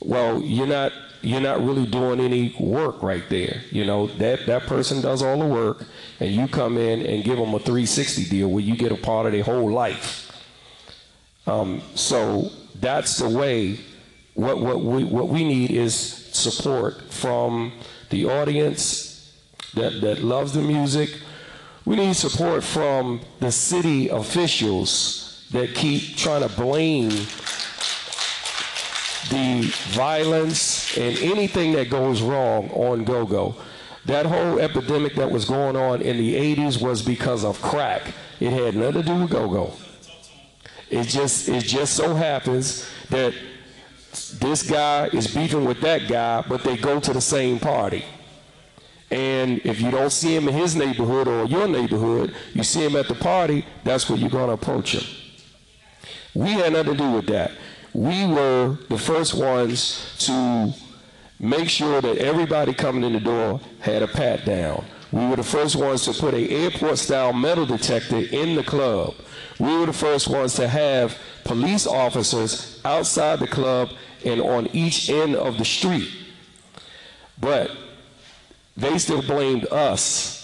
Well, 0.00 0.40
you're 0.42 0.66
not 0.66 0.92
you're 1.24 1.40
not 1.40 1.64
really 1.64 1.86
doing 1.86 2.20
any 2.20 2.54
work 2.58 3.02
right 3.02 3.22
there. 3.28 3.62
You 3.70 3.84
know 3.84 4.06
that 4.06 4.46
that 4.46 4.62
person 4.62 5.00
does 5.00 5.22
all 5.22 5.38
the 5.38 5.46
work, 5.46 5.84
and 6.20 6.30
you 6.30 6.48
come 6.48 6.78
in 6.78 7.04
and 7.04 7.24
give 7.24 7.36
them 7.36 7.54
a 7.54 7.58
360 7.58 8.26
deal 8.26 8.48
where 8.48 8.62
you 8.62 8.76
get 8.76 8.92
a 8.92 8.96
part 8.96 9.26
of 9.26 9.32
their 9.32 9.42
whole 9.42 9.70
life. 9.70 10.30
Um, 11.46 11.82
so 11.94 12.50
that's 12.80 13.18
the 13.18 13.28
way. 13.28 13.80
What 14.34 14.58
what 14.58 14.80
we 14.80 15.04
what 15.04 15.28
we 15.28 15.44
need 15.44 15.70
is 15.70 15.94
support 15.94 17.12
from 17.12 17.72
the 18.10 18.26
audience 18.26 19.32
that 19.74 20.00
that 20.00 20.22
loves 20.22 20.52
the 20.52 20.62
music. 20.62 21.10
We 21.84 21.96
need 21.96 22.14
support 22.14 22.64
from 22.64 23.20
the 23.40 23.52
city 23.52 24.08
officials 24.08 25.46
that 25.52 25.74
keep 25.74 26.16
trying 26.16 26.46
to 26.46 26.54
blame 26.56 27.10
the 29.30 29.62
violence 29.92 30.96
and 30.96 31.16
anything 31.18 31.72
that 31.72 31.90
goes 31.90 32.22
wrong 32.22 32.70
on 32.70 33.04
go-go. 33.04 33.56
That 34.06 34.26
whole 34.26 34.58
epidemic 34.58 35.14
that 35.14 35.30
was 35.30 35.44
going 35.44 35.76
on 35.76 36.02
in 36.02 36.18
the 36.18 36.56
80s 36.56 36.80
was 36.80 37.02
because 37.02 37.44
of 37.44 37.60
crack. 37.62 38.02
It 38.40 38.50
had 38.50 38.76
nothing 38.76 39.02
to 39.02 39.02
do 39.02 39.14
with 39.22 39.30
go-go. 39.30 39.72
It 40.90 41.04
just 41.04 41.48
it 41.48 41.64
just 41.64 41.94
so 41.94 42.14
happens 42.14 42.86
that 43.10 43.34
this 44.38 44.62
guy 44.62 45.06
is 45.08 45.32
beefing 45.34 45.64
with 45.64 45.80
that 45.80 46.06
guy, 46.06 46.44
but 46.46 46.62
they 46.62 46.76
go 46.76 47.00
to 47.00 47.12
the 47.12 47.20
same 47.20 47.58
party. 47.58 48.04
And 49.10 49.60
if 49.64 49.80
you 49.80 49.90
don't 49.90 50.10
see 50.10 50.34
him 50.34 50.48
in 50.48 50.54
his 50.54 50.76
neighborhood 50.76 51.28
or 51.28 51.44
your 51.44 51.68
neighborhood, 51.68 52.34
you 52.52 52.62
see 52.62 52.84
him 52.84 52.96
at 52.96 53.08
the 53.08 53.14
party, 53.14 53.64
that's 53.84 54.08
where 54.08 54.18
you're 54.18 54.30
going 54.30 54.48
to 54.48 54.54
approach 54.54 54.94
him. 54.94 55.04
We 56.34 56.50
had 56.50 56.72
nothing 56.72 56.92
to 56.92 56.98
do 56.98 57.10
with 57.12 57.26
that. 57.26 57.52
We 57.94 58.26
were 58.26 58.76
the 58.88 58.98
first 58.98 59.34
ones 59.34 60.16
to 60.26 60.74
make 61.38 61.68
sure 61.68 62.00
that 62.00 62.18
everybody 62.18 62.74
coming 62.74 63.04
in 63.04 63.12
the 63.12 63.20
door 63.20 63.60
had 63.78 64.02
a 64.02 64.08
pat 64.08 64.44
down. 64.44 64.84
We 65.12 65.24
were 65.28 65.36
the 65.36 65.44
first 65.44 65.76
ones 65.76 66.04
to 66.06 66.12
put 66.12 66.34
a 66.34 66.50
airport 66.50 66.98
style 66.98 67.32
metal 67.32 67.64
detector 67.64 68.18
in 68.18 68.56
the 68.56 68.64
club. 68.64 69.14
We 69.60 69.76
were 69.76 69.86
the 69.86 69.92
first 69.92 70.26
ones 70.26 70.54
to 70.54 70.66
have 70.66 71.16
police 71.44 71.86
officers 71.86 72.80
outside 72.84 73.38
the 73.38 73.46
club 73.46 73.90
and 74.24 74.40
on 74.40 74.66
each 74.72 75.08
end 75.08 75.36
of 75.36 75.56
the 75.56 75.64
street. 75.64 76.10
But 77.40 77.70
they 78.76 78.98
still 78.98 79.22
blamed 79.22 79.68
us 79.70 80.43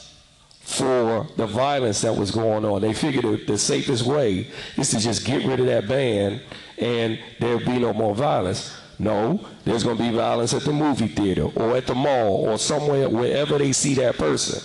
for 0.71 1.27
the 1.37 1.47
violence 1.47 2.01
that 2.03 2.15
was 2.15 2.31
going 2.31 2.65
on. 2.65 2.81
They 2.81 2.95
figured 2.95 3.47
the 3.47 3.59
safest 3.59 4.07
way 4.07 4.47
is 4.77 4.91
to 4.91 5.01
just 5.01 5.27
get 5.27 5.45
rid 5.45 5.59
of 5.59 5.67
that 5.67 5.89
band 5.89 6.41
and 6.79 7.19
there'll 7.41 7.59
be 7.59 7.79
no 7.79 7.93
more 7.93 8.15
violence. 8.15 8.77
No, 8.99 9.45
there's 9.65 9.83
going 9.83 9.97
to 9.97 10.03
be 10.03 10.11
violence 10.11 10.55
at 10.55 10.63
the 10.63 10.73
movie 10.73 11.09
theater 11.09 11.51
or 11.57 11.77
at 11.77 11.87
the 11.87 11.95
mall 11.95 12.49
or 12.49 12.59
somewhere, 12.59 13.09
wherever 13.09 13.59
they 13.59 13.73
see 13.73 13.95
that 13.95 14.17
person. 14.17 14.63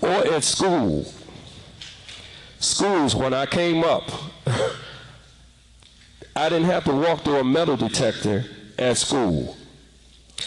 Or 0.00 0.08
at 0.08 0.44
school. 0.44 1.06
Schools, 2.60 3.16
when 3.16 3.34
I 3.34 3.46
came 3.46 3.82
up, 3.82 4.04
I 6.36 6.48
didn't 6.48 6.66
have 6.66 6.84
to 6.84 6.92
walk 6.92 7.22
through 7.22 7.40
a 7.40 7.44
metal 7.44 7.76
detector 7.76 8.44
at 8.78 8.96
school. 8.96 9.56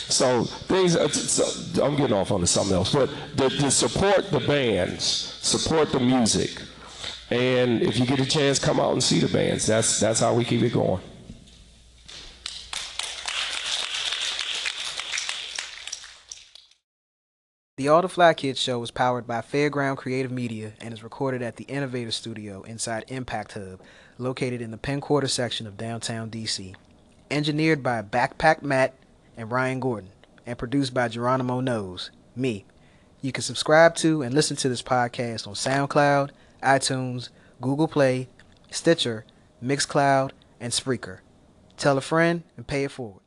So 0.10 0.44
things, 0.44 0.96
uh, 0.96 1.08
so 1.10 1.84
I'm 1.84 1.96
getting 1.96 2.16
off 2.16 2.32
on 2.32 2.46
something 2.46 2.76
else, 2.76 2.94
but 2.94 3.10
to, 3.38 3.50
to 3.50 3.72
support 3.72 4.32
the 4.32 4.40
bands, 4.40 5.04
support 5.04 5.92
the 5.92 6.00
music, 6.00 6.62
and 7.30 7.82
if 7.82 8.00
you 8.00 8.06
get 8.06 8.20
a 8.20 8.26
chance, 8.26 8.58
come 8.58 8.80
out 8.80 8.94
and 8.94 9.04
see 9.04 9.20
the 9.20 9.28
bands. 9.28 9.66
That's 9.66 10.00
that's 10.00 10.20
how 10.22 10.34
we 10.34 10.46
keep 10.46 10.62
it 10.62 10.74
going. 10.74 11.02
The 17.78 17.90
All 17.90 18.02
the 18.02 18.10
Fly 18.10 18.34
Kids 18.34 18.60
show 18.60 18.82
is 18.82 18.90
powered 18.90 19.28
by 19.28 19.42
Fairground 19.42 19.98
Creative 19.98 20.32
Media 20.32 20.74
and 20.82 20.96
is 20.96 21.04
recorded 21.04 21.44
at 21.44 21.58
the 21.58 21.64
Innovator 21.66 22.10
Studio 22.10 22.64
inside 22.64 23.06
Impact 23.08 23.54
Hub, 23.54 23.82
located 24.18 24.64
in 24.64 24.72
the 24.72 24.80
Penn 24.80 25.00
Quarter 25.00 25.28
section 25.28 25.68
of 25.68 25.78
downtown 25.78 26.32
DC. 26.32 26.74
Engineered 27.30 27.84
by 27.84 28.02
Backpack 28.02 28.64
Matt 28.64 28.96
and 29.38 29.52
Ryan 29.52 29.80
Gordon, 29.80 30.10
and 30.46 30.58
produced 30.58 30.94
by 30.94 31.08
Geronimo 31.08 31.62
Knows, 31.62 32.12
me. 32.36 32.66
You 33.22 33.32
can 33.32 33.44
subscribe 33.44 33.96
to 33.98 34.22
and 34.24 34.34
listen 34.34 34.58
to 34.58 34.70
this 34.70 34.82
podcast 34.82 35.48
on 35.48 35.54
SoundCloud, 35.54 36.32
iTunes, 36.62 37.30
Google 37.62 37.88
Play, 37.88 38.28
Stitcher, 38.72 39.26
Mixcloud, 39.64 40.32
and 40.60 40.74
Spreaker. 40.74 41.20
Tell 41.78 41.98
a 41.98 42.02
friend 42.02 42.44
and 42.58 42.68
pay 42.68 42.84
it 42.84 42.92
forward. 42.92 43.22